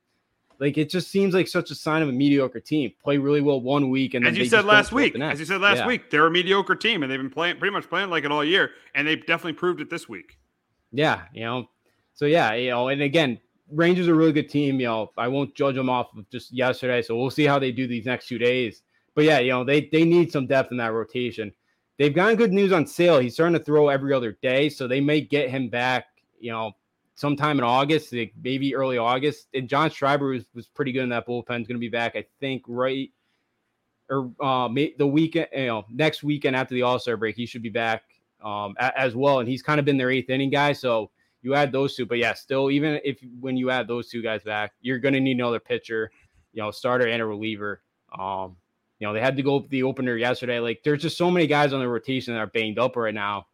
like 0.57 0.79
it 0.79 0.89
just 0.89 1.11
seems 1.11 1.35
like 1.35 1.47
such 1.47 1.69
a 1.69 1.75
sign 1.75 2.01
of 2.01 2.09
a 2.09 2.11
mediocre 2.11 2.59
team. 2.59 2.91
Play 3.03 3.19
really 3.19 3.41
well 3.41 3.61
one 3.61 3.91
week, 3.91 4.15
and 4.15 4.25
as 4.25 4.35
you 4.35 4.45
said 4.45 4.65
last 4.65 4.91
week, 4.91 5.15
as 5.19 5.39
you 5.39 5.45
said 5.45 5.61
last 5.61 5.77
yeah. 5.77 5.87
week, 5.87 6.09
they're 6.09 6.25
a 6.25 6.31
mediocre 6.31 6.75
team, 6.75 7.03
and 7.03 7.11
they've 7.11 7.19
been 7.19 7.29
playing 7.29 7.59
pretty 7.59 7.71
much 7.71 7.87
playing 7.87 8.09
like 8.09 8.23
it 8.23 8.31
all 8.31 8.43
year, 8.43 8.71
and 8.95 9.07
they've 9.07 9.23
definitely 9.27 9.53
proved 9.53 9.79
it 9.79 9.91
this 9.91 10.09
week. 10.09 10.39
Yeah, 10.91 11.21
you 11.35 11.41
know, 11.41 11.69
so 12.15 12.25
yeah, 12.25 12.55
you 12.55 12.71
know, 12.71 12.87
and 12.87 13.03
again, 13.03 13.39
Rangers 13.71 14.07
are 14.07 14.13
a 14.13 14.17
really 14.17 14.31
good 14.31 14.49
team. 14.49 14.79
You 14.79 14.87
know, 14.87 15.11
I 15.17 15.27
won't 15.27 15.55
judge 15.55 15.75
them 15.75 15.89
off 15.89 16.15
of 16.17 16.29
just 16.29 16.51
yesterday, 16.51 17.01
so 17.01 17.17
we'll 17.17 17.29
see 17.29 17.45
how 17.45 17.59
they 17.59 17.71
do 17.71 17.87
these 17.87 18.05
next 18.05 18.27
two 18.27 18.37
days. 18.37 18.83
But 19.15 19.25
yeah, 19.25 19.39
you 19.39 19.51
know, 19.51 19.63
they 19.63 19.89
they 19.91 20.03
need 20.03 20.31
some 20.31 20.47
depth 20.47 20.71
in 20.71 20.77
that 20.77 20.93
rotation. 20.93 21.53
They've 21.97 22.13
gotten 22.13 22.35
good 22.35 22.53
news 22.53 22.71
on 22.71 22.87
Sale. 22.87 23.19
He's 23.19 23.33
starting 23.33 23.57
to 23.57 23.63
throw 23.63 23.89
every 23.89 24.13
other 24.13 24.37
day, 24.41 24.69
so 24.69 24.87
they 24.87 25.01
may 25.01 25.21
get 25.21 25.49
him 25.49 25.69
back. 25.69 26.05
You 26.39 26.51
know, 26.51 26.71
sometime 27.15 27.59
in 27.59 27.63
August, 27.63 28.13
like 28.13 28.33
maybe 28.43 28.75
early 28.75 28.97
August. 28.97 29.47
And 29.53 29.69
John 29.69 29.89
Schreiber 29.89 30.27
was, 30.27 30.45
was 30.55 30.67
pretty 30.67 30.91
good 30.91 31.03
in 31.03 31.09
that 31.09 31.27
bullpen. 31.27 31.61
Is 31.61 31.67
going 31.67 31.75
to 31.75 31.79
be 31.79 31.89
back, 31.89 32.15
I 32.15 32.25
think, 32.39 32.63
right 32.67 33.11
or 34.11 34.29
uh, 34.41 34.67
the 34.97 35.07
weekend, 35.07 35.47
you 35.55 35.67
know, 35.67 35.85
next 35.89 36.21
weekend 36.21 36.55
after 36.55 36.75
the 36.75 36.81
All 36.81 36.99
Star 36.99 37.15
break, 37.15 37.35
he 37.35 37.45
should 37.45 37.63
be 37.63 37.69
back 37.69 38.03
um, 38.43 38.75
as 38.77 39.15
well. 39.15 39.39
And 39.39 39.47
he's 39.47 39.63
kind 39.63 39.79
of 39.79 39.85
been 39.85 39.97
their 39.97 40.11
eighth 40.11 40.29
inning 40.29 40.49
guy, 40.49 40.73
so 40.73 41.09
you 41.41 41.55
add 41.55 41.71
those 41.71 41.95
two. 41.95 42.05
But 42.05 42.17
yeah, 42.17 42.33
still, 42.33 42.71
even 42.71 42.99
if 43.03 43.19
when 43.39 43.57
you 43.57 43.69
add 43.69 43.87
those 43.87 44.09
two 44.09 44.21
guys 44.21 44.43
back, 44.43 44.73
you're 44.81 44.99
going 44.99 45.13
to 45.13 45.19
need 45.19 45.37
another 45.37 45.59
pitcher, 45.59 46.11
you 46.53 46.61
know, 46.61 46.71
starter 46.71 47.07
and 47.07 47.21
a 47.21 47.25
reliever. 47.25 47.81
Um, 48.17 48.57
you 48.99 49.07
know, 49.07 49.13
they 49.13 49.21
had 49.21 49.35
to 49.37 49.43
go 49.43 49.65
the 49.69 49.83
opener 49.83 50.15
yesterday. 50.15 50.59
Like, 50.59 50.81
there's 50.83 51.01
just 51.01 51.17
so 51.17 51.31
many 51.31 51.47
guys 51.47 51.73
on 51.73 51.79
the 51.79 51.87
rotation 51.87 52.33
that 52.33 52.39
are 52.39 52.47
banged 52.47 52.77
up 52.77 52.95
right 52.95 53.13
now. 53.13 53.47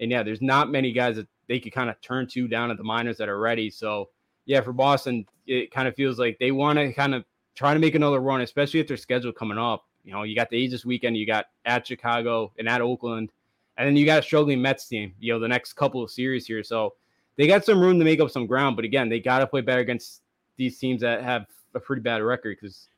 And 0.00 0.10
yeah, 0.10 0.22
there's 0.22 0.42
not 0.42 0.70
many 0.70 0.92
guys 0.92 1.16
that 1.16 1.28
they 1.48 1.60
could 1.60 1.72
kind 1.72 1.90
of 1.90 2.00
turn 2.00 2.26
to 2.28 2.48
down 2.48 2.70
at 2.70 2.76
the 2.76 2.84
minors 2.84 3.16
that 3.18 3.28
are 3.28 3.38
ready. 3.38 3.70
So 3.70 4.10
yeah, 4.44 4.60
for 4.60 4.72
Boston, 4.72 5.26
it 5.46 5.70
kind 5.70 5.88
of 5.88 5.94
feels 5.94 6.18
like 6.18 6.38
they 6.38 6.50
want 6.50 6.78
to 6.78 6.92
kind 6.92 7.14
of 7.14 7.24
try 7.54 7.74
to 7.74 7.80
make 7.80 7.94
another 7.94 8.20
run, 8.20 8.40
especially 8.40 8.80
if 8.80 8.88
their 8.88 8.96
schedule 8.96 9.32
coming 9.32 9.58
up. 9.58 9.84
You 10.04 10.12
know, 10.12 10.22
you 10.22 10.34
got 10.34 10.48
the 10.48 10.56
Aegis 10.56 10.86
weekend, 10.86 11.16
you 11.16 11.26
got 11.26 11.46
at 11.64 11.86
Chicago 11.86 12.52
and 12.58 12.68
at 12.68 12.80
Oakland, 12.80 13.30
and 13.76 13.86
then 13.86 13.96
you 13.96 14.06
got 14.06 14.20
a 14.20 14.22
struggling 14.22 14.62
Mets 14.62 14.88
team. 14.88 15.12
You 15.20 15.34
know, 15.34 15.38
the 15.38 15.48
next 15.48 15.74
couple 15.74 16.02
of 16.02 16.10
series 16.10 16.46
here, 16.46 16.62
so 16.62 16.94
they 17.38 17.46
got 17.46 17.64
some 17.64 17.80
room 17.80 17.98
to 17.98 18.04
make 18.04 18.20
up 18.20 18.30
some 18.30 18.46
ground. 18.46 18.76
But 18.76 18.84
again, 18.84 19.08
they 19.08 19.20
got 19.20 19.38
to 19.38 19.46
play 19.46 19.62
better 19.62 19.80
against 19.80 20.20
these 20.56 20.78
teams 20.78 21.00
that 21.00 21.22
have 21.22 21.46
a 21.74 21.80
pretty 21.80 22.02
bad 22.02 22.20
record 22.22 22.58
because 22.60 22.88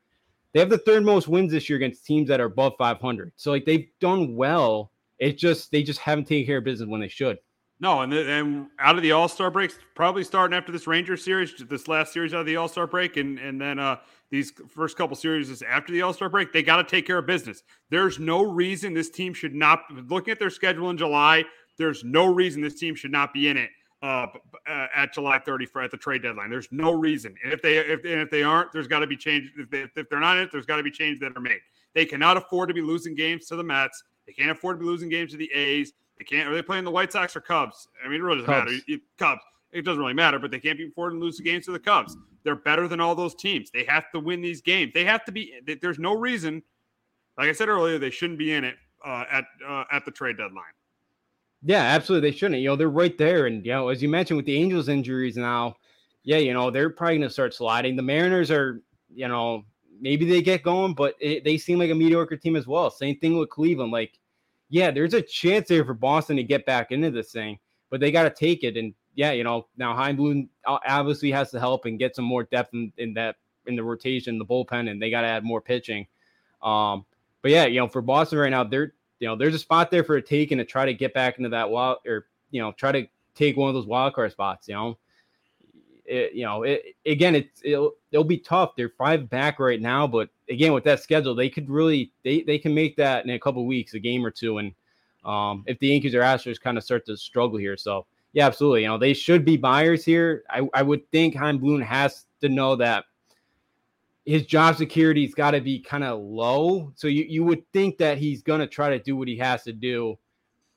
they 0.51 0.59
have 0.59 0.69
the 0.69 0.79
third 0.79 1.05
most 1.05 1.27
wins 1.27 1.51
this 1.51 1.69
year 1.69 1.77
against 1.77 2.05
teams 2.05 2.27
that 2.27 2.41
are 2.41 2.45
above 2.45 2.73
500. 2.77 3.31
So 3.37 3.51
like 3.51 3.63
they've 3.63 3.87
done 4.01 4.35
well. 4.35 4.91
It's 5.19 5.39
just 5.39 5.71
they 5.71 5.83
just 5.83 5.99
haven't 5.99 6.25
taken 6.25 6.47
care 6.47 6.57
of 6.57 6.63
business 6.63 6.89
when 6.89 6.99
they 6.99 7.07
should. 7.07 7.37
No, 7.79 8.01
and 8.01 8.11
then 8.11 8.69
out 8.79 8.95
of 8.95 9.03
the 9.03 9.11
All 9.11 9.27
Star 9.27 9.49
breaks, 9.51 9.77
probably 9.95 10.23
starting 10.23 10.57
after 10.57 10.71
this 10.71 10.87
Ranger 10.87 11.17
series, 11.17 11.53
this 11.67 11.87
last 11.87 12.11
series 12.11 12.33
out 12.33 12.41
of 12.41 12.45
the 12.47 12.55
All 12.55 12.67
Star 12.67 12.87
break, 12.87 13.17
and 13.17 13.37
and 13.37 13.61
then 13.61 13.77
uh, 13.77 13.97
these 14.31 14.51
first 14.69 14.97
couple 14.97 15.15
series 15.15 15.61
after 15.61 15.93
the 15.93 16.01
All 16.01 16.13
Star 16.13 16.29
break, 16.29 16.51
they 16.51 16.63
got 16.63 16.77
to 16.77 16.83
take 16.83 17.05
care 17.05 17.19
of 17.19 17.27
business. 17.27 17.61
There's 17.91 18.17
no 18.17 18.41
reason 18.41 18.95
this 18.95 19.11
team 19.11 19.33
should 19.33 19.53
not. 19.53 19.81
Looking 20.09 20.31
at 20.31 20.39
their 20.39 20.49
schedule 20.49 20.89
in 20.89 20.97
July, 20.97 21.43
there's 21.77 22.03
no 22.03 22.25
reason 22.25 22.61
this 22.61 22.79
team 22.79 22.95
should 22.95 23.11
not 23.11 23.31
be 23.33 23.47
in 23.47 23.57
it 23.57 23.69
uh, 24.01 24.27
uh, 24.67 24.87
at 24.95 25.13
July 25.13 25.39
30 25.39 25.65
for 25.67 25.81
at 25.81 25.91
the 25.91 25.97
trade 25.97 26.23
deadline. 26.23 26.49
There's 26.49 26.67
no 26.71 26.91
reason, 26.91 27.35
and 27.43 27.53
if 27.53 27.61
they 27.61 27.77
if 27.77 28.03
and 28.03 28.21
if 28.21 28.29
they 28.29 28.43
aren't, 28.43 28.71
there's 28.71 28.87
got 28.87 28.99
to 28.99 29.07
be 29.07 29.17
change. 29.17 29.51
If, 29.57 29.69
they, 29.69 29.85
if 29.95 30.09
they're 30.09 30.19
not 30.19 30.37
in 30.37 30.43
it, 30.43 30.49
there's 30.51 30.65
got 30.65 30.77
to 30.77 30.83
be 30.83 30.91
changes 30.91 31.19
that 31.21 31.35
are 31.35 31.41
made. 31.41 31.59
They 31.93 32.05
cannot 32.05 32.37
afford 32.37 32.69
to 32.69 32.73
be 32.73 32.81
losing 32.81 33.15
games 33.15 33.45
to 33.47 33.55
the 33.55 33.63
Mets. 33.63 34.03
They 34.25 34.33
can't 34.33 34.51
afford 34.51 34.77
to 34.77 34.79
be 34.79 34.85
losing 34.85 35.09
games 35.09 35.31
to 35.31 35.37
the 35.37 35.51
A's. 35.53 35.93
They 36.17 36.25
can't. 36.25 36.49
Are 36.49 36.53
they 36.53 36.61
playing 36.61 36.83
the 36.83 36.91
White 36.91 37.11
Sox 37.11 37.35
or 37.35 37.41
Cubs? 37.41 37.87
I 38.03 38.07
mean, 38.07 38.21
it 38.21 38.23
really 38.23 38.39
doesn't 38.39 38.53
Cubs. 38.53 38.71
matter. 38.71 38.83
It, 38.87 39.01
Cubs. 39.17 39.41
It 39.71 39.85
doesn't 39.85 40.01
really 40.01 40.13
matter, 40.13 40.37
but 40.37 40.51
they 40.51 40.59
can't 40.59 40.77
be 40.77 40.87
affording 40.87 41.19
to 41.19 41.25
lose 41.25 41.37
the 41.37 41.43
games 41.43 41.65
to 41.65 41.71
the 41.71 41.79
Cubs. 41.79 42.17
They're 42.43 42.55
better 42.55 42.87
than 42.87 42.99
all 42.99 43.15
those 43.15 43.35
teams. 43.35 43.71
They 43.71 43.85
have 43.85 44.11
to 44.11 44.19
win 44.19 44.41
these 44.41 44.61
games. 44.61 44.91
They 44.93 45.05
have 45.05 45.23
to 45.25 45.31
be. 45.31 45.53
There's 45.81 45.99
no 45.99 46.17
reason. 46.17 46.61
Like 47.37 47.49
I 47.49 47.53
said 47.53 47.69
earlier, 47.69 47.97
they 47.97 48.09
shouldn't 48.09 48.39
be 48.39 48.53
in 48.53 48.63
it 48.63 48.75
uh, 49.05 49.25
at 49.31 49.45
uh, 49.67 49.83
at 49.91 50.05
the 50.05 50.11
trade 50.11 50.37
deadline. 50.37 50.73
Yeah, 51.63 51.83
absolutely. 51.83 52.31
They 52.31 52.35
shouldn't. 52.37 52.61
You 52.61 52.69
know, 52.69 52.75
they're 52.75 52.89
right 52.89 53.17
there, 53.17 53.45
and 53.45 53.65
you 53.65 53.71
know, 53.71 53.89
as 53.89 54.01
you 54.01 54.09
mentioned 54.09 54.37
with 54.37 54.45
the 54.45 54.55
Angels 54.57 54.89
injuries 54.89 55.37
now, 55.37 55.75
yeah, 56.23 56.37
you 56.37 56.53
know, 56.53 56.71
they're 56.71 56.89
probably 56.89 57.17
going 57.17 57.27
to 57.27 57.33
start 57.33 57.53
sliding. 57.53 57.95
The 57.95 58.01
Mariners 58.01 58.49
are, 58.51 58.81
you 59.13 59.27
know, 59.27 59.63
maybe 59.99 60.25
they 60.25 60.41
get 60.41 60.63
going, 60.63 60.93
but 60.95 61.15
it, 61.19 61.43
they 61.43 61.57
seem 61.57 61.77
like 61.79 61.91
a 61.91 61.95
mediocre 61.95 62.37
team 62.37 62.55
as 62.55 62.65
well. 62.67 62.89
Same 62.89 63.17
thing 63.19 63.37
with 63.37 63.49
Cleveland. 63.49 63.91
Like 63.91 64.19
yeah, 64.71 64.89
there's 64.89 65.13
a 65.13 65.21
chance 65.21 65.67
there 65.67 65.83
for 65.85 65.93
Boston 65.93 66.37
to 66.37 66.43
get 66.43 66.65
back 66.65 66.91
into 66.91 67.11
this 67.11 67.31
thing, 67.33 67.59
but 67.89 67.99
they 67.99 68.09
got 68.09 68.23
to 68.23 68.29
take 68.29 68.63
it. 68.63 68.77
And 68.77 68.93
yeah, 69.15 69.31
you 69.31 69.43
know, 69.43 69.67
now 69.75 69.93
Chaim 69.93 70.15
Bloom 70.15 70.49
obviously 70.65 71.29
has 71.31 71.51
to 71.51 71.59
help 71.59 71.85
and 71.85 71.99
get 71.99 72.15
some 72.15 72.23
more 72.25 72.45
depth 72.45 72.73
in, 72.73 72.91
in 72.97 73.13
that 73.15 73.35
in 73.67 73.75
the 73.75 73.83
rotation, 73.83 74.39
the 74.39 74.45
bullpen, 74.45 74.89
and 74.89 74.99
they 74.99 75.11
got 75.11 75.21
to 75.21 75.27
add 75.27 75.43
more 75.43 75.61
pitching. 75.61 76.07
Um, 76.63 77.05
but 77.41 77.51
yeah, 77.51 77.65
you 77.65 77.81
know, 77.81 77.87
for 77.89 78.01
Boston 78.01 78.39
right 78.39 78.49
now, 78.49 78.63
there, 78.63 78.93
you 79.21 79.27
know, 79.27 79.35
there's 79.35 79.53
a 79.53 79.59
spot 79.59 79.91
there 79.91 80.03
for 80.03 80.15
a 80.15 80.21
take 80.21 80.51
and 80.51 80.59
to 80.59 80.65
try 80.65 80.83
to 80.83 80.93
get 80.95 81.13
back 81.13 81.37
into 81.37 81.49
that 81.49 81.69
wild 81.69 81.99
or 82.07 82.25
you 82.49 82.59
know, 82.59 82.71
try 82.73 82.91
to 82.91 83.07
take 83.35 83.55
one 83.55 83.69
of 83.69 83.75
those 83.75 83.85
wild 83.85 84.13
card 84.13 84.31
spots. 84.31 84.67
You 84.67 84.73
know, 84.73 84.97
it, 86.05 86.33
you 86.33 86.43
know, 86.43 86.63
it, 86.63 86.95
again, 87.05 87.35
it's 87.35 87.61
it'll, 87.63 87.93
it'll 88.11 88.23
be 88.23 88.39
tough. 88.39 88.75
They're 88.75 88.89
five 88.89 89.29
back 89.29 89.59
right 89.59 89.79
now, 89.79 90.07
but 90.07 90.29
again, 90.49 90.73
with 90.73 90.83
that 90.85 91.01
schedule, 91.01 91.35
they 91.35 91.49
could 91.49 91.69
really 91.69 92.11
they 92.23 92.41
they 92.41 92.57
can 92.57 92.73
make 92.73 92.95
that 92.97 93.23
in 93.23 93.29
a 93.31 93.39
couple 93.39 93.65
weeks, 93.65 93.93
a 93.93 93.99
game 93.99 94.25
or 94.25 94.31
two, 94.31 94.57
and 94.57 94.73
um, 95.23 95.63
if 95.67 95.77
the 95.77 95.87
Yankees 95.87 96.15
or 96.15 96.21
Astros 96.21 96.59
kind 96.59 96.77
of 96.77 96.83
start 96.83 97.05
to 97.05 97.15
struggle 97.15 97.57
here, 97.59 97.77
so 97.77 98.07
yeah, 98.33 98.47
absolutely, 98.47 98.81
you 98.81 98.87
know, 98.87 98.97
they 98.97 99.13
should 99.13 99.45
be 99.45 99.55
buyers 99.55 100.03
here. 100.03 100.43
I 100.49 100.67
I 100.73 100.81
would 100.81 101.09
think 101.11 101.35
Chaim 101.35 101.59
Bloom 101.59 101.81
has 101.81 102.25
to 102.41 102.49
know 102.49 102.75
that 102.77 103.05
his 104.25 104.45
job 104.45 104.75
security's 104.75 105.33
got 105.33 105.51
to 105.51 105.61
be 105.61 105.79
kind 105.79 106.03
of 106.03 106.21
low. 106.21 106.91
So 106.95 107.07
you, 107.07 107.25
you 107.27 107.43
would 107.43 107.63
think 107.73 107.97
that 107.97 108.17
he's 108.17 108.43
going 108.43 108.59
to 108.59 108.67
try 108.67 108.89
to 108.89 108.99
do 108.99 109.15
what 109.15 109.27
he 109.27 109.37
has 109.37 109.63
to 109.63 109.73
do. 109.73 110.17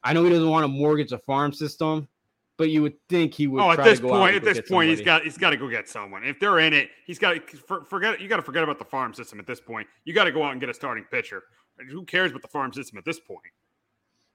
I 0.02 0.12
know 0.12 0.24
he 0.24 0.30
doesn't 0.30 0.48
want 0.48 0.64
to 0.64 0.68
mortgage 0.68 1.12
a 1.12 1.18
farm 1.18 1.52
system, 1.52 2.08
but 2.56 2.70
you 2.70 2.82
would 2.82 2.94
think 3.08 3.34
he 3.34 3.46
would. 3.46 3.62
Oh, 3.62 3.70
at 3.70 3.82
this 3.82 4.00
point, 4.00 4.36
at 4.36 4.44
this 4.44 4.58
point, 4.58 4.66
somebody. 4.68 4.88
he's 4.90 5.00
got 5.00 5.22
he's 5.22 5.38
got 5.38 5.50
to 5.50 5.56
go 5.56 5.68
get 5.68 5.88
someone. 5.88 6.24
If 6.24 6.38
they're 6.38 6.60
in 6.60 6.72
it, 6.72 6.90
he's 7.06 7.18
got 7.18 7.34
to 7.34 7.56
for, 7.56 7.84
forget. 7.84 8.20
You 8.20 8.28
got 8.28 8.36
to 8.36 8.42
forget 8.42 8.62
about 8.62 8.78
the 8.78 8.84
farm 8.84 9.14
system 9.14 9.40
at 9.40 9.46
this 9.46 9.60
point. 9.60 9.86
You 10.04 10.14
got 10.14 10.24
to 10.24 10.32
go 10.32 10.42
out 10.42 10.52
and 10.52 10.60
get 10.60 10.68
a 10.68 10.74
starting 10.74 11.04
pitcher. 11.10 11.44
Who 11.90 12.04
cares 12.04 12.30
about 12.30 12.42
the 12.42 12.48
farm 12.48 12.72
system 12.72 12.98
at 12.98 13.04
this 13.04 13.18
point? 13.18 13.42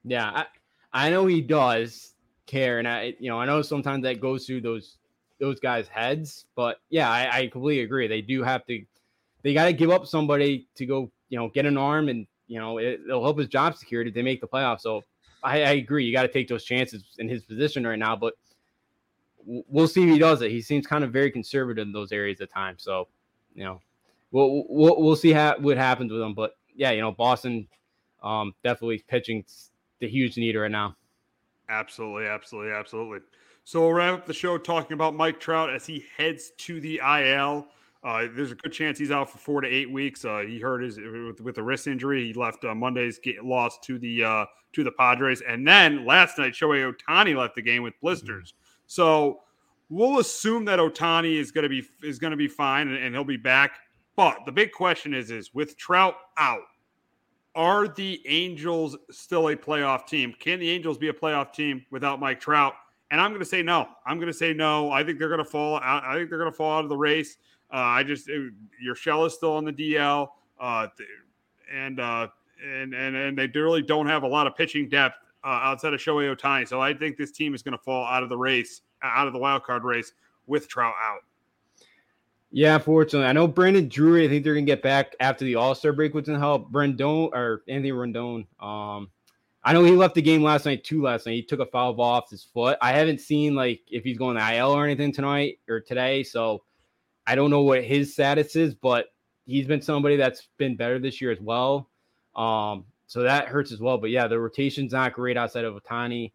Yeah, 0.03 0.29
I, 0.29 0.45
I 0.91 1.09
know 1.09 1.25
he 1.25 1.41
does 1.41 2.13
care, 2.45 2.79
and 2.79 2.87
I 2.87 3.13
you 3.19 3.29
know 3.29 3.39
I 3.39 3.45
know 3.45 3.61
sometimes 3.61 4.03
that 4.03 4.19
goes 4.19 4.45
through 4.45 4.61
those 4.61 4.97
those 5.39 5.59
guys' 5.59 5.87
heads, 5.87 6.45
but 6.55 6.79
yeah, 6.89 7.09
I, 7.09 7.37
I 7.37 7.47
completely 7.47 7.83
agree. 7.83 8.07
They 8.07 8.21
do 8.21 8.43
have 8.43 8.65
to. 8.65 8.83
They 9.43 9.53
got 9.53 9.65
to 9.65 9.73
give 9.73 9.89
up 9.89 10.05
somebody 10.05 10.67
to 10.75 10.85
go, 10.85 11.11
you 11.29 11.37
know, 11.37 11.49
get 11.49 11.65
an 11.65 11.77
arm, 11.77 12.09
and 12.09 12.27
you 12.47 12.59
know 12.59 12.77
it, 12.77 13.01
will 13.07 13.23
help 13.23 13.39
his 13.39 13.47
job 13.47 13.75
security. 13.75 14.11
They 14.11 14.21
make 14.21 14.41
the 14.41 14.47
playoffs, 14.47 14.81
so 14.81 15.03
I, 15.43 15.63
I 15.63 15.71
agree. 15.71 16.05
You 16.05 16.11
got 16.11 16.23
to 16.23 16.27
take 16.27 16.47
those 16.47 16.63
chances 16.63 17.03
in 17.17 17.29
his 17.29 17.43
position 17.43 17.85
right 17.85 17.99
now, 17.99 18.15
but 18.15 18.33
we'll 19.45 19.87
see 19.87 20.03
if 20.03 20.09
he 20.09 20.19
does 20.19 20.41
it. 20.41 20.51
He 20.51 20.61
seems 20.61 20.85
kind 20.85 21.03
of 21.03 21.11
very 21.11 21.31
conservative 21.31 21.87
in 21.87 21.93
those 21.93 22.11
areas 22.11 22.41
at 22.41 22.51
times. 22.51 22.83
So, 22.83 23.07
you 23.55 23.63
know, 23.63 23.81
we'll 24.31 24.65
we'll, 24.69 25.01
we'll 25.01 25.15
see 25.15 25.31
how, 25.31 25.57
what 25.59 25.77
happens 25.77 26.11
with 26.11 26.21
him. 26.21 26.33
But 26.33 26.57
yeah, 26.75 26.91
you 26.91 27.01
know, 27.01 27.11
Boston 27.11 27.67
um, 28.21 28.53
definitely 28.63 29.03
pitching 29.07 29.45
the 29.99 30.07
huge 30.07 30.37
need 30.37 30.55
right 30.55 30.71
now. 30.71 30.95
Absolutely, 31.69 32.25
absolutely, 32.25 32.71
absolutely. 32.71 33.19
So 33.63 33.81
we'll 33.81 33.93
wrap 33.93 34.13
up 34.15 34.25
the 34.25 34.33
show 34.33 34.57
talking 34.57 34.93
about 34.93 35.13
Mike 35.13 35.39
Trout 35.39 35.69
as 35.69 35.85
he 35.85 36.05
heads 36.17 36.51
to 36.57 36.81
the 36.81 36.99
IL. 37.05 37.67
Uh, 38.01 38.27
there's 38.33 38.51
a 38.51 38.55
good 38.55 38.71
chance 38.71 38.97
he's 38.97 39.11
out 39.11 39.29
for 39.29 39.39
four 39.39 39.59
to 39.59 39.67
eight 39.67 39.91
weeks. 39.91 40.23
Uh, 40.23 40.43
he 40.47 40.57
hurt 40.59 40.81
his 40.81 40.97
with, 40.97 41.41
with, 41.41 41.57
a 41.57 41.63
wrist 41.63 41.85
injury. 41.85 42.27
He 42.27 42.33
left 42.33 42.63
uh, 42.63 42.73
Monday's 42.73 43.19
get 43.19 43.43
lost 43.43 43.83
to 43.83 43.99
the 43.99 44.23
uh, 44.23 44.45
to 44.73 44.83
the 44.85 44.91
Padres, 44.91 45.41
and 45.41 45.67
then 45.67 46.05
last 46.05 46.37
night 46.37 46.53
Shohei 46.53 46.93
Ohtani 46.93 47.35
left 47.35 47.55
the 47.55 47.61
game 47.61 47.83
with 47.83 47.93
blisters. 47.99 48.51
Mm-hmm. 48.51 48.83
So 48.87 49.41
we'll 49.89 50.19
assume 50.19 50.63
that 50.65 50.79
Ohtani 50.79 51.37
is 51.37 51.51
going 51.51 51.63
to 51.63 51.69
be 51.69 51.85
is 52.01 52.19
going 52.19 52.31
to 52.31 52.37
be 52.37 52.47
fine 52.47 52.87
and, 52.87 52.97
and 52.97 53.13
he'll 53.13 53.25
be 53.25 53.37
back. 53.37 53.79
But 54.15 54.39
the 54.45 54.51
big 54.51 54.71
question 54.71 55.13
is 55.13 55.29
is 55.29 55.53
with 55.53 55.77
Trout 55.77 56.15
out, 56.37 56.63
are 57.55 57.87
the 57.87 58.21
Angels 58.25 58.95
still 59.11 59.49
a 59.49 59.55
playoff 59.55 60.07
team? 60.07 60.33
Can 60.39 60.59
the 60.59 60.69
Angels 60.69 60.97
be 60.97 61.09
a 61.09 61.13
playoff 61.13 61.51
team 61.51 61.85
without 61.91 62.19
Mike 62.19 62.39
Trout? 62.39 62.75
And 63.11 63.19
I'm 63.19 63.31
going 63.31 63.39
to 63.39 63.45
say 63.45 63.63
no. 63.63 63.87
I'm 64.05 64.17
going 64.17 64.31
to 64.31 64.37
say 64.37 64.53
no. 64.53 64.91
I 64.91 65.03
think 65.03 65.17
they're 65.17 65.29
going 65.29 65.43
to 65.43 65.49
fall 65.49 65.77
out. 65.77 66.03
I 66.03 66.15
think 66.15 66.29
they're 66.29 66.37
going 66.37 66.51
to 66.51 66.55
fall 66.55 66.77
out 66.77 66.83
of 66.83 66.89
the 66.89 66.97
race. 66.97 67.37
Uh, 67.71 67.77
I 67.77 68.03
just 68.03 68.29
it, 68.29 68.51
shell 68.95 69.25
is 69.25 69.33
still 69.33 69.53
on 69.53 69.65
the 69.65 69.73
DL, 69.73 70.29
uh, 70.59 70.87
and 71.73 71.99
uh, 71.99 72.27
and 72.65 72.93
and 72.93 73.15
and 73.15 73.37
they 73.37 73.47
really 73.47 73.81
don't 73.81 74.07
have 74.07 74.23
a 74.23 74.27
lot 74.27 74.47
of 74.47 74.55
pitching 74.55 74.89
depth 74.89 75.17
uh, 75.43 75.47
outside 75.47 75.93
of 75.93 75.99
Shohei 75.99 76.35
Ohtani. 76.35 76.67
So 76.67 76.81
I 76.81 76.93
think 76.93 77.17
this 77.17 77.31
team 77.31 77.53
is 77.53 77.61
going 77.61 77.77
to 77.77 77.83
fall 77.83 78.05
out 78.05 78.23
of 78.23 78.29
the 78.29 78.37
race, 78.37 78.81
out 79.03 79.27
of 79.27 79.33
the 79.33 79.39
wild 79.39 79.63
card 79.63 79.83
race 79.83 80.13
with 80.47 80.67
Trout 80.67 80.95
out. 81.01 81.19
Yeah, 82.51 82.75
unfortunately, 82.75 83.27
I 83.27 83.33
know 83.33 83.47
Brandon 83.47 83.87
Drury. 83.87 84.25
I 84.25 84.27
think 84.27 84.43
they're 84.43 84.55
gonna 84.55 84.65
get 84.65 84.81
back 84.81 85.15
after 85.19 85.45
the 85.45 85.55
All 85.55 85.75
Star 85.75 85.93
break, 85.93 86.15
which 86.15 86.27
will 86.27 86.39
help. 86.39 86.71
Rendon 86.71 87.29
or 87.31 87.61
Anthony 87.67 87.91
Rendon. 87.91 88.47
Um, 88.59 89.09
I 89.63 89.73
know 89.73 89.83
he 89.83 89.91
left 89.91 90.15
the 90.15 90.21
game 90.21 90.41
last 90.41 90.65
night 90.65 90.83
too. 90.83 91.03
Last 91.03 91.27
night 91.27 91.33
he 91.33 91.43
took 91.43 91.59
a 91.59 91.65
foul 91.67 91.93
ball 91.93 92.13
off 92.13 92.29
his 92.31 92.43
foot. 92.43 92.77
I 92.81 92.91
haven't 92.91 93.21
seen 93.21 93.53
like 93.53 93.81
if 93.91 94.03
he's 94.03 94.17
going 94.17 94.35
to 94.37 94.55
IL 94.55 94.71
or 94.71 94.83
anything 94.83 95.11
tonight 95.11 95.59
or 95.67 95.79
today, 95.79 96.23
so 96.23 96.63
I 97.29 97.35
don't 97.35 97.51
know 97.51 97.61
what 97.61 97.83
his 97.83 98.13
status 98.13 98.55
is. 98.55 98.73
But 98.73 99.07
he's 99.45 99.67
been 99.67 99.81
somebody 99.81 100.15
that's 100.15 100.47
been 100.57 100.75
better 100.75 100.99
this 100.99 101.21
year 101.21 101.31
as 101.31 101.39
well. 101.39 101.89
Um, 102.35 102.85
so 103.07 103.23
that 103.23 103.47
hurts 103.47 103.71
as 103.71 103.79
well. 103.79 103.97
But 103.97 104.09
yeah, 104.09 104.27
the 104.27 104.39
rotation's 104.39 104.93
not 104.93 105.13
great 105.13 105.37
outside 105.37 105.65
of 105.65 105.75
Ohtani. 105.75 106.31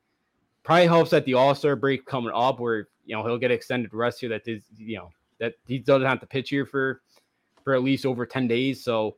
Probably 0.63 0.87
helps 0.87 1.11
that 1.11 1.25
the 1.25 1.35
All 1.35 1.55
Star 1.55 1.77
break 1.77 2.07
coming 2.07 2.33
up, 2.35 2.61
where 2.61 2.89
you 3.05 3.17
know 3.17 3.25
he'll 3.25 3.39
get 3.39 3.51
extended 3.51 3.93
rest 3.93 4.21
here. 4.21 4.29
That 4.31 4.47
is, 4.47 4.63
you 4.77 4.97
know 4.97 5.11
that 5.39 5.55
he 5.67 5.79
doesn't 5.79 6.07
have 6.07 6.21
to 6.21 6.27
pitch 6.27 6.51
here 6.51 6.65
for 6.65 7.03
for 7.65 7.75
at 7.75 7.83
least 7.83 8.07
over 8.07 8.27
10 8.27 8.47
days. 8.47 8.85
So 8.85 9.17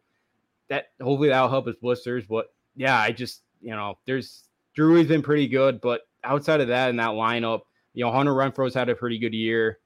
that 0.68 0.86
hopefully 1.00 1.28
that'll 1.28 1.48
help 1.48 1.66
his 1.66 1.76
blisters. 1.76 2.24
But 2.26 2.46
yeah, 2.74 2.98
I 2.98 3.12
just 3.12 3.42
you 3.60 3.70
know, 3.70 3.98
there's 4.06 4.44
Drury's 4.74 5.08
been 5.08 5.22
pretty 5.22 5.48
good, 5.48 5.80
but 5.80 6.02
outside 6.24 6.60
of 6.60 6.68
that 6.68 6.90
in 6.90 6.96
that 6.96 7.10
lineup, 7.10 7.62
you 7.94 8.04
know, 8.04 8.12
Hunter 8.12 8.32
Renfroe's 8.32 8.74
had 8.74 8.88
a 8.88 8.94
pretty 8.94 9.18
good 9.18 9.34
year. 9.34 9.78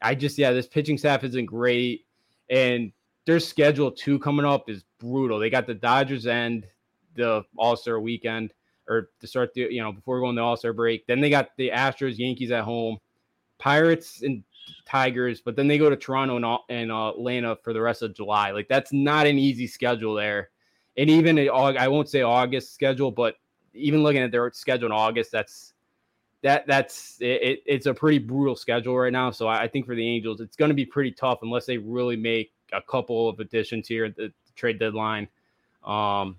I 0.00 0.14
just 0.14 0.38
yeah, 0.38 0.52
this 0.52 0.66
pitching 0.66 0.98
staff 0.98 1.24
isn't 1.24 1.46
great. 1.46 2.06
And 2.50 2.92
their 3.26 3.40
schedule 3.40 3.90
too 3.90 4.18
coming 4.18 4.46
up 4.46 4.70
is 4.70 4.84
brutal. 4.98 5.38
They 5.38 5.50
got 5.50 5.66
the 5.66 5.74
Dodgers 5.74 6.26
and 6.26 6.66
the 7.14 7.44
All-Star 7.56 8.00
weekend 8.00 8.54
or 8.88 9.10
to 9.20 9.26
start 9.26 9.52
the 9.52 9.62
you 9.70 9.82
know 9.82 9.92
before 9.92 10.20
going 10.20 10.36
to 10.36 10.42
All-Star 10.42 10.72
break. 10.72 11.06
Then 11.06 11.20
they 11.20 11.30
got 11.30 11.50
the 11.56 11.70
Astros, 11.70 12.18
Yankees 12.18 12.50
at 12.50 12.64
home, 12.64 12.98
Pirates 13.58 14.22
and 14.22 14.42
Tigers, 14.86 15.40
but 15.40 15.56
then 15.56 15.68
they 15.68 15.78
go 15.78 15.90
to 15.90 15.96
Toronto 15.96 16.36
and, 16.36 16.60
and 16.68 16.90
Atlanta 16.90 17.56
for 17.62 17.72
the 17.72 17.80
rest 17.80 18.02
of 18.02 18.14
July. 18.14 18.50
Like 18.50 18.68
that's 18.68 18.92
not 18.92 19.26
an 19.26 19.38
easy 19.38 19.66
schedule 19.66 20.14
there. 20.14 20.50
And 20.96 21.10
even 21.10 21.38
I 21.38 21.88
won't 21.88 22.08
say 22.08 22.22
August 22.22 22.74
schedule, 22.74 23.10
but 23.10 23.36
even 23.74 24.02
looking 24.02 24.22
at 24.22 24.32
their 24.32 24.50
schedule 24.52 24.86
in 24.86 24.92
August, 24.92 25.30
that's 25.30 25.74
that 26.42 26.66
that's 26.66 27.16
it, 27.20 27.62
it's 27.66 27.86
a 27.86 27.94
pretty 27.94 28.18
brutal 28.18 28.54
schedule 28.54 28.96
right 28.96 29.12
now. 29.12 29.30
So 29.30 29.48
I, 29.48 29.66
think 29.68 29.86
for 29.86 29.94
the 29.94 30.06
Angels, 30.06 30.40
it's 30.40 30.56
going 30.56 30.68
to 30.68 30.74
be 30.74 30.86
pretty 30.86 31.10
tough 31.10 31.40
unless 31.42 31.66
they 31.66 31.78
really 31.78 32.16
make 32.16 32.52
a 32.72 32.80
couple 32.80 33.28
of 33.28 33.40
additions 33.40 33.88
here 33.88 34.04
at 34.04 34.16
the 34.16 34.32
trade 34.54 34.78
deadline. 34.78 35.28
Um, 35.84 36.36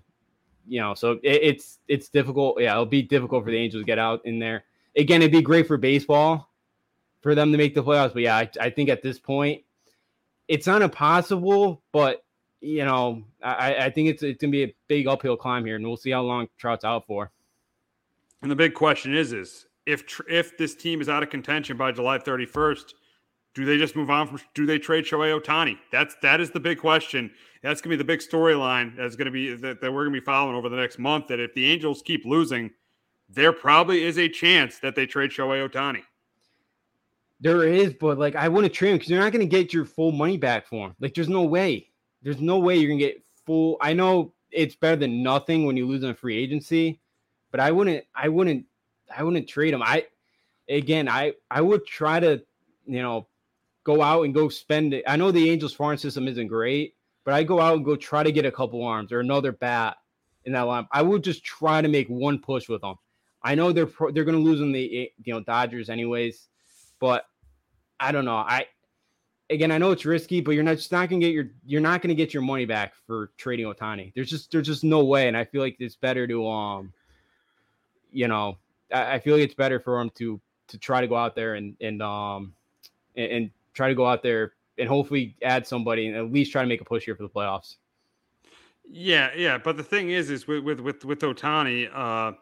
you 0.66 0.80
know, 0.80 0.94
so 0.94 1.12
it, 1.22 1.42
it's 1.42 1.78
it's 1.88 2.08
difficult. 2.08 2.60
Yeah, 2.60 2.72
it'll 2.72 2.86
be 2.86 3.02
difficult 3.02 3.44
for 3.44 3.50
the 3.50 3.56
Angels 3.58 3.82
to 3.82 3.86
get 3.86 3.98
out 3.98 4.24
in 4.24 4.38
there. 4.38 4.64
Again, 4.96 5.22
it'd 5.22 5.32
be 5.32 5.42
great 5.42 5.66
for 5.66 5.76
baseball 5.76 6.50
for 7.20 7.34
them 7.34 7.52
to 7.52 7.58
make 7.58 7.74
the 7.74 7.82
playoffs. 7.82 8.12
But 8.12 8.22
yeah, 8.22 8.36
I, 8.36 8.50
I 8.60 8.70
think 8.70 8.88
at 8.88 9.02
this 9.02 9.18
point, 9.18 9.62
it's 10.48 10.66
not 10.66 10.82
impossible, 10.82 11.82
but 11.92 12.24
you 12.60 12.84
know, 12.84 13.22
I, 13.42 13.74
I 13.76 13.90
think 13.90 14.08
it's 14.08 14.22
it's 14.22 14.40
gonna 14.40 14.50
be 14.50 14.64
a 14.64 14.74
big 14.88 15.06
uphill 15.06 15.36
climb 15.36 15.64
here, 15.64 15.76
and 15.76 15.86
we'll 15.86 15.96
see 15.96 16.10
how 16.10 16.22
long 16.22 16.48
Trout's 16.56 16.84
out 16.84 17.06
for. 17.06 17.30
And 18.42 18.50
the 18.50 18.56
big 18.56 18.72
question 18.72 19.14
is, 19.14 19.32
is 19.34 19.66
if 19.86 20.04
if 20.28 20.56
this 20.58 20.74
team 20.74 21.00
is 21.00 21.08
out 21.08 21.22
of 21.22 21.30
contention 21.30 21.76
by 21.76 21.92
July 21.92 22.18
31st, 22.18 22.92
do 23.54 23.64
they 23.64 23.78
just 23.78 23.96
move 23.96 24.10
on 24.10 24.26
from? 24.28 24.40
Do 24.54 24.66
they 24.66 24.78
trade 24.78 25.04
Shohei 25.04 25.38
Ohtani? 25.38 25.76
That's 25.90 26.16
that 26.22 26.40
is 26.40 26.50
the 26.50 26.60
big 26.60 26.78
question. 26.78 27.30
That's 27.62 27.80
gonna 27.80 27.94
be 27.94 27.96
the 27.96 28.04
big 28.04 28.20
storyline. 28.20 28.96
That's 28.96 29.16
gonna 29.16 29.30
be 29.30 29.54
that, 29.56 29.80
that 29.80 29.92
we're 29.92 30.04
gonna 30.04 30.18
be 30.18 30.24
following 30.24 30.56
over 30.56 30.68
the 30.68 30.76
next 30.76 30.98
month. 30.98 31.28
That 31.28 31.40
if 31.40 31.54
the 31.54 31.70
Angels 31.70 32.02
keep 32.02 32.24
losing, 32.24 32.70
there 33.28 33.52
probably 33.52 34.04
is 34.04 34.18
a 34.18 34.28
chance 34.28 34.78
that 34.78 34.94
they 34.94 35.06
trade 35.06 35.30
Shohei 35.30 35.68
Ohtani. 35.68 36.02
There 37.40 37.66
is, 37.66 37.94
but 37.94 38.18
like 38.18 38.36
I 38.36 38.48
wouldn't 38.48 38.74
trade 38.74 38.90
him 38.90 38.96
because 38.96 39.10
you're 39.10 39.20
not 39.20 39.32
to 39.32 39.46
get 39.46 39.72
your 39.72 39.86
full 39.86 40.12
money 40.12 40.36
back 40.36 40.66
for 40.66 40.88
him. 40.88 40.96
Like 41.00 41.14
there's 41.14 41.28
no 41.28 41.42
way. 41.42 41.88
There's 42.22 42.40
no 42.40 42.58
way 42.58 42.76
you're 42.76 42.90
to 42.90 42.96
get 42.98 43.24
full. 43.46 43.78
I 43.80 43.94
know 43.94 44.34
it's 44.50 44.76
better 44.76 44.96
than 44.96 45.22
nothing 45.22 45.64
when 45.64 45.76
you 45.76 45.86
lose 45.86 46.04
on 46.04 46.14
free 46.14 46.36
agency, 46.36 47.00
but 47.50 47.60
I 47.60 47.72
wouldn't. 47.72 48.04
I 48.14 48.28
wouldn't. 48.28 48.66
I 49.16 49.22
wouldn't 49.22 49.48
trade 49.48 49.74
him. 49.74 49.82
I 49.82 50.06
again, 50.68 51.08
I 51.08 51.34
I 51.50 51.60
would 51.60 51.86
try 51.86 52.20
to, 52.20 52.42
you 52.86 53.02
know, 53.02 53.26
go 53.84 54.02
out 54.02 54.24
and 54.24 54.34
go 54.34 54.48
spend 54.48 54.94
it. 54.94 55.04
I 55.06 55.16
know 55.16 55.30
the 55.30 55.50
Angels 55.50 55.74
farm 55.74 55.96
system 55.96 56.28
isn't 56.28 56.48
great, 56.48 56.94
but 57.24 57.34
I 57.34 57.42
go 57.42 57.60
out 57.60 57.76
and 57.76 57.84
go 57.84 57.96
try 57.96 58.22
to 58.22 58.32
get 58.32 58.46
a 58.46 58.52
couple 58.52 58.84
arms 58.84 59.12
or 59.12 59.20
another 59.20 59.52
bat 59.52 59.96
in 60.44 60.52
that 60.52 60.62
line. 60.62 60.86
I 60.92 61.02
would 61.02 61.24
just 61.24 61.44
try 61.44 61.82
to 61.82 61.88
make 61.88 62.08
one 62.08 62.38
push 62.38 62.68
with 62.68 62.82
them. 62.82 62.96
I 63.42 63.54
know 63.54 63.72
they're 63.72 63.86
pro, 63.86 64.10
they're 64.10 64.24
going 64.24 64.36
to 64.36 64.42
lose 64.42 64.60
in 64.60 64.72
the 64.72 65.10
you 65.24 65.32
know 65.32 65.40
Dodgers 65.40 65.90
anyways, 65.90 66.48
but 66.98 67.24
I 67.98 68.12
don't 68.12 68.24
know. 68.24 68.36
I 68.36 68.66
again, 69.50 69.70
I 69.70 69.78
know 69.78 69.90
it's 69.90 70.04
risky, 70.04 70.40
but 70.40 70.52
you're 70.52 70.62
not 70.62 70.76
just 70.76 70.92
not 70.92 71.08
gonna 71.10 71.20
get 71.20 71.32
your 71.32 71.50
you're 71.66 71.80
not 71.80 72.02
gonna 72.02 72.14
get 72.14 72.32
your 72.32 72.42
money 72.42 72.64
back 72.64 72.94
for 73.06 73.30
trading 73.36 73.66
Ohtani. 73.66 74.12
There's 74.14 74.30
just 74.30 74.50
there's 74.52 74.66
just 74.66 74.84
no 74.84 75.04
way, 75.04 75.28
and 75.28 75.36
I 75.36 75.44
feel 75.44 75.60
like 75.60 75.76
it's 75.78 75.96
better 75.96 76.26
to 76.26 76.46
um, 76.48 76.92
you 78.12 78.28
know, 78.28 78.58
I, 78.92 79.18
feel 79.18 79.34
like 79.36 79.44
it's 79.44 79.54
better 79.54 79.80
for 79.80 80.00
him 80.00 80.10
to 80.16 80.40
to 80.68 80.78
try 80.78 81.00
to 81.00 81.06
go 81.06 81.16
out 81.16 81.34
there 81.34 81.54
and 81.54 81.76
and 81.80 82.02
um 82.02 82.54
and, 83.16 83.32
and 83.32 83.50
try 83.74 83.88
to 83.88 83.94
go 83.94 84.06
out 84.06 84.22
there 84.22 84.52
and 84.78 84.88
hopefully 84.88 85.36
add 85.42 85.66
somebody 85.66 86.06
and 86.06 86.16
at 86.16 86.32
least 86.32 86.52
try 86.52 86.62
to 86.62 86.68
make 86.68 86.80
a 86.80 86.84
push 86.84 87.04
here 87.04 87.14
for 87.14 87.22
the 87.22 87.28
playoffs. 87.28 87.76
Yeah, 88.92 89.30
yeah, 89.36 89.58
but 89.58 89.76
the 89.76 89.84
thing 89.84 90.10
is, 90.10 90.30
is 90.30 90.48
with 90.48 90.64
with 90.64 90.80
with, 90.80 91.04
with 91.04 91.20
Ohtani, 91.20 91.90
uh 91.92 92.32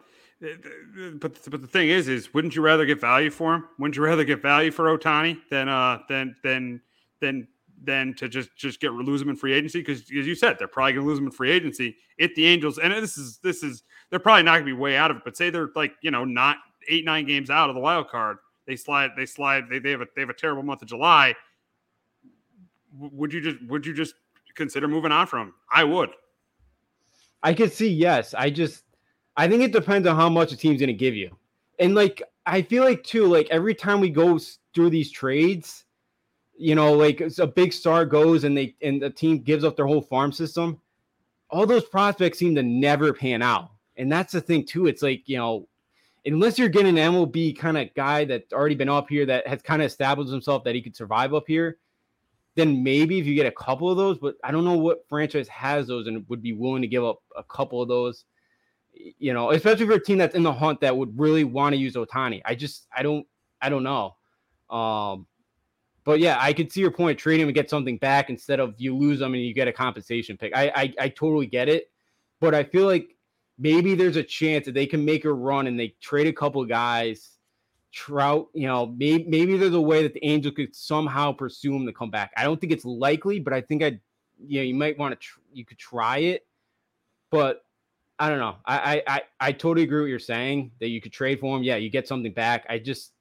but 0.40 1.38
but 1.50 1.60
the 1.60 1.66
thing 1.66 1.88
is, 1.88 2.08
is 2.08 2.32
wouldn't 2.32 2.54
you 2.54 2.62
rather 2.62 2.86
get 2.86 3.00
value 3.00 3.30
for 3.30 3.54
him? 3.54 3.68
Wouldn't 3.78 3.96
you 3.96 4.04
rather 4.04 4.24
get 4.24 4.40
value 4.40 4.70
for 4.70 4.96
Ohtani 4.96 5.38
than 5.50 5.68
uh 5.68 5.98
than 6.08 6.36
than 6.42 6.80
than 7.20 7.48
than 7.84 8.14
to 8.14 8.28
just 8.28 8.54
just 8.56 8.80
get 8.80 8.92
lose 8.92 9.20
them 9.20 9.28
in 9.28 9.36
free 9.36 9.52
agency? 9.52 9.80
Because 9.80 10.00
as 10.02 10.26
you 10.26 10.34
said, 10.34 10.56
they're 10.58 10.68
probably 10.68 10.94
gonna 10.94 11.06
lose 11.06 11.18
them 11.18 11.26
in 11.26 11.32
free 11.32 11.50
agency. 11.50 11.96
If 12.16 12.34
the 12.34 12.46
Angels 12.46 12.78
and 12.78 12.92
this 12.92 13.18
is 13.18 13.38
this 13.38 13.62
is 13.62 13.82
they're 14.10 14.18
probably 14.18 14.42
not 14.42 14.54
gonna 14.54 14.66
be 14.66 14.72
way 14.72 14.96
out 14.96 15.10
of 15.10 15.18
it, 15.18 15.22
but 15.24 15.36
say 15.36 15.50
they're 15.50 15.70
like 15.74 15.94
you 16.02 16.10
know 16.10 16.24
not 16.24 16.58
eight 16.88 17.04
nine 17.04 17.26
games 17.26 17.50
out 17.50 17.68
of 17.68 17.74
the 17.74 17.80
wild 17.80 18.08
card, 18.08 18.38
they 18.66 18.76
slide 18.76 19.10
they 19.16 19.26
slide 19.26 19.64
they, 19.68 19.78
they 19.78 19.90
have 19.90 20.00
a 20.00 20.06
they 20.14 20.22
have 20.22 20.30
a 20.30 20.34
terrible 20.34 20.62
month 20.62 20.82
of 20.82 20.88
July. 20.88 21.34
Would 22.98 23.32
you 23.32 23.40
just 23.40 23.56
would 23.66 23.86
you 23.86 23.94
just 23.94 24.14
consider 24.54 24.88
moving 24.88 25.12
on 25.12 25.26
from? 25.26 25.54
I 25.72 25.84
would. 25.84 26.10
I 27.42 27.54
could 27.54 27.72
see 27.72 27.88
yes. 27.88 28.34
I 28.34 28.50
just 28.50 28.84
I 29.38 29.48
think 29.48 29.62
it 29.62 29.72
depends 29.72 30.06
on 30.08 30.16
how 30.16 30.28
much 30.28 30.52
a 30.52 30.56
team's 30.56 30.80
going 30.80 30.88
to 30.88 30.92
give 30.92 31.14
you. 31.14 31.30
And 31.78 31.94
like, 31.94 32.20
I 32.44 32.60
feel 32.60 32.82
like 32.82 33.04
too, 33.04 33.26
like 33.26 33.46
every 33.50 33.72
time 33.72 34.00
we 34.00 34.10
go 34.10 34.38
through 34.74 34.90
these 34.90 35.12
trades, 35.12 35.84
you 36.58 36.74
know, 36.74 36.92
like 36.92 37.20
a 37.38 37.46
big 37.46 37.72
star 37.72 38.04
goes 38.04 38.44
and 38.44 38.56
they 38.56 38.74
and 38.82 39.00
the 39.00 39.10
team 39.10 39.38
gives 39.38 39.64
up 39.64 39.76
their 39.76 39.86
whole 39.86 40.02
farm 40.02 40.32
system, 40.32 40.80
all 41.50 41.66
those 41.66 41.84
prospects 41.84 42.38
seem 42.38 42.54
to 42.54 42.62
never 42.62 43.12
pan 43.12 43.42
out. 43.42 43.70
And 43.96 44.10
that's 44.10 44.32
the 44.32 44.40
thing 44.40 44.64
too. 44.64 44.86
It's 44.86 45.02
like, 45.02 45.22
you 45.26 45.36
know, 45.36 45.68
unless 46.26 46.58
you're 46.58 46.68
getting 46.68 46.98
an 46.98 47.12
MLB 47.12 47.58
kind 47.58 47.78
of 47.78 47.92
guy 47.94 48.24
that's 48.24 48.52
already 48.52 48.74
been 48.74 48.88
up 48.88 49.08
here 49.08 49.26
that 49.26 49.46
has 49.46 49.62
kind 49.62 49.82
of 49.82 49.86
established 49.86 50.30
himself 50.30 50.64
that 50.64 50.74
he 50.74 50.82
could 50.82 50.96
survive 50.96 51.34
up 51.34 51.44
here, 51.46 51.78
then 52.54 52.82
maybe 52.82 53.18
if 53.18 53.26
you 53.26 53.34
get 53.34 53.46
a 53.46 53.52
couple 53.52 53.90
of 53.90 53.96
those, 53.96 54.18
but 54.18 54.36
I 54.44 54.50
don't 54.50 54.64
know 54.64 54.76
what 54.76 55.06
franchise 55.08 55.48
has 55.48 55.86
those 55.86 56.06
and 56.06 56.28
would 56.28 56.42
be 56.42 56.52
willing 56.52 56.82
to 56.82 56.88
give 56.88 57.04
up 57.04 57.22
a 57.36 57.42
couple 57.44 57.80
of 57.80 57.88
those 57.88 58.24
you 59.18 59.32
know, 59.32 59.50
especially 59.50 59.86
for 59.86 59.94
a 59.94 60.02
team 60.02 60.18
that's 60.18 60.34
in 60.34 60.42
the 60.42 60.52
hunt 60.52 60.80
that 60.80 60.96
would 60.96 61.18
really 61.18 61.44
want 61.44 61.72
to 61.72 61.76
use 61.78 61.94
Ohtani. 61.94 62.42
I 62.44 62.54
just, 62.54 62.86
I 62.94 63.02
don't, 63.02 63.26
I 63.60 63.68
don't 63.68 63.82
know. 63.82 64.16
Um, 64.70 65.26
but 66.08 66.20
yeah, 66.20 66.38
I 66.40 66.54
could 66.54 66.72
see 66.72 66.80
your 66.80 66.90
point. 66.90 67.18
Trade 67.18 67.38
him 67.38 67.48
and 67.48 67.54
get 67.54 67.68
something 67.68 67.98
back 67.98 68.30
instead 68.30 68.60
of 68.60 68.72
you 68.78 68.96
lose 68.96 69.18
them 69.18 69.34
and 69.34 69.42
you 69.42 69.52
get 69.52 69.68
a 69.68 69.72
compensation 69.74 70.38
pick. 70.38 70.56
I, 70.56 70.72
I, 70.74 70.94
I 71.00 71.08
totally 71.10 71.44
get 71.44 71.68
it, 71.68 71.90
but 72.40 72.54
I 72.54 72.64
feel 72.64 72.86
like 72.86 73.14
maybe 73.58 73.94
there's 73.94 74.16
a 74.16 74.22
chance 74.22 74.64
that 74.64 74.72
they 74.72 74.86
can 74.86 75.04
make 75.04 75.26
a 75.26 75.32
run 75.34 75.66
and 75.66 75.78
they 75.78 75.88
trade 76.00 76.26
a 76.26 76.32
couple 76.32 76.64
guys. 76.64 77.32
Trout, 77.92 78.48
you 78.54 78.66
know, 78.66 78.86
maybe 78.86 79.24
maybe 79.24 79.58
there's 79.58 79.74
a 79.74 79.80
way 79.82 80.02
that 80.02 80.14
the 80.14 80.24
Angels 80.24 80.54
could 80.54 80.74
somehow 80.74 81.30
pursue 81.30 81.76
him 81.76 81.84
to 81.84 81.92
come 81.92 82.10
back. 82.10 82.32
I 82.38 82.44
don't 82.44 82.58
think 82.58 82.72
it's 82.72 82.86
likely, 82.86 83.38
but 83.38 83.52
I 83.52 83.60
think 83.60 83.82
I, 83.82 84.00
you 84.46 84.60
know, 84.60 84.64
you 84.64 84.74
might 84.74 84.98
want 84.98 85.12
to, 85.12 85.16
tr- 85.16 85.40
you 85.52 85.66
could 85.66 85.78
try 85.78 86.20
it, 86.20 86.46
but 87.30 87.66
I 88.18 88.30
don't 88.30 88.38
know. 88.38 88.56
I, 88.64 89.02
I 89.06 89.22
I 89.40 89.52
totally 89.52 89.82
agree 89.82 89.98
with 89.98 90.04
what 90.04 90.08
you're 90.08 90.18
saying 90.20 90.70
that 90.80 90.88
you 90.88 91.02
could 91.02 91.12
trade 91.12 91.38
for 91.38 91.54
him. 91.54 91.62
Yeah, 91.64 91.76
you 91.76 91.90
get 91.90 92.08
something 92.08 92.32
back. 92.32 92.64
I 92.70 92.78
just 92.78 93.12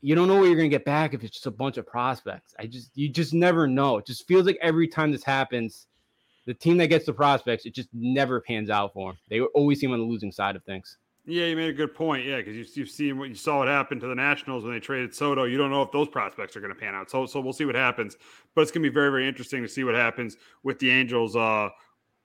you 0.00 0.14
don't 0.14 0.28
know 0.28 0.36
what 0.36 0.44
you're 0.44 0.56
gonna 0.56 0.68
get 0.68 0.84
back 0.84 1.14
if 1.14 1.24
it's 1.24 1.34
just 1.34 1.46
a 1.46 1.50
bunch 1.50 1.76
of 1.76 1.86
prospects. 1.86 2.54
I 2.58 2.66
just 2.66 2.90
you 2.94 3.08
just 3.08 3.34
never 3.34 3.66
know. 3.66 3.98
It 3.98 4.06
just 4.06 4.26
feels 4.26 4.46
like 4.46 4.58
every 4.60 4.88
time 4.88 5.12
this 5.12 5.24
happens, 5.24 5.86
the 6.46 6.54
team 6.54 6.76
that 6.78 6.86
gets 6.86 7.06
the 7.06 7.12
prospects, 7.12 7.66
it 7.66 7.74
just 7.74 7.88
never 7.92 8.40
pans 8.40 8.70
out 8.70 8.92
for 8.92 9.12
them. 9.12 9.18
They 9.28 9.40
always 9.40 9.80
seem 9.80 9.92
on 9.92 9.98
the 9.98 10.04
losing 10.04 10.32
side 10.32 10.56
of 10.56 10.64
things. 10.64 10.98
Yeah, 11.28 11.46
you 11.46 11.56
made 11.56 11.70
a 11.70 11.72
good 11.72 11.92
point. 11.92 12.24
Yeah, 12.24 12.36
because 12.36 12.54
you, 12.54 12.64
you've 12.74 12.88
seen 12.88 13.18
what 13.18 13.28
you 13.28 13.34
saw 13.34 13.58
what 13.58 13.66
happened 13.66 14.00
to 14.02 14.06
the 14.06 14.14
Nationals 14.14 14.62
when 14.62 14.72
they 14.72 14.78
traded 14.78 15.12
Soto. 15.12 15.42
You 15.42 15.58
don't 15.58 15.72
know 15.72 15.82
if 15.82 15.90
those 15.90 16.06
prospects 16.06 16.56
are 16.56 16.60
going 16.60 16.72
to 16.72 16.78
pan 16.78 16.94
out. 16.94 17.10
So, 17.10 17.26
so 17.26 17.40
we'll 17.40 17.52
see 17.52 17.64
what 17.64 17.74
happens. 17.74 18.16
But 18.54 18.62
it's 18.62 18.70
going 18.70 18.84
to 18.84 18.88
be 18.88 18.94
very, 18.94 19.10
very 19.10 19.26
interesting 19.26 19.60
to 19.62 19.68
see 19.68 19.82
what 19.82 19.96
happens 19.96 20.36
with 20.62 20.78
the 20.78 20.88
Angels. 20.88 21.34
Uh, 21.34 21.70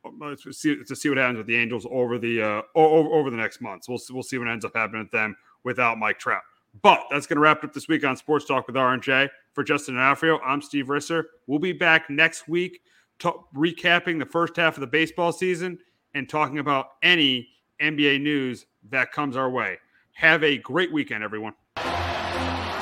to 0.04 0.54
see, 0.54 0.76
to 0.76 1.10
what 1.10 1.18
happens 1.18 1.38
with 1.38 1.48
the 1.48 1.56
Angels 1.56 1.88
over 1.90 2.20
the 2.20 2.42
uh, 2.42 2.62
over, 2.76 3.10
over 3.10 3.30
the 3.32 3.38
next 3.38 3.60
months. 3.60 3.90
We'll 3.90 4.00
we'll 4.12 4.24
see 4.24 4.38
what 4.38 4.48
ends 4.48 4.66
up 4.66 4.76
happening 4.76 5.02
with 5.02 5.12
them 5.12 5.36
without 5.64 5.98
Mike 5.98 6.20
Trout. 6.20 6.42
But 6.82 7.04
that's 7.12 7.28
going 7.28 7.36
to 7.36 7.42
wrap 7.42 7.64
up 7.64 7.74
this 7.74 7.88
week 7.88 8.04
on 8.06 8.16
Sports 8.16 8.46
Talk 8.46 8.68
with 8.68 8.78
R&J. 8.78 9.30
For 9.54 9.64
Justin 9.64 9.96
D'Onofrio, 9.96 10.40
I'm 10.40 10.62
Steve 10.62 10.86
Risser. 10.88 11.24
We'll 11.46 11.60
be 11.60 11.74
back 11.74 12.10
next 12.10 12.48
week 12.48 12.80
to, 13.20 13.34
recapping 13.56 14.18
the 14.18 14.26
first 14.26 14.56
half 14.56 14.78
of 14.78 14.82
the 14.82 14.88
baseball 14.88 15.34
season 15.34 15.78
and 16.14 16.30
talking 16.30 16.60
about 16.60 16.88
any 17.04 17.50
NBA 17.82 18.22
news 18.22 18.66
that 18.90 19.12
comes 19.12 19.36
our 19.36 19.50
way. 19.50 19.78
Have 20.14 20.44
a 20.44 20.58
great 20.58 20.92
weekend, 20.94 21.24
everyone. 21.24 21.54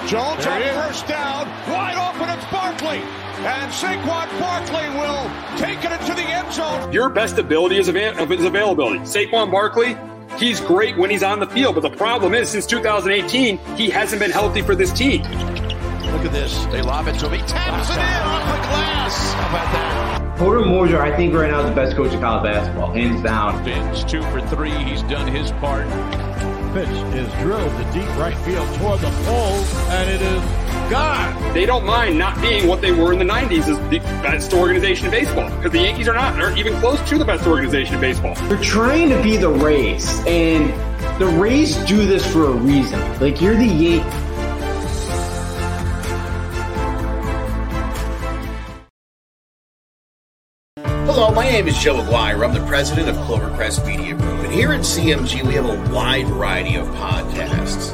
Jones 0.07 0.45
on 0.45 0.61
first 0.61 1.07
down, 1.07 1.47
wide 1.69 1.95
open. 1.95 2.29
It's 2.29 2.45
Barkley. 2.51 2.99
And 3.45 3.71
Saquon 3.71 4.39
Barkley 4.39 4.89
will 4.97 5.57
take 5.57 5.83
it 5.83 5.91
into 5.91 6.13
the 6.13 6.27
end 6.27 6.51
zone. 6.51 6.91
Your 6.91 7.09
best 7.09 7.37
ability 7.37 7.77
is, 7.77 7.89
av- 7.89 8.31
is 8.31 8.43
availability. 8.43 8.99
Saquon 8.99 9.51
Barkley, 9.51 9.95
he's 10.39 10.61
great 10.61 10.97
when 10.97 11.09
he's 11.09 11.23
on 11.23 11.39
the 11.39 11.47
field, 11.47 11.75
but 11.75 11.81
the 11.81 11.95
problem 11.95 12.33
is 12.33 12.49
since 12.49 12.65
2018, 12.65 13.57
he 13.75 13.89
hasn't 13.89 14.19
been 14.19 14.31
healthy 14.31 14.61
for 14.61 14.75
this 14.75 14.91
team. 14.91 15.21
Look 15.21 16.25
at 16.25 16.31
this. 16.31 16.65
They 16.65 16.81
lob 16.81 17.07
it 17.07 17.19
to 17.19 17.27
him. 17.27 17.39
He 17.39 17.45
taps 17.45 17.89
it 17.89 17.93
in 17.93 17.99
off 17.99 18.45
the 18.45 18.67
glass. 18.67 19.33
How 19.33 19.49
about 19.49 19.73
that? 19.73 20.37
Porter 20.37 20.61
Moser, 20.61 21.01
I 21.01 21.15
think 21.15 21.33
right 21.33 21.51
now 21.51 21.59
is 21.59 21.69
the 21.69 21.75
best 21.75 21.95
coach 21.95 22.13
of 22.13 22.21
college 22.21 22.43
basketball, 22.43 22.91
hands 22.93 23.21
down. 23.21 23.63
Vince, 23.63 24.03
two 24.05 24.21
for 24.23 24.41
three. 24.47 24.71
He's 24.71 25.03
done 25.03 25.27
his 25.27 25.51
part. 25.53 25.85
Pitch 26.73 26.87
is 26.87 27.31
drilled 27.41 27.71
to 27.71 27.91
deep 27.93 28.07
right 28.17 28.37
field 28.39 28.67
toward 28.79 29.01
the 29.01 29.09
pole, 29.25 29.63
and 29.91 30.09
it 30.09 30.21
is 30.21 30.58
gone. 30.89 31.53
They 31.53 31.65
don't 31.65 31.85
mind 31.85 32.17
not 32.17 32.41
being 32.41 32.67
what 32.67 32.81
they 32.81 32.91
were 32.91 33.13
in 33.13 33.19
the 33.19 33.25
90s 33.25 33.67
as 33.67 33.77
the 33.89 33.99
best 34.21 34.53
organization 34.53 35.05
in 35.05 35.11
baseball 35.11 35.49
because 35.57 35.71
the 35.71 35.81
Yankees 35.81 36.07
are 36.07 36.13
not, 36.13 36.39
aren't 36.39 36.57
even 36.57 36.73
close 36.79 36.99
to 37.09 37.17
the 37.17 37.25
best 37.25 37.45
organization 37.47 37.95
in 37.95 38.01
baseball. 38.01 38.35
They're 38.47 38.57
trying 38.57 39.09
to 39.09 39.21
be 39.21 39.37
the 39.37 39.49
Rays, 39.49 40.19
and 40.25 40.69
the 41.19 41.27
Rays 41.27 41.75
do 41.85 42.05
this 42.05 42.25
for 42.31 42.45
a 42.45 42.51
reason. 42.51 42.99
Like 43.19 43.41
you're 43.41 43.55
the 43.55 43.65
Yankees. 43.65 44.29
Hello, 51.11 51.31
my 51.31 51.43
name 51.43 51.67
is 51.67 51.77
Joe 51.77 51.99
Aguirre. 51.99 52.45
I'm 52.45 52.53
the 52.53 52.65
president 52.65 53.09
of 53.09 53.15
Clovercrest 53.27 53.85
Media 53.85 54.15
Group. 54.15 54.39
And 54.39 54.53
here 54.53 54.71
at 54.71 54.81
CMG, 54.81 55.45
we 55.45 55.53
have 55.55 55.65
a 55.65 55.93
wide 55.93 56.27
variety 56.27 56.75
of 56.75 56.87
podcasts, 56.87 57.93